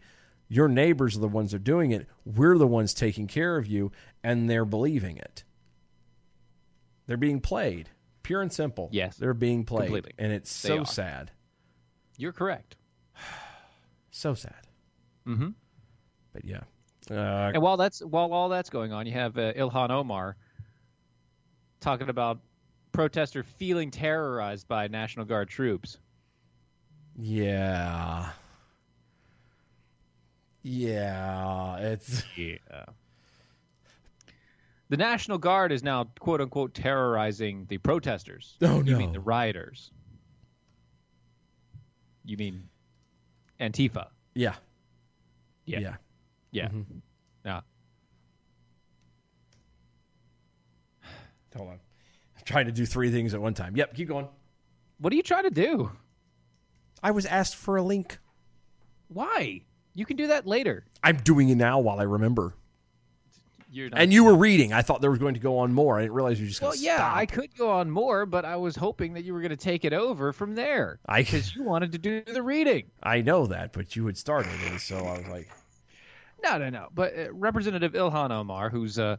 your 0.48 0.68
neighbors 0.68 1.16
are 1.16 1.20
the 1.20 1.28
ones 1.28 1.50
that 1.50 1.56
are 1.56 1.60
doing 1.60 1.90
it. 1.90 2.06
We're 2.24 2.56
the 2.58 2.66
ones 2.66 2.94
taking 2.94 3.26
care 3.26 3.56
of 3.56 3.66
you, 3.66 3.90
and 4.22 4.48
they're 4.48 4.64
believing 4.64 5.16
it. 5.16 5.44
They're 7.06 7.16
being 7.16 7.40
played, 7.40 7.88
pure 8.22 8.42
and 8.42 8.52
simple. 8.52 8.88
Yes, 8.92 9.16
they're 9.16 9.34
being 9.34 9.64
played, 9.64 9.86
completely. 9.86 10.12
and 10.18 10.32
it's 10.32 10.62
They 10.62 10.68
so 10.68 10.78
are. 10.80 10.86
sad. 10.86 11.30
You're 12.16 12.32
correct. 12.32 12.76
So 14.10 14.32
sad. 14.32 14.66
Mm-hmm. 15.26 15.48
But 16.32 16.44
yeah. 16.46 16.60
Uh, 17.10 17.50
And 17.52 17.60
while 17.60 17.76
that's 17.76 18.00
while 18.02 18.32
all 18.32 18.48
that's 18.48 18.70
going 18.70 18.90
on, 18.90 19.04
you 19.04 19.12
have 19.12 19.36
uh, 19.36 19.52
Ilhan 19.52 19.90
Omar 19.90 20.36
talking 21.80 22.08
about 22.08 22.40
protester 22.92 23.42
feeling 23.42 23.90
terrorized 23.90 24.66
by 24.68 24.88
National 24.88 25.26
Guard 25.26 25.50
troops. 25.50 25.98
Yeah. 27.14 28.30
Yeah, 30.68 31.76
it's 31.78 32.24
yeah. 32.36 32.56
The 34.88 34.96
National 34.96 35.38
Guard 35.38 35.70
is 35.70 35.84
now 35.84 36.08
quote 36.18 36.40
unquote 36.40 36.74
terrorizing 36.74 37.66
the 37.68 37.78
protesters. 37.78 38.56
Oh, 38.60 38.78
You 38.82 38.92
no. 38.94 38.98
mean 38.98 39.12
the 39.12 39.20
rioters? 39.20 39.92
You 42.24 42.36
mean 42.36 42.68
Antifa? 43.60 44.08
Yeah. 44.34 44.54
Yeah. 45.66 45.78
Yeah. 45.78 45.94
Yeah. 46.50 46.68
Mhm. 46.68 47.00
Yeah. 47.44 47.60
Hold 51.56 51.68
on. 51.68 51.74
I'm 52.36 52.44
trying 52.44 52.66
to 52.66 52.72
do 52.72 52.84
three 52.84 53.12
things 53.12 53.34
at 53.34 53.40
one 53.40 53.54
time. 53.54 53.76
Yep, 53.76 53.94
keep 53.94 54.08
going. 54.08 54.28
What 54.98 55.12
are 55.12 55.16
you 55.16 55.22
trying 55.22 55.44
to 55.44 55.50
do? 55.50 55.92
I 57.04 57.12
was 57.12 57.24
asked 57.24 57.54
for 57.54 57.76
a 57.76 57.82
link. 57.82 58.18
Why? 59.08 59.62
You 59.96 60.04
can 60.06 60.16
do 60.16 60.28
that 60.28 60.46
later. 60.46 60.84
I'm 61.02 61.16
doing 61.16 61.48
it 61.48 61.56
now 61.56 61.80
while 61.80 61.98
I 61.98 62.04
remember. 62.04 62.54
And 63.92 64.12
you 64.12 64.24
were 64.24 64.34
reading. 64.36 64.72
I 64.72 64.80
thought 64.80 65.00
there 65.02 65.10
was 65.10 65.18
going 65.18 65.34
to 65.34 65.40
go 65.40 65.58
on 65.58 65.72
more. 65.72 65.98
I 65.98 66.02
didn't 66.02 66.14
realize 66.14 66.38
you 66.38 66.44
were 66.46 66.48
just 66.48 66.60
going 66.60 66.70
Well, 66.70 66.78
yeah, 66.80 66.96
stop. 66.96 67.16
I 67.16 67.26
could 67.26 67.54
go 67.58 67.70
on 67.70 67.90
more, 67.90 68.24
but 68.24 68.44
I 68.44 68.56
was 68.56 68.74
hoping 68.76 69.14
that 69.14 69.24
you 69.24 69.34
were 69.34 69.40
going 69.40 69.50
to 69.50 69.56
take 69.56 69.84
it 69.84 69.92
over 69.92 70.32
from 70.32 70.54
there. 70.54 70.98
I- 71.06 71.22
because 71.24 71.54
you 71.54 71.62
wanted 71.62 71.92
to 71.92 71.98
do 71.98 72.22
the 72.22 72.42
reading. 72.42 72.84
I 73.02 73.20
know 73.22 73.46
that, 73.48 73.72
but 73.72 73.94
you 73.96 74.06
had 74.06 74.16
started, 74.16 74.52
and 74.70 74.80
so 74.80 74.96
I 74.98 75.18
was 75.18 75.26
like, 75.28 75.48
No, 76.42 76.56
no, 76.58 76.70
no. 76.70 76.88
But 76.94 77.18
uh, 77.18 77.32
Representative 77.32 77.92
Ilhan 77.92 78.30
Omar, 78.30 78.70
whose 78.70 78.98
uh, 78.98 79.16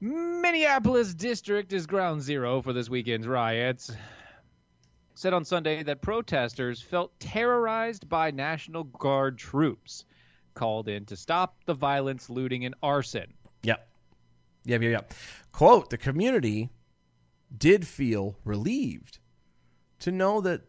Minneapolis 0.00 1.12
district 1.14 1.72
is 1.72 1.86
ground 1.86 2.22
zero 2.22 2.62
for 2.62 2.72
this 2.72 2.88
weekend's 2.88 3.26
riots, 3.26 3.90
said 5.16 5.32
on 5.32 5.44
Sunday 5.44 5.82
that 5.82 6.02
protesters 6.02 6.80
felt 6.80 7.18
terrorized 7.18 8.08
by 8.08 8.30
National 8.30 8.84
Guard 8.84 9.38
troops 9.38 10.04
called 10.54 10.88
in 10.88 11.04
to 11.06 11.16
stop 11.16 11.56
the 11.64 11.74
violence, 11.74 12.28
looting, 12.28 12.64
and 12.64 12.74
arson. 12.82 13.32
Yep. 13.62 13.88
Yep, 14.64 14.82
yep, 14.82 14.90
yep. 14.90 15.14
Quote, 15.52 15.90
the 15.90 15.98
community 15.98 16.70
did 17.56 17.86
feel 17.86 18.36
relieved 18.44 19.18
to 20.00 20.12
know 20.12 20.40
that 20.42 20.62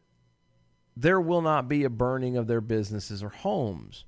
there 0.96 1.20
will 1.20 1.42
not 1.42 1.68
be 1.68 1.84
a 1.84 1.90
burning 1.90 2.38
of 2.38 2.48
their 2.48 2.62
businesses 2.62 3.22
or 3.22 3.30
homes. 3.30 4.06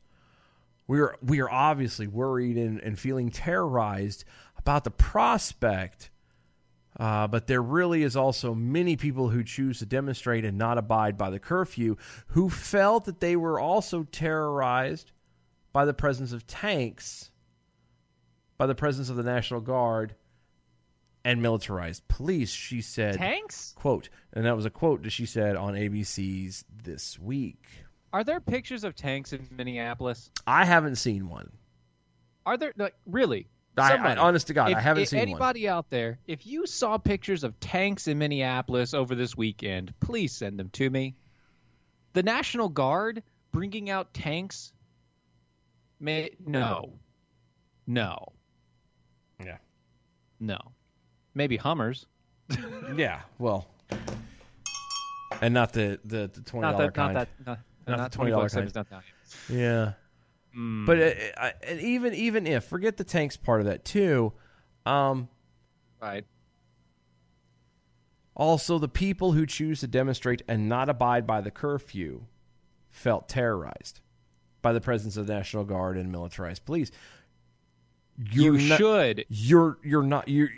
We 0.88 1.00
are 1.02 1.16
we 1.22 1.40
are 1.40 1.50
obviously 1.50 2.08
worried 2.08 2.58
and, 2.58 2.80
and 2.80 2.98
feeling 2.98 3.30
terrorized 3.30 4.24
about 4.58 4.86
the 4.86 4.92
prospect, 4.92 6.10
uh, 6.98 7.28
but 7.28 7.48
there 7.48 7.62
really 7.62 8.04
is 8.04 8.16
also 8.16 8.54
many 8.56 8.96
people 8.96 9.30
who 9.30 9.44
choose 9.44 9.80
to 9.80 9.86
demonstrate 9.86 10.46
and 10.46 10.58
not 10.58 10.78
abide 10.78 11.18
by 11.18 11.30
the 11.30 11.40
curfew 11.40 11.96
who 12.28 12.50
felt 12.50 13.06
that 13.06 13.20
they 13.20 13.36
were 13.36 13.60
also 13.60 14.04
terrorized 14.04 15.12
by 15.72 15.86
the 15.86 15.94
presence 15.94 16.32
of 16.32 16.48
tanks, 16.48 17.32
by 18.58 18.66
the 18.66 18.76
presence 18.76 19.10
of 19.10 19.16
the 19.16 19.24
National 19.24 19.62
Guard, 19.62 20.16
and 21.24 21.42
militarized 21.42 22.08
police. 22.08 22.50
She 22.50 22.82
said, 22.82 23.16
Tanks? 23.16 23.74
Quote, 23.78 24.10
and 24.34 24.46
that 24.46 24.56
was 24.56 24.66
a 24.66 24.70
quote 24.70 25.04
that 25.04 25.12
she 25.12 25.26
said 25.26 25.56
on 25.56 25.76
ABC's 25.76 26.66
This 26.84 27.20
Week. 27.20 27.64
Are 28.12 28.24
there 28.24 28.40
pictures 28.40 28.84
of 28.84 28.96
tanks 28.96 29.34
in 29.34 29.48
Minneapolis? 29.56 30.32
I 30.48 30.66
haven't 30.66 30.96
seen 30.96 31.30
one. 31.30 31.52
Are 32.46 32.58
there 32.58 32.74
like 32.78 32.96
really? 33.06 33.48
I- 33.78 33.82
I- 33.82 33.90
Somebody, 33.92 34.20
honest 34.20 34.48
to 34.48 34.54
God, 34.54 34.72
if- 34.72 34.78
I 34.78 34.82
haven't 34.82 35.04
if 35.04 35.10
seen 35.10 35.20
one. 35.20 35.28
Anybody 35.30 35.70
out 35.70 35.90
there, 35.90 36.20
if 36.28 36.46
you 36.46 36.66
saw 36.66 36.98
pictures 36.98 37.44
of 37.44 37.58
tanks 37.60 38.08
in 38.08 38.18
Minneapolis 38.18 38.94
over 38.94 39.16
this 39.16 39.38
weekend, 39.38 39.94
please 40.00 40.34
send 40.34 40.60
them 40.60 40.70
to 40.72 40.90
me. 40.90 41.16
The 42.14 42.24
National 42.24 42.68
Guard 42.70 43.24
bringing 43.52 43.90
out 43.90 44.14
tanks? 44.14 44.74
May 46.02 46.32
no, 46.46 46.94
no, 47.88 48.34
Yeah. 49.44 49.58
no. 50.40 50.58
Maybe 51.34 51.58
Hummers. 51.58 52.06
Yeah, 52.96 53.22
well, 53.38 53.68
and 55.42 55.54
not 55.54 55.72
the 55.74 56.00
the, 56.04 56.30
the 56.34 56.42
twenty 56.42 56.62
Not 56.66 56.72
dollar 56.74 56.86
that, 56.86 56.94
kind. 56.96 57.14
not 57.14 57.28
that, 57.38 57.46
not, 57.48 57.60
Not 57.88 57.98
not 58.00 58.12
the 58.12 58.16
twenty 58.18 58.32
$20 58.32 58.52
kind. 58.52 58.76
Not 58.76 58.90
that. 58.90 59.04
Yeah. 59.50 59.94
Mm. 60.58 60.86
But 60.86 61.00
uh, 61.00 61.12
I, 61.38 61.54
and 61.68 61.80
even 61.82 62.14
even 62.14 62.48
if 62.48 62.64
forget 62.66 62.98
the 62.98 63.04
tanks 63.04 63.38
part 63.38 63.60
of 63.62 63.68
that 63.68 63.86
too, 63.86 64.34
um, 64.86 65.30
Right. 66.02 66.26
also 68.36 68.80
the 68.80 68.88
people 68.88 69.34
who 69.34 69.46
choose 69.46 69.82
to 69.82 69.88
demonstrate 69.88 70.42
and 70.48 70.70
not 70.70 70.90
abide 70.90 71.28
by 71.28 71.42
the 71.42 71.52
curfew 71.52 72.24
felt 72.90 73.28
terrorized 73.30 74.02
by 74.62 74.74
the 74.74 74.82
presence 74.82 75.18
of 75.18 75.28
the 75.28 75.34
National 75.34 75.64
Guard 75.64 75.98
and 75.98 76.12
militarized 76.12 76.66
police. 76.66 76.92
You 78.32 78.58
not- 78.58 78.78
should. 78.78 79.26
You're 79.30 79.78
you're 79.84 80.04
not 80.04 80.28
you 80.28 80.50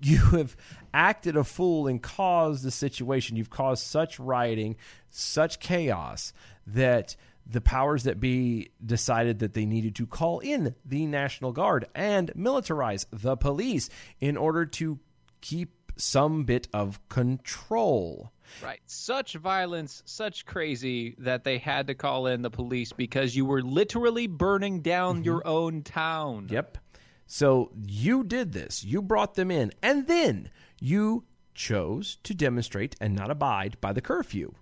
you 0.00 0.18
have 0.18 0.56
acted 0.92 1.36
a 1.36 1.44
fool 1.44 1.86
and 1.86 2.02
caused 2.02 2.64
the 2.64 2.70
situation. 2.70 3.36
You've 3.36 3.50
caused 3.50 3.84
such 3.86 4.18
rioting, 4.20 4.76
such 5.10 5.60
chaos 5.60 6.32
that 6.66 7.16
the 7.46 7.60
powers 7.60 8.04
that 8.04 8.20
be 8.20 8.70
decided 8.84 9.40
that 9.40 9.54
they 9.54 9.66
needed 9.66 9.94
to 9.96 10.06
call 10.06 10.38
in 10.40 10.74
the 10.84 11.06
National 11.06 11.52
Guard 11.52 11.86
and 11.94 12.32
militarize 12.34 13.06
the 13.12 13.36
police 13.36 13.90
in 14.20 14.36
order 14.36 14.64
to 14.66 14.98
keep 15.40 15.70
some 15.96 16.44
bit 16.44 16.66
of 16.72 16.98
control. 17.08 18.32
Right. 18.62 18.80
Such 18.86 19.34
violence, 19.34 20.02
such 20.06 20.44
crazy 20.46 21.14
that 21.18 21.44
they 21.44 21.58
had 21.58 21.86
to 21.88 21.94
call 21.94 22.26
in 22.26 22.42
the 22.42 22.50
police 22.50 22.92
because 22.92 23.36
you 23.36 23.44
were 23.44 23.62
literally 23.62 24.26
burning 24.26 24.80
down 24.80 25.16
Mm-hmm. 25.16 25.24
your 25.24 25.46
own 25.46 25.82
town. 25.82 26.48
Yep. 26.50 26.78
So 27.26 27.70
you 27.86 28.24
did 28.24 28.52
this. 28.52 28.84
You 28.84 29.02
brought 29.02 29.34
them 29.34 29.50
in. 29.50 29.72
And 29.82 30.06
then 30.06 30.50
you 30.80 31.24
chose 31.54 32.18
to 32.24 32.34
demonstrate 32.34 32.96
and 33.00 33.14
not 33.14 33.30
abide 33.30 33.76
by 33.80 33.92
the 33.92 34.00
curfew. 34.02 34.52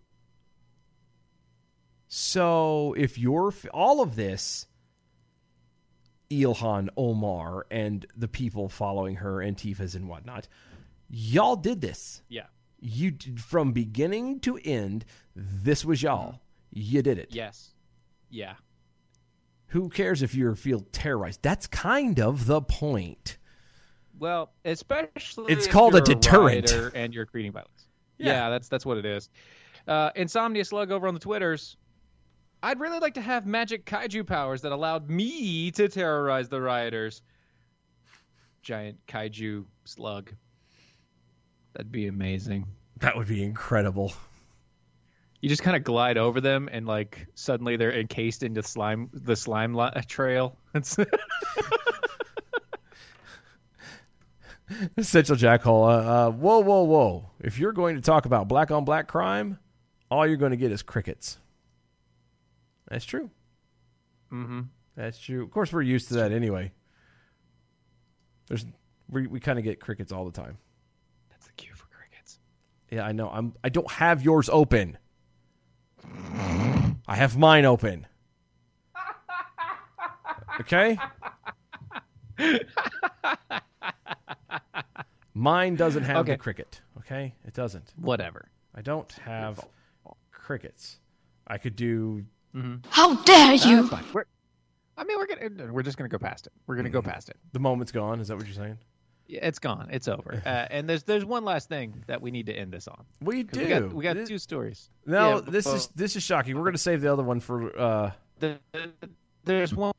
So 2.15 2.95
if 2.99 3.17
you're 3.17 3.55
all 3.73 4.03
of 4.03 4.17
this, 4.17 4.67
Ilhan 6.31 6.91
Omar 6.95 7.67
and 7.71 8.05
the 8.15 8.29
people 8.29 8.69
following 8.69 9.17
her, 9.17 9.37
Antifas 9.37 9.95
and 9.95 10.11
whatnot, 10.11 10.47
y'all 11.09 11.57
did 11.57 11.81
this. 11.81 12.21
Yeah. 12.29 12.49
You 12.81 13.13
did- 13.13 13.41
from 13.41 13.73
beginning 13.73 14.41
to 14.41 14.59
end, 14.59 15.07
this 15.35 15.87
was 15.87 16.03
y'all. 16.03 16.41
You 16.71 17.01
did 17.01 17.17
it. 17.17 17.29
Yes. 17.31 17.71
Yeah. 18.29 18.57
Who 19.69 19.89
cares 19.89 20.23
if 20.23 20.35
you 20.35 20.55
feel 20.55 20.81
terrorized? 20.93 21.41
That's 21.41 21.67
kind 21.67 22.21
of 22.21 22.45
the 22.45 22.61
point. 22.61 23.39
Well, 24.19 24.53
especially 24.67 25.51
It's 25.51 25.65
if 25.65 25.73
called 25.73 25.95
a 25.95 26.03
deterrent. 26.03 26.71
rioter 26.71 26.89
and 26.95 27.15
you're 27.15 27.25
creating 27.25 27.53
violence. 27.53 27.87
Yeah. 28.19 28.33
Yeah. 28.33 28.51
that's 28.51 28.69
that's 28.69 28.85
what 28.85 28.99
it 28.99 29.07
is. 29.07 29.31
Uh, 29.89 30.11
Insomnia 30.15 30.63
Slug 30.67 30.91
over 30.91 31.09
on 31.09 31.15
the 31.15 31.21
Twitters. 31.21 31.79
I'd 32.63 32.79
really 32.79 33.01
like 33.01 33.15
to 33.15 33.21
have 33.21 33.45
magic 33.47 33.87
kaiju 33.87 34.27
powers 34.27 34.63
that 34.63 34.73
allowed 34.73 35.11
me 35.11 35.71
to 35.73 35.89
terrorize 35.89 36.49
the 36.49 36.61
rioters. 36.61 37.23
Giant 38.63 38.99
kaiju 39.09 39.65
slug. 39.85 40.33
That'd 41.73 41.91
be 41.91 42.07
amazing. 42.07 42.67
That 42.99 43.17
would 43.17 43.27
be 43.27 43.43
incredible. 43.43 44.13
You 45.41 45.49
just 45.49 45.63
kind 45.65 45.77
of 45.77 45.83
glide 45.83 46.19
over 46.19 46.41
them, 46.41 46.69
and 46.71 46.87
like 46.87 47.27
suddenly 47.35 47.77
they're 47.77 47.93
encased 47.99 48.45
into 48.45 48.63
slime, 48.63 49.11
the 49.13 49.35
slime 49.35 49.75
li- 49.75 49.91
trail. 50.07 50.57
It's 50.73 50.97
Essential 54.97 55.35
Jackhole. 55.37 55.89
Uh, 55.89 56.29
uh, 56.29 56.31
whoa, 56.31 56.61
whoa, 56.61 56.85
whoa. 56.85 57.31
If 57.41 57.59
you're 57.59 57.73
going 57.73 57.97
to 57.97 58.01
talk 58.01 58.25
about 58.25 58.47
black 58.47 58.71
on 58.71 58.85
black 58.85 59.09
crime, 59.09 59.59
all 60.11 60.25
you're 60.27 60.37
going 60.37 60.53
to 60.53 60.57
get 60.57 60.71
is 60.71 60.83
crickets. 60.83 61.39
That's 62.93 63.07
true. 63.07 63.31
mm-hmm. 64.31 64.61
That's 64.97 65.19
true. 65.19 65.43
Of 65.43 65.51
course, 65.51 65.73
we're 65.73 65.81
used 65.81 66.09
to 66.09 66.15
that 66.17 66.31
anyway. 66.31 66.73
There's 68.49 68.67
we, 69.09 69.27
we 69.27 69.41
kind 69.41 69.59
of 69.59 69.65
get 69.65 69.81
crickets 69.81 70.13
all 70.13 70.27
the 70.27 70.31
time. 70.31 70.59
That's 71.31 71.47
the 71.47 71.53
cue 71.53 71.73
for 71.75 71.87
crickets. 71.87 72.39
Yeah, 72.91 73.07
I 73.07 73.13
know. 73.13 73.31
I'm. 73.31 73.55
I 73.65 73.71
don't 73.71 73.91
have 73.93 74.23
yours 74.23 74.51
open. 74.53 74.99
I 76.05 77.17
have 77.17 77.39
mine 77.39 77.65
open. 77.65 78.07
Okay. 80.61 80.99
Mine 85.33 85.77
doesn't 85.77 86.03
have 86.03 86.27
the 86.27 86.37
cricket. 86.37 86.83
Okay, 86.99 87.35
it 87.47 87.55
doesn't. 87.55 87.95
Whatever. 87.97 88.51
I 88.75 88.83
don't 88.83 89.11
have 89.25 89.67
crickets. 90.31 90.99
I 91.47 91.57
could 91.57 91.75
do. 91.75 92.27
How 92.91 93.15
dare 93.23 93.55
you! 93.55 93.89
fine. 93.89 94.05
We're, 94.13 94.25
I 94.97 95.05
mean, 95.05 95.19
we're 95.19 95.27
gonna 95.27 95.73
we're 95.73 95.83
just 95.83 95.97
gonna 95.97 96.09
go 96.09 96.19
past 96.19 96.47
it. 96.47 96.53
We're 96.67 96.77
gonna 96.77 96.91
go 96.91 97.03
past 97.03 97.29
it. 97.29 97.37
The 97.53 97.61
moment's 97.61 97.93
gone. 97.93 98.21
Is 98.21 98.29
that 98.29 98.37
what 98.37 98.47
you're 98.47 98.55
saying? 98.55 98.79
Yeah, 99.27 99.47
it's 99.47 99.59
gone. 99.59 99.89
It's 99.91 100.09
over. 100.09 100.43
Uh, 100.47 100.67
and 100.71 100.89
there's 100.89 101.05
there's 101.05 101.25
one 101.25 101.45
last 101.45 101.69
thing 101.69 102.05
that 102.09 102.21
we 102.21 102.31
need 102.31 102.47
to 102.47 102.53
end 102.53 102.73
this 102.73 102.89
on. 102.89 103.05
We 103.23 103.45
do. 103.45 103.61
We 103.61 103.67
got, 103.69 103.93
we 103.95 104.03
got 104.05 104.17
This- 104.17 104.29
two 104.29 104.39
stories. 104.39 104.91
No, 105.07 105.37
Yeah, 105.37 105.41
this 105.51 105.65
well, 105.67 105.77
is 105.77 105.87
this 105.95 106.17
is 106.17 106.23
shocking. 106.23 106.57
We're 106.59 106.65
gonna 106.65 106.79
save 106.79 107.01
the 107.01 107.13
other 107.13 107.23
one 107.23 107.41
for. 107.41 107.79
uh 107.79 108.11
the, 108.41 108.59
there's 109.45 109.75
one. 109.75 109.93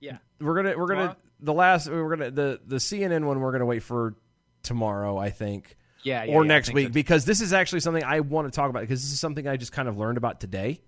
Yeah. 0.00 0.18
We're 0.40 0.54
gonna 0.56 0.76
we're 0.76 0.88
gonna 0.88 1.16
the 1.40 1.52
last 1.52 1.88
we're 1.88 2.16
gonna 2.16 2.30
the 2.30 2.60
the 2.66 2.76
CNN 2.76 3.24
one 3.24 3.40
we're 3.40 3.52
gonna 3.52 3.66
wait 3.66 3.82
for 3.82 4.14
tomorrow. 4.62 5.16
I 5.18 5.30
think. 5.30 5.76
Yeah, 6.02 6.24
yeah, 6.24 6.34
or 6.34 6.44
yeah, 6.44 6.48
next 6.48 6.72
week 6.74 6.88
so, 6.88 6.92
because 6.92 7.24
this 7.24 7.40
is 7.40 7.52
actually 7.54 7.80
something 7.80 8.04
I 8.04 8.20
want 8.20 8.46
to 8.46 8.54
talk 8.54 8.68
about 8.68 8.80
because 8.80 9.00
this 9.02 9.12
is 9.12 9.20
something 9.20 9.46
I 9.48 9.56
just 9.56 9.72
kind 9.72 9.88
of 9.88 9.96
learned 9.96 10.18
about 10.18 10.38
today, 10.38 10.82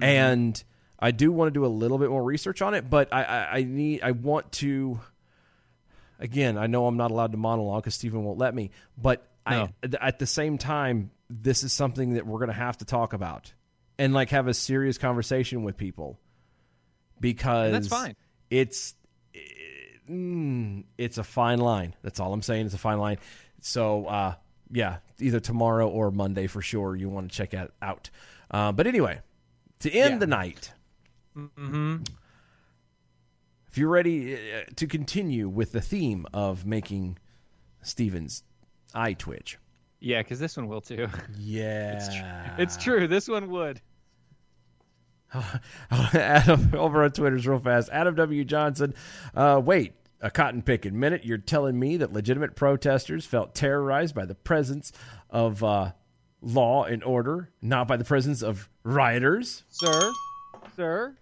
Mm-hmm. 0.00 0.04
and 0.04 0.64
I 0.98 1.10
do 1.10 1.32
want 1.32 1.48
to 1.48 1.52
do 1.52 1.64
a 1.64 1.68
little 1.68 1.98
bit 1.98 2.10
more 2.10 2.22
research 2.22 2.62
on 2.62 2.74
it. 2.74 2.88
But 2.88 3.12
I, 3.12 3.24
I, 3.24 3.56
I 3.58 3.62
need 3.62 4.02
I 4.02 4.12
want 4.12 4.52
to. 4.52 5.00
Again, 6.18 6.58
I 6.58 6.66
know 6.66 6.86
I'm 6.86 6.98
not 6.98 7.10
allowed 7.10 7.32
to 7.32 7.38
monologue 7.38 7.84
because 7.84 7.94
Stephen 7.94 8.22
won't 8.24 8.38
let 8.38 8.54
me. 8.54 8.70
But 8.98 9.26
No. 9.48 9.68
I, 9.82 9.88
at 10.00 10.18
the 10.18 10.26
same 10.26 10.58
time, 10.58 11.10
this 11.30 11.62
is 11.62 11.72
something 11.72 12.14
that 12.14 12.26
we're 12.26 12.38
going 12.38 12.50
to 12.50 12.54
have 12.54 12.76
to 12.78 12.84
talk 12.84 13.14
about 13.14 13.52
and 13.98 14.12
like 14.12 14.30
have 14.30 14.46
a 14.46 14.54
serious 14.54 14.98
conversation 14.98 15.62
with 15.62 15.78
people 15.78 16.18
because 17.20 17.72
that's 17.72 17.88
fine. 17.88 18.16
It's 18.50 18.94
mm, 20.10 20.84
it's 20.98 21.18
a 21.18 21.24
fine 21.24 21.58
line. 21.58 21.94
That's 22.02 22.20
all 22.20 22.32
I'm 22.32 22.42
saying. 22.42 22.66
It's 22.66 22.74
a 22.74 22.78
fine 22.78 22.98
line. 22.98 23.18
So 23.60 24.06
uh, 24.06 24.34
yeah, 24.70 24.98
either 25.20 25.40
tomorrow 25.40 25.88
or 25.88 26.10
Monday 26.10 26.46
for 26.46 26.62
sure. 26.62 26.96
You 26.96 27.08
want 27.08 27.30
to 27.30 27.36
check 27.36 27.54
it 27.54 27.72
out. 27.80 28.10
Uh, 28.50 28.72
but 28.72 28.86
anyway, 28.86 29.20
to 29.80 29.90
end 29.90 30.12
Yeah. 30.14 30.18
the 30.18 30.26
night, 30.26 30.72
Mm-hmm. 31.36 32.02
if 33.68 33.78
you're 33.78 33.88
ready 33.90 34.34
uh, 34.34 34.62
to 34.76 34.86
continue 34.86 35.48
with 35.48 35.72
the 35.72 35.80
theme 35.80 36.26
of 36.32 36.66
making 36.66 37.18
Steven's 37.82 38.42
eye 38.94 39.12
twitch, 39.12 39.58
Yeah, 40.00 40.22
because 40.22 40.38
this 40.40 40.56
one 40.56 40.66
will 40.68 40.80
too. 40.80 41.06
Yeah. 41.38 42.56
It's 42.58 42.76
true. 42.76 43.06
This 43.06 43.28
one 43.28 43.50
would. 43.50 43.80
Adam 45.90 46.70
over 46.74 47.04
on 47.04 47.12
Twitter's 47.12 47.46
real 47.46 47.60
fast. 47.60 47.88
Adam 47.92 48.14
W. 48.16 48.44
Johnson. 48.44 48.94
Uh, 49.34 49.60
wait, 49.64 49.92
a 50.20 50.30
cotton 50.30 50.62
picking 50.62 50.98
minute. 50.98 51.24
You're 51.24 51.38
telling 51.38 51.78
me 51.78 51.96
that 51.98 52.12
legitimate 52.12 52.56
protesters 52.56 53.24
felt 53.26 53.54
terrorized 53.54 54.14
by 54.14 54.24
the 54.24 54.34
presence 54.34 54.90
of 55.30 55.62
uh, 55.62 55.92
law 56.42 56.84
and 56.84 57.04
order, 57.04 57.50
not 57.62 57.86
by 57.86 57.96
the 57.96 58.04
presence 58.04 58.42
of 58.42 58.68
rioters, 58.84 59.64
Sir, 59.68 60.12
sir, 60.76 61.16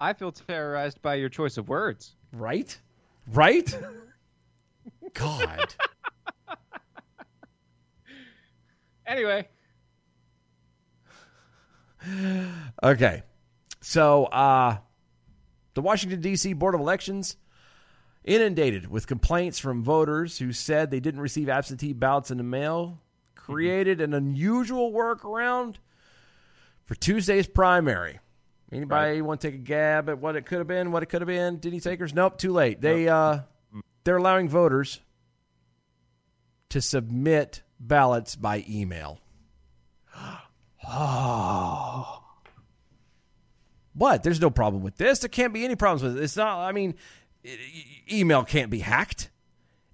I 0.00 0.12
feel 0.12 0.32
terrorized 0.32 1.00
by 1.02 1.14
your 1.16 1.28
choice 1.28 1.56
of 1.56 1.68
words. 1.68 2.14
right? 2.32 2.76
Right? 3.32 3.76
God. 5.14 5.74
Anyway, 9.06 9.46
Okay. 12.82 13.22
So, 13.82 14.24
uh, 14.24 14.78
the 15.74 15.82
Washington, 15.82 16.22
D.C. 16.22 16.54
Board 16.54 16.74
of 16.74 16.80
Elections 16.80 17.36
inundated 18.24 18.90
with 18.90 19.06
complaints 19.06 19.58
from 19.58 19.82
voters 19.82 20.38
who 20.38 20.52
said 20.52 20.90
they 20.90 21.00
didn't 21.00 21.20
receive 21.20 21.50
absentee 21.50 21.92
ballots 21.92 22.30
in 22.30 22.38
the 22.38 22.44
mail, 22.44 22.98
created 23.34 24.00
an 24.00 24.14
unusual 24.14 24.90
workaround 24.90 25.76
for 26.84 26.94
Tuesday's 26.94 27.46
primary. 27.46 28.20
Anybody 28.72 29.22
want 29.22 29.40
to 29.40 29.50
take 29.50 29.54
a 29.54 29.62
gab 29.62 30.08
at 30.08 30.18
what 30.18 30.36
it 30.36 30.46
could 30.46 30.58
have 30.58 30.66
been, 30.66 30.90
what 30.90 31.02
it 31.02 31.06
could 31.06 31.20
have 31.20 31.28
been? 31.28 31.58
Did 31.58 31.72
he 31.72 31.80
takers? 31.80 32.12
Nope, 32.12 32.38
too 32.38 32.52
late. 32.52 32.80
They 32.80 33.08
uh 33.08 33.40
they're 34.04 34.16
allowing 34.16 34.48
voters 34.48 35.00
to 36.70 36.80
submit 36.80 37.62
ballots 37.78 38.36
by 38.36 38.64
email. 38.68 39.20
Oh. 40.88 42.20
What? 43.96 44.24
There's 44.24 44.40
no 44.40 44.50
problem 44.50 44.82
with 44.82 44.96
this. 44.96 45.20
There 45.20 45.28
can't 45.28 45.54
be 45.54 45.64
any 45.64 45.76
problems 45.76 46.02
with 46.02 46.18
it. 46.18 46.24
It's 46.24 46.36
not. 46.36 46.58
I 46.58 46.72
mean, 46.72 46.96
email 48.10 48.42
can't 48.42 48.68
be 48.68 48.80
hacked. 48.80 49.30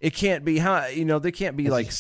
It 0.01 0.15
can't 0.15 0.43
be. 0.43 0.57
How 0.57 0.87
you 0.87 1.05
know? 1.05 1.19
They 1.19 1.33
can't 1.33 1.55
be 1.55 1.69
like. 1.69 1.93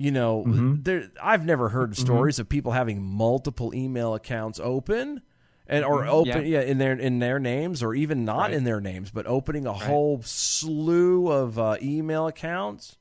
You 0.00 0.12
know, 0.12 0.44
there. 0.46 1.10
I've 1.20 1.44
never 1.44 1.68
heard 1.70 1.96
stories 1.96 2.38
of 2.38 2.48
people 2.48 2.70
having 2.72 3.02
multiple 3.02 3.74
email 3.74 4.14
accounts 4.14 4.60
open, 4.62 5.22
and 5.66 5.84
or 5.84 6.04
Mhm. 6.04 6.08
open 6.08 6.46
Yeah. 6.46 6.60
yeah. 6.60 6.66
in 6.66 6.78
their 6.78 6.92
in 6.92 7.18
their 7.18 7.40
names 7.40 7.82
or 7.82 7.94
even 7.96 8.24
not 8.24 8.42
Right. 8.50 8.52
in 8.54 8.62
their 8.64 8.80
names, 8.80 9.10
but 9.10 9.26
opening 9.26 9.66
a 9.66 9.72
whole 9.72 10.22
slew 10.22 11.26
of 11.32 11.58
uh, 11.58 11.76
email 11.82 12.28
accounts. 12.28 12.96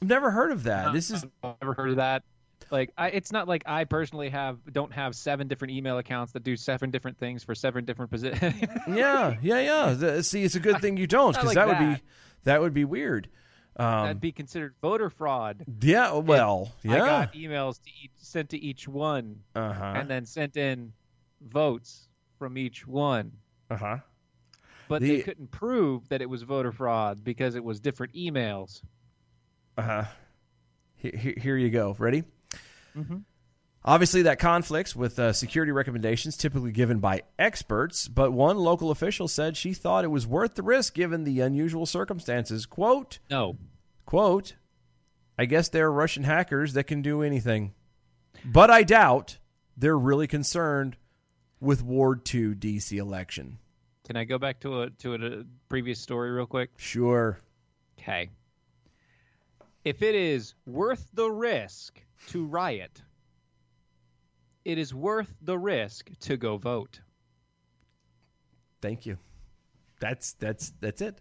I've 0.00 0.08
never 0.08 0.30
heard 0.30 0.52
of 0.52 0.62
that. 0.64 0.92
This 0.92 1.10
is 1.10 1.24
I've 1.42 1.54
never 1.60 1.74
heard 1.74 1.90
of 1.90 1.96
that. 1.96 2.22
Like, 2.70 2.90
I, 2.96 3.08
it's 3.08 3.32
not 3.32 3.46
like 3.48 3.64
I 3.66 3.84
personally 3.84 4.30
have 4.30 4.58
don't 4.72 4.92
have 4.92 5.14
seven 5.14 5.46
different 5.48 5.72
email 5.74 5.98
accounts 5.98 6.32
that 6.32 6.42
do 6.42 6.56
seven 6.56 6.90
different 6.90 7.18
things 7.18 7.44
for 7.44 7.54
seven 7.54 7.84
different 7.84 8.10
positions. 8.10 8.54
yeah, 8.88 9.36
yeah, 9.42 9.60
yeah. 9.60 9.92
The- 9.92 10.22
See, 10.22 10.42
it's 10.44 10.54
a 10.54 10.60
good 10.60 10.80
thing 10.80 10.96
you 10.96 11.06
don't 11.06 11.32
because 11.32 11.48
like 11.48 11.54
that 11.56 11.66
would 11.68 11.78
be 11.96 12.02
that 12.44 12.60
would 12.60 12.74
be 12.74 12.84
weird. 12.84 13.28
Um, 13.76 14.02
That'd 14.04 14.20
be 14.20 14.32
considered 14.32 14.74
voter 14.82 15.08
fraud. 15.08 15.64
yeah, 15.80 16.12
well, 16.12 16.72
I 16.84 16.88
yeah. 16.88 16.98
got 16.98 17.32
emails 17.32 17.80
to 17.82 17.90
each, 18.02 18.10
sent 18.18 18.50
to 18.50 18.58
each 18.58 18.86
one, 18.86 19.40
Uh-huh. 19.54 19.92
and 19.96 20.10
then 20.10 20.26
sent 20.26 20.56
in 20.58 20.92
votes 21.40 22.08
from 22.38 22.58
each 22.58 22.86
one. 22.86 23.32
Uh 23.70 23.76
huh. 23.76 23.96
But 24.88 25.00
The- 25.00 25.16
they 25.16 25.22
couldn't 25.22 25.50
prove 25.50 26.08
that 26.10 26.20
it 26.20 26.28
was 26.28 26.42
voter 26.42 26.70
fraud 26.72 27.24
because 27.24 27.54
it 27.54 27.64
was 27.64 27.80
different 27.80 28.12
emails. 28.14 28.82
Uh 29.78 29.82
huh. 29.82 30.04
Here, 30.96 31.34
here 31.36 31.56
you 31.56 31.70
go. 31.70 31.96
Ready? 31.98 32.24
Mm-hmm. 32.96 33.18
Obviously, 33.84 34.22
that 34.22 34.38
conflicts 34.38 34.94
with 34.94 35.18
uh, 35.18 35.32
security 35.32 35.72
recommendations 35.72 36.36
typically 36.36 36.70
given 36.70 37.00
by 37.00 37.22
experts, 37.38 38.06
but 38.06 38.32
one 38.32 38.56
local 38.58 38.92
official 38.92 39.26
said 39.26 39.56
she 39.56 39.74
thought 39.74 40.04
it 40.04 40.08
was 40.08 40.24
worth 40.26 40.54
the 40.54 40.62
risk 40.62 40.94
given 40.94 41.24
the 41.24 41.40
unusual 41.40 41.84
circumstances. 41.84 42.64
Quote, 42.64 43.18
No. 43.28 43.56
quote, 44.06 44.54
I 45.36 45.46
guess 45.46 45.68
there 45.68 45.86
are 45.86 45.92
Russian 45.92 46.22
hackers 46.22 46.74
that 46.74 46.84
can 46.84 47.02
do 47.02 47.22
anything. 47.22 47.74
But 48.44 48.70
I 48.70 48.84
doubt 48.84 49.38
they're 49.76 49.98
really 49.98 50.28
concerned 50.28 50.96
with 51.60 51.82
Ward 51.82 52.24
2 52.24 52.54
DC 52.54 52.96
election. 52.96 53.58
Can 54.06 54.16
I 54.16 54.24
go 54.24 54.38
back 54.38 54.60
to 54.60 54.82
a 54.82 54.90
to 54.90 55.14
a, 55.14 55.40
a 55.40 55.44
previous 55.68 56.00
story 56.00 56.30
real 56.30 56.46
quick? 56.46 56.70
Sure. 56.76 57.38
Okay. 57.98 58.30
If 59.84 60.02
it 60.02 60.14
is 60.14 60.54
worth 60.66 61.08
the 61.14 61.30
risk 61.30 62.00
to 62.28 62.44
riot, 62.44 63.02
it 64.64 64.78
is 64.78 64.94
worth 64.94 65.34
the 65.40 65.58
risk 65.58 66.10
to 66.20 66.36
go 66.36 66.56
vote. 66.56 67.00
Thank 68.80 69.06
you. 69.06 69.18
That's 70.00 70.32
that's 70.34 70.72
that's 70.80 71.00
it. 71.00 71.20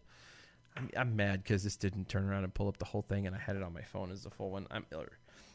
I'm, 0.76 0.90
I'm 0.96 1.16
mad 1.16 1.44
because 1.44 1.64
this 1.64 1.76
didn't 1.78 2.08
turn 2.10 2.28
around 2.28 2.44
and 2.44 2.54
pull 2.54 2.68
up 2.68 2.78
the 2.78 2.86
whole 2.86 3.02
thing, 3.02 3.28
and 3.28 3.36
I 3.36 3.40
had 3.40 3.56
it 3.56 3.64
on 3.64 3.74
my 3.74 3.82
phone 3.82 4.12
as 4.12 4.24
the 4.24 4.30
full 4.30 4.50
one. 4.52 4.66
I'm, 4.72 4.86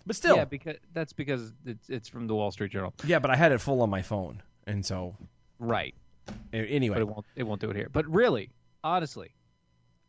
but 0.06 0.14
still, 0.14 0.36
yeah, 0.36 0.44
because 0.44 0.76
that's 0.92 1.12
because 1.12 1.52
it's 1.64 1.88
it's 1.88 2.08
from 2.08 2.26
the 2.26 2.34
Wall 2.34 2.50
Street 2.50 2.70
Journal. 2.70 2.94
yeah, 3.04 3.18
but 3.18 3.30
I 3.30 3.36
had 3.36 3.50
it 3.52 3.58
full 3.60 3.82
on 3.82 3.90
my 3.90 4.02
phone, 4.02 4.42
and 4.66 4.84
so 4.84 5.16
Right. 5.58 5.94
anyway, 6.52 6.94
But 6.94 7.02
it 7.02 7.08
won't 7.08 7.26
it 7.34 7.42
won't 7.44 7.60
do 7.60 7.70
it 7.70 7.76
here. 7.76 7.88
But 7.92 8.06
really, 8.06 8.50
honestly, 8.84 9.30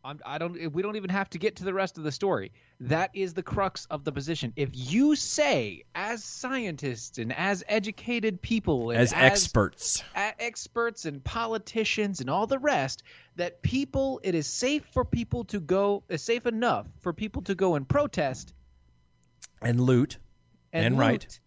I'm, 0.07 0.21
I 0.25 0.37
don't. 0.37 0.71
We 0.71 0.81
don't 0.81 0.95
even 0.95 1.09
have 1.09 1.29
to 1.31 1.37
get 1.37 1.57
to 1.57 1.65
the 1.65 1.73
rest 1.73 1.97
of 1.97 2.05
the 2.05 2.13
story. 2.13 2.53
That 2.79 3.09
is 3.13 3.33
the 3.33 3.43
crux 3.43 3.85
of 3.91 4.05
the 4.05 4.11
position. 4.13 4.53
If 4.55 4.69
you 4.73 5.17
say, 5.17 5.83
as 5.93 6.23
scientists 6.23 7.17
and 7.17 7.33
as 7.33 7.61
educated 7.67 8.41
people, 8.41 8.91
and 8.91 9.01
as 9.01 9.11
experts, 9.11 10.01
a- 10.15 10.41
experts 10.41 11.03
and 11.03 11.21
politicians 11.21 12.21
and 12.21 12.29
all 12.29 12.47
the 12.47 12.57
rest 12.57 13.03
that 13.35 13.61
people 13.61 14.21
it 14.23 14.33
is 14.33 14.47
safe 14.47 14.85
for 14.93 15.03
people 15.03 15.43
to 15.45 15.59
go 15.59 16.03
is 16.07 16.23
safe 16.23 16.45
enough 16.45 16.87
for 17.01 17.11
people 17.11 17.41
to 17.41 17.53
go 17.53 17.75
and 17.75 17.85
protest 17.87 18.53
and 19.61 19.81
loot, 19.81 20.19
and, 20.71 20.85
and, 20.85 20.95
loot 20.95 21.01
right, 21.01 21.39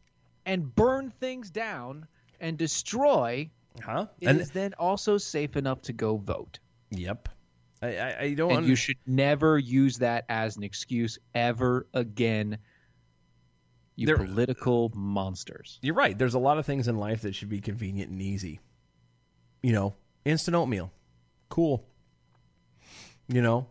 and 0.45 0.75
burn 0.75 1.11
things 1.19 1.51
down 1.51 2.07
and 2.41 2.59
destroy 2.59 3.49
huh? 3.83 4.07
It 4.21 4.29
and 4.29 4.41
is 4.43 4.51
then 4.51 4.75
also 4.79 5.17
safe 5.17 5.57
enough 5.57 5.81
to 5.83 5.95
go 5.95 6.19
vote 6.19 6.59
yep, 6.91 7.31
I, 7.83 7.97
I, 7.97 8.19
I 8.21 8.35
don't. 8.35 8.51
and 8.51 8.57
under- 8.59 8.69
you 8.69 8.77
should 8.77 8.99
never 9.07 9.59
use 9.59 9.99
that 9.99 10.25
as 10.29 10.57
an 10.57 10.63
excuse 10.63 11.19
ever 11.35 11.87
again 11.95 12.59
you 13.97 14.15
political 14.17 14.91
monsters 14.95 15.79
You're 15.83 15.95
right. 15.95 16.17
There's 16.17 16.35
a 16.35 16.39
lot 16.39 16.59
of 16.59 16.65
things 16.67 16.89
in 16.89 16.97
life 16.97 17.23
that 17.23 17.35
should 17.35 17.49
be 17.51 17.61
convenient 17.61 18.11
and 18.11 18.21
easy. 18.23 18.61
You 19.63 19.73
know, 19.73 19.95
instant 20.25 20.55
oatmeal, 20.55 20.91
cool. 21.51 21.85
You 23.29 23.43
know, 23.43 23.67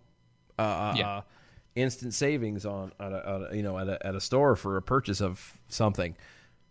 uh, 0.57 0.61
uh, 0.61 0.93
Yeah. 0.97 1.09
uh, 1.09 1.21
instant 1.75 2.13
savings 2.13 2.65
on, 2.65 2.91
at 2.99 3.11
a, 3.11 3.17
at 3.47 3.51
a, 3.53 3.55
you 3.57 3.63
know 3.63 3.77
at 3.79 3.87
a, 3.89 4.05
at 4.05 4.13
a 4.15 4.21
store 4.21 4.55
for 4.55 4.77
a 4.77 4.81
purchase 4.81 5.19
of 5.21 5.53
something. 5.67 6.15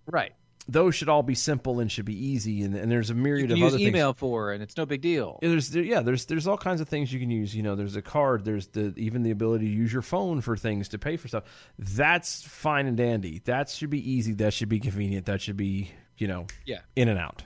right 0.06 0.32
Those 0.70 0.94
should 0.94 1.08
all 1.08 1.22
be 1.22 1.34
simple 1.34 1.80
and 1.80 1.90
should 1.90 2.04
be 2.04 2.26
easy. 2.26 2.62
And, 2.62 2.74
and 2.74 2.92
there's 2.92 3.08
a 3.08 3.14
myriad 3.14 3.50
of 3.50 3.56
things 3.56 3.58
you 3.58 3.64
can 3.64 3.68
of 3.68 3.72
use 3.72 3.74
other 3.74 3.88
email 3.88 4.12
things. 4.12 4.20
for 4.20 4.52
and 4.52 4.62
it's 4.62 4.76
no 4.76 4.84
big 4.84 5.00
deal 5.00 5.38
Yeah, 5.40 5.48
there's 5.48 5.70
there, 5.70 5.82
yeah, 5.82 6.00
there's 6.02 6.26
there's 6.26 6.46
all 6.46 6.58
kinds 6.58 6.80
of 6.80 6.88
things 6.88 7.12
you 7.12 7.18
can 7.18 7.30
use. 7.30 7.54
You 7.54 7.62
know, 7.62 7.74
there's 7.74 7.96
a 7.96 8.02
card. 8.02 8.44
There's 8.44 8.66
the 8.68 8.92
even 8.96 9.22
the 9.22 9.30
ability 9.30 9.66
to 9.66 9.72
use 9.72 9.92
your 9.92 10.02
phone 10.02 10.40
for 10.40 10.56
things 10.56 10.88
to 10.90 10.98
pay 10.98 11.16
for 11.16 11.28
stuff. 11.28 11.44
That's 11.78 12.42
fine 12.42 12.86
and 12.86 12.96
dandy. 12.96 13.40
That 13.46 13.70
should 13.70 13.90
be 13.90 14.10
easy. 14.10 14.34
That 14.34 14.52
should 14.52 14.68
be 14.68 14.80
convenient. 14.80 15.26
That 15.26 15.40
should 15.40 15.56
be 15.56 15.90
you 16.18 16.28
know 16.28 16.46
yeah 16.66 16.80
in 16.96 17.08
and 17.08 17.18
out. 17.18 17.42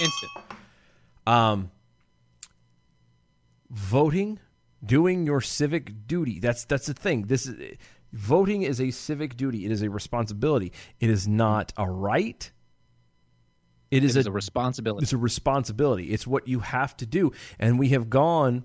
instant 0.00 0.32
Um, 1.26 1.70
voting, 3.70 4.38
doing 4.84 5.26
your 5.26 5.40
civic 5.40 6.06
duty. 6.06 6.40
That's 6.40 6.64
that's 6.64 6.86
the 6.86 6.94
thing. 6.94 7.22
This 7.22 7.46
is 7.46 7.76
voting 8.12 8.62
is 8.62 8.80
a 8.80 8.90
civic 8.90 9.36
duty. 9.36 9.64
It 9.64 9.72
is 9.72 9.82
a 9.82 9.90
responsibility. 9.90 10.72
It 11.00 11.10
is 11.10 11.26
not 11.26 11.72
a 11.76 11.88
right. 11.90 12.50
It 13.90 14.04
is, 14.04 14.16
It 14.16 14.20
is 14.20 14.26
a 14.26 14.32
responsibility. 14.32 15.04
It's 15.04 15.12
a 15.12 15.18
responsibility. 15.18 16.06
It's 16.12 16.26
what 16.26 16.48
you 16.48 16.60
have 16.60 16.96
to 16.98 17.06
do. 17.06 17.32
And 17.58 17.78
we 17.78 17.90
have 17.90 18.10
gone 18.10 18.64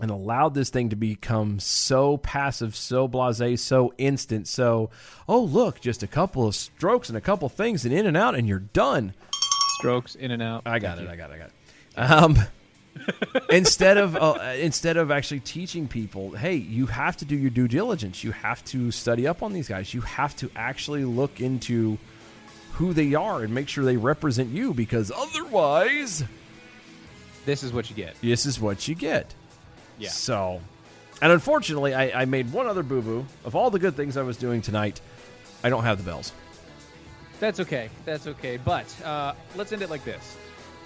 and 0.00 0.10
allowed 0.10 0.54
this 0.54 0.70
thing 0.70 0.90
to 0.90 0.96
become 0.96 1.58
so 1.58 2.18
passive, 2.18 2.76
so 2.76 3.08
blasé, 3.08 3.58
so 3.58 3.94
instant, 3.98 4.46
so 4.46 4.90
oh 5.28 5.42
look, 5.42 5.80
just 5.80 6.02
a 6.02 6.06
couple 6.06 6.46
of 6.46 6.54
strokes 6.54 7.08
and 7.08 7.16
a 7.16 7.20
couple 7.20 7.48
things 7.48 7.84
and 7.84 7.94
in 7.94 8.06
and 8.06 8.16
out 8.16 8.34
and 8.34 8.46
you're 8.46 8.58
done. 8.58 9.14
strokes 9.78 10.14
in 10.14 10.30
and 10.30 10.42
out 10.42 10.62
I 10.66 10.78
got 10.78 10.98
it. 10.98 11.08
I 11.08 11.16
got 11.16 11.30
it. 11.30 11.34
I 11.34 11.38
got 11.38 11.48
it. 11.48 11.52
Um, 11.96 12.38
instead 13.50 13.96
of 13.96 14.16
uh, 14.16 14.54
instead 14.58 14.96
of 14.96 15.10
actually 15.10 15.40
teaching 15.40 15.88
people, 15.88 16.30
hey, 16.32 16.54
you 16.54 16.86
have 16.86 17.16
to 17.18 17.24
do 17.24 17.36
your 17.36 17.50
due 17.50 17.68
diligence. 17.68 18.22
You 18.24 18.32
have 18.32 18.64
to 18.66 18.90
study 18.90 19.26
up 19.26 19.42
on 19.42 19.52
these 19.52 19.68
guys. 19.68 19.92
You 19.94 20.02
have 20.02 20.36
to 20.36 20.50
actually 20.56 21.04
look 21.04 21.40
into 21.40 21.98
who 22.76 22.92
they 22.92 23.14
are 23.14 23.42
and 23.42 23.54
make 23.54 23.68
sure 23.68 23.84
they 23.84 23.96
represent 23.96 24.50
you 24.50 24.74
because 24.74 25.10
otherwise, 25.10 26.22
this 27.46 27.62
is 27.62 27.72
what 27.72 27.88
you 27.88 27.96
get 27.96 28.14
this 28.20 28.44
is 28.46 28.60
what 28.60 28.86
you 28.86 28.94
get. 28.94 29.34
Yeah. 29.98 30.10
So, 30.10 30.60
And 31.22 31.32
unfortunately, 31.32 31.94
I, 31.94 32.22
I 32.22 32.24
made 32.26 32.52
one 32.52 32.66
other 32.66 32.82
boo 32.82 33.00
boo. 33.00 33.26
Of 33.44 33.54
all 33.56 33.70
the 33.70 33.78
good 33.78 33.94
things 33.96 34.16
I 34.18 34.22
was 34.22 34.36
doing 34.36 34.60
tonight, 34.60 35.00
I 35.64 35.70
don't 35.70 35.84
have 35.84 35.96
the 35.96 36.04
bells. 36.04 36.32
That's 37.40 37.60
okay. 37.60 37.88
That's 38.04 38.26
okay. 38.26 38.58
But 38.58 38.94
uh, 39.02 39.32
let's 39.54 39.72
end 39.72 39.80
it 39.82 39.88
like 39.88 40.04
this: 40.04 40.36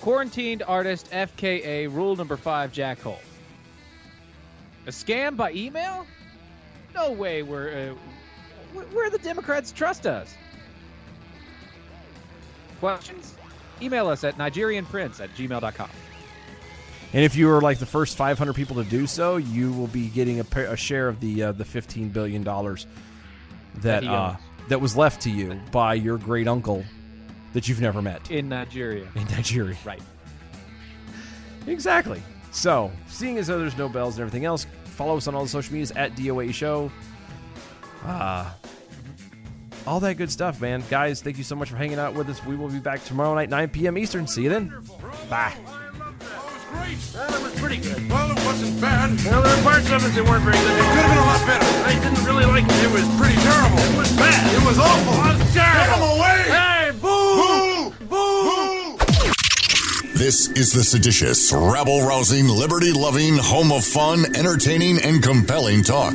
quarantined 0.01 0.63
artist 0.63 1.11
FKA 1.11 1.93
rule 1.93 2.15
number 2.15 2.37
five. 2.37 2.73
Jack 2.73 3.01
Cole. 3.01 3.21
A 4.87 4.91
scam 4.91 5.37
by 5.37 5.53
email? 5.53 6.07
No 6.95 7.11
way. 7.13 7.43
We're 7.43 7.91
uh, 7.91 8.81
where 8.93 9.11
the 9.11 9.19
Democrats 9.19 9.73
trust 9.73 10.07
us. 10.07 10.35
Questions? 12.81 13.35
Email 13.81 14.09
us 14.09 14.25
at 14.25 14.37
NigerianPrince 14.37 15.21
at 15.21 15.31
gmail.com. 15.35 15.89
And 17.13 17.25
if 17.25 17.35
you 17.35 17.51
are 17.51 17.61
like 17.61 17.79
the 17.79 17.87
first 17.87 18.17
500 18.17 18.53
people 18.55 18.77
to 18.77 18.85
do 18.89 19.07
so, 19.07 19.37
you 19.37 19.73
will 19.73 19.87
be 19.89 20.09
getting 20.09 20.41
a, 20.41 20.45
pa- 20.45 20.61
a 20.61 20.77
share 20.77 21.09
of 21.09 21.19
the 21.21 21.43
uh, 21.45 21.53
the 21.53 21.65
15 21.65 22.09
billion 22.11 22.43
dollars 22.43 22.87
that 23.77 24.03
That 24.03 24.05
uh, 24.11 24.37
that 24.69 24.81
was 24.81 24.97
left 24.97 25.23
to 25.23 25.31
you 25.31 25.59
by 25.73 25.95
your 25.95 26.19
great 26.19 26.47
uncle 26.47 26.85
that 27.53 27.69
you've 27.69 27.81
never 27.81 28.01
met 28.01 28.31
In 28.31 28.49
Nigeria. 28.49 29.09
in 29.17 29.25
Nigeria. 29.25 29.77
Right. 29.85 30.01
Exactly. 31.67 32.23
So, 32.53 32.91
seeing 33.09 33.39
as 33.39 33.47
though 33.49 33.59
there's 33.59 33.77
no 33.77 33.89
bells 33.89 34.15
and 34.15 34.23
everything 34.23 34.45
else, 34.45 34.67
follow 34.85 35.17
us 35.17 35.27
on 35.27 35.35
all 35.35 35.43
the 35.43 35.49
social 35.49 35.73
medias 35.73 35.91
at 35.93 36.15
DOA 36.17 36.53
Show. 36.55 36.91
Uh, 38.05 38.51
all 39.87 40.01
that 40.01 40.15
good 40.17 40.31
stuff, 40.31 40.61
man. 40.61 40.83
Guys, 40.89 41.23
thank 41.23 41.39
you 41.39 41.45
so 41.45 41.57
much 41.57 41.71
for 41.71 41.77
hanging 41.77 41.99
out 41.99 42.15
with 42.15 42.29
us. 42.29 42.45
We 42.45 42.57
will 42.57 42.69
be 42.69 42.79
back 42.81 43.05
tomorrow 43.05 43.35
night, 43.35 43.51
9 43.51 43.69
p.m. 43.71 43.99
Eastern. 43.99 44.27
See 44.27 44.43
you 44.43 44.49
then. 44.49 44.73
Bye. 45.29 45.55
It 46.73 47.43
was 47.43 47.61
pretty 47.61 47.79
good. 47.79 48.09
Well, 48.09 48.31
it 48.31 48.45
wasn't 48.45 48.81
bad. 48.81 49.11
Well, 49.25 49.43
there 49.43 49.57
were 49.57 49.63
parts 49.63 49.91
of 49.91 50.05
it 50.05 50.15
that 50.15 50.25
weren't 50.25 50.45
very 50.45 50.57
good. 50.57 50.71
It 50.71 50.87
could 50.87 51.03
have 51.03 51.11
been 51.11 51.19
a 51.19 51.27
lot 51.27 51.47
better. 51.47 51.67
I 51.85 51.95
didn't 51.99 52.25
really 52.25 52.47
like 52.47 52.65
it. 52.65 52.85
It 52.85 52.93
was 52.93 53.07
pretty 53.19 53.37
terrible. 53.43 53.79
It 53.79 53.97
was 53.99 54.13
bad. 54.17 54.55
It 54.55 54.65
was 54.67 54.79
awful. 54.79 55.15
It 55.15 55.39
was 55.39 55.53
terrible. 55.53 55.81
Get 55.81 55.91
him 55.91 56.03
away! 56.15 56.39
Hey, 56.47 56.91
boo! 57.01 57.91
Boo! 58.07 58.07
Boo! 58.07 58.99
This 60.15 60.49
is 60.51 60.73
the 60.73 60.85
seditious, 60.85 61.53
rabble 61.53 62.03
rousing, 62.03 62.47
liberty 62.47 62.93
loving, 62.93 63.37
home 63.39 63.73
of 63.73 63.85
fun, 63.85 64.25
entertaining, 64.37 64.99
and 65.03 65.23
compelling 65.23 65.83
talk. 65.83 66.15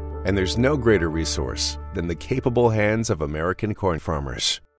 And 0.23 0.37
there's 0.37 0.57
no 0.57 0.77
greater 0.77 1.09
resource 1.09 1.77
than 1.93 2.07
the 2.07 2.15
capable 2.15 2.69
hands 2.69 3.09
of 3.09 3.21
American 3.21 3.73
corn 3.73 3.99
farmers. 3.99 4.61